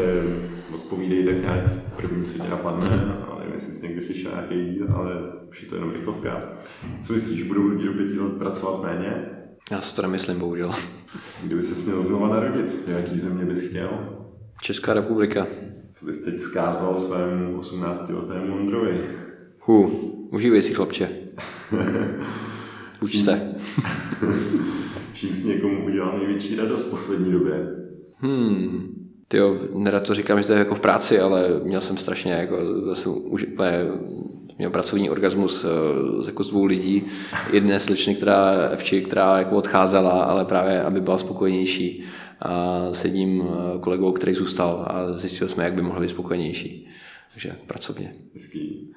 [0.92, 2.90] odpovídej tak nějak první, co tě napadne,
[3.28, 5.14] ale nevím, jestli jsi někdy slyšel nějaký díl, ale
[5.50, 6.44] už je to jenom rychlovka.
[7.06, 9.30] Co myslíš, budou lidi do pěti let pracovat méně?
[9.72, 10.72] Já si to nemyslím, bohužel.
[11.44, 13.90] Kdyby se měl znovu narodit, do jaký země bys chtěl?
[14.62, 15.48] Česká republika.
[15.94, 19.10] Co bys teď zkázal svému 18-letému Ondrovi?
[19.60, 19.88] Hu,
[20.32, 21.10] užívej si chlapče.
[23.02, 23.56] Uč se.
[25.14, 27.68] Čím jsi někomu udělal největší radost v poslední době?
[28.18, 28.91] Hmm,
[29.32, 29.38] ty
[29.74, 32.58] nerad to říkám, že to je jako v práci, ale měl jsem strašně, jako,
[32.96, 33.46] jsem už,
[34.58, 37.04] měl pracovní orgasmus eh, jako dvou lidí.
[37.54, 42.04] Jedné slečny, která, vči, která jako odcházela, ale právě, aby byla spokojenější
[42.40, 46.88] a s jedním eh, kolegou, který zůstal a zjistili jsme, jak by mohl být spokojenější.
[47.34, 48.14] Takže pracovně.
[48.34, 48.94] Hezký.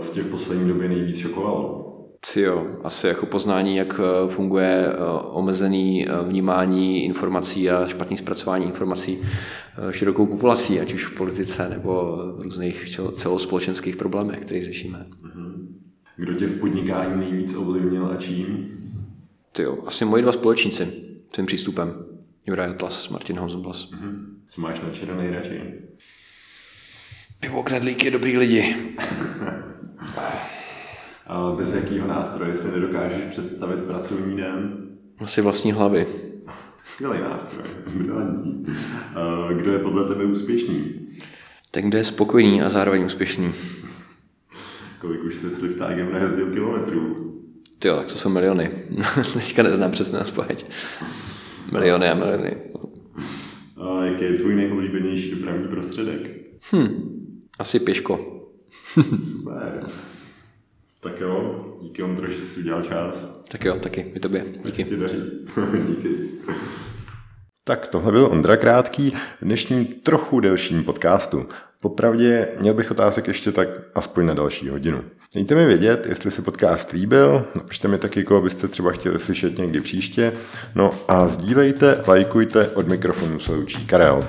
[0.00, 1.87] Co tě v poslední době nejvíc šokovalo?
[2.36, 8.64] Jo, asi jako poznání, jak eh, funguje eh, omezený eh, vnímání informací a špatný zpracování
[8.64, 9.18] informací
[9.90, 15.06] širokou populací, ať už v politice nebo v různých celospolečenských problémech, které řešíme.
[15.22, 15.78] Mhm.
[16.16, 18.68] Kdo tě v podnikání nejvíc ovlivnil a čím?
[19.52, 20.88] Ty jo, asi moji dva společníci
[21.34, 21.94] svým přístupem.
[22.46, 23.90] Juraj Atlas, Martin Honzoblas.
[23.90, 24.24] Mm-hmm.
[24.48, 25.60] Co máš na čero nejradši?
[27.40, 28.76] Pivo, knedlíky, dobrý lidi.
[31.56, 34.88] Bez jakého nástroje si nedokážeš představit pracovní den?
[35.18, 36.06] Asi vlastní hlavy.
[36.84, 37.64] Skvělý nástroj,
[39.54, 41.08] Kdo je podle tebe úspěšný?
[41.70, 43.52] Ten, kdo je spokojený a zároveň úspěšný.
[45.00, 47.32] Kolik už se s liftágem najezdil kilometrů?
[47.84, 48.70] Jo, tak to jsou miliony.
[49.32, 50.66] Teďka neznám přesně odpověď.
[51.72, 52.56] Miliony a miliony.
[53.76, 56.30] A jaký je tvůj nejoblíbenější dopravní prostředek?
[56.72, 57.18] Hm,
[57.58, 58.42] asi pěško.
[58.92, 59.86] Super.
[61.00, 63.14] Tak jo, díky Ondro, že jsi udělal čas.
[63.48, 64.44] Tak jo, taky, i tobě.
[64.64, 64.96] Díky.
[64.96, 65.16] daří.
[65.88, 66.08] díky.
[67.64, 71.46] Tak tohle byl Ondra Krátký v dnešním trochu delším podcastu.
[71.80, 75.04] Popravdě měl bych otázek ještě tak aspoň na další hodinu.
[75.34, 79.58] Dejte mi vědět, jestli se podcast líbil, napište mi taky, koho byste třeba chtěli slyšet
[79.58, 80.32] někdy příště.
[80.74, 84.28] No a sdílejte, lajkujte, od mikrofonu se učí Karel.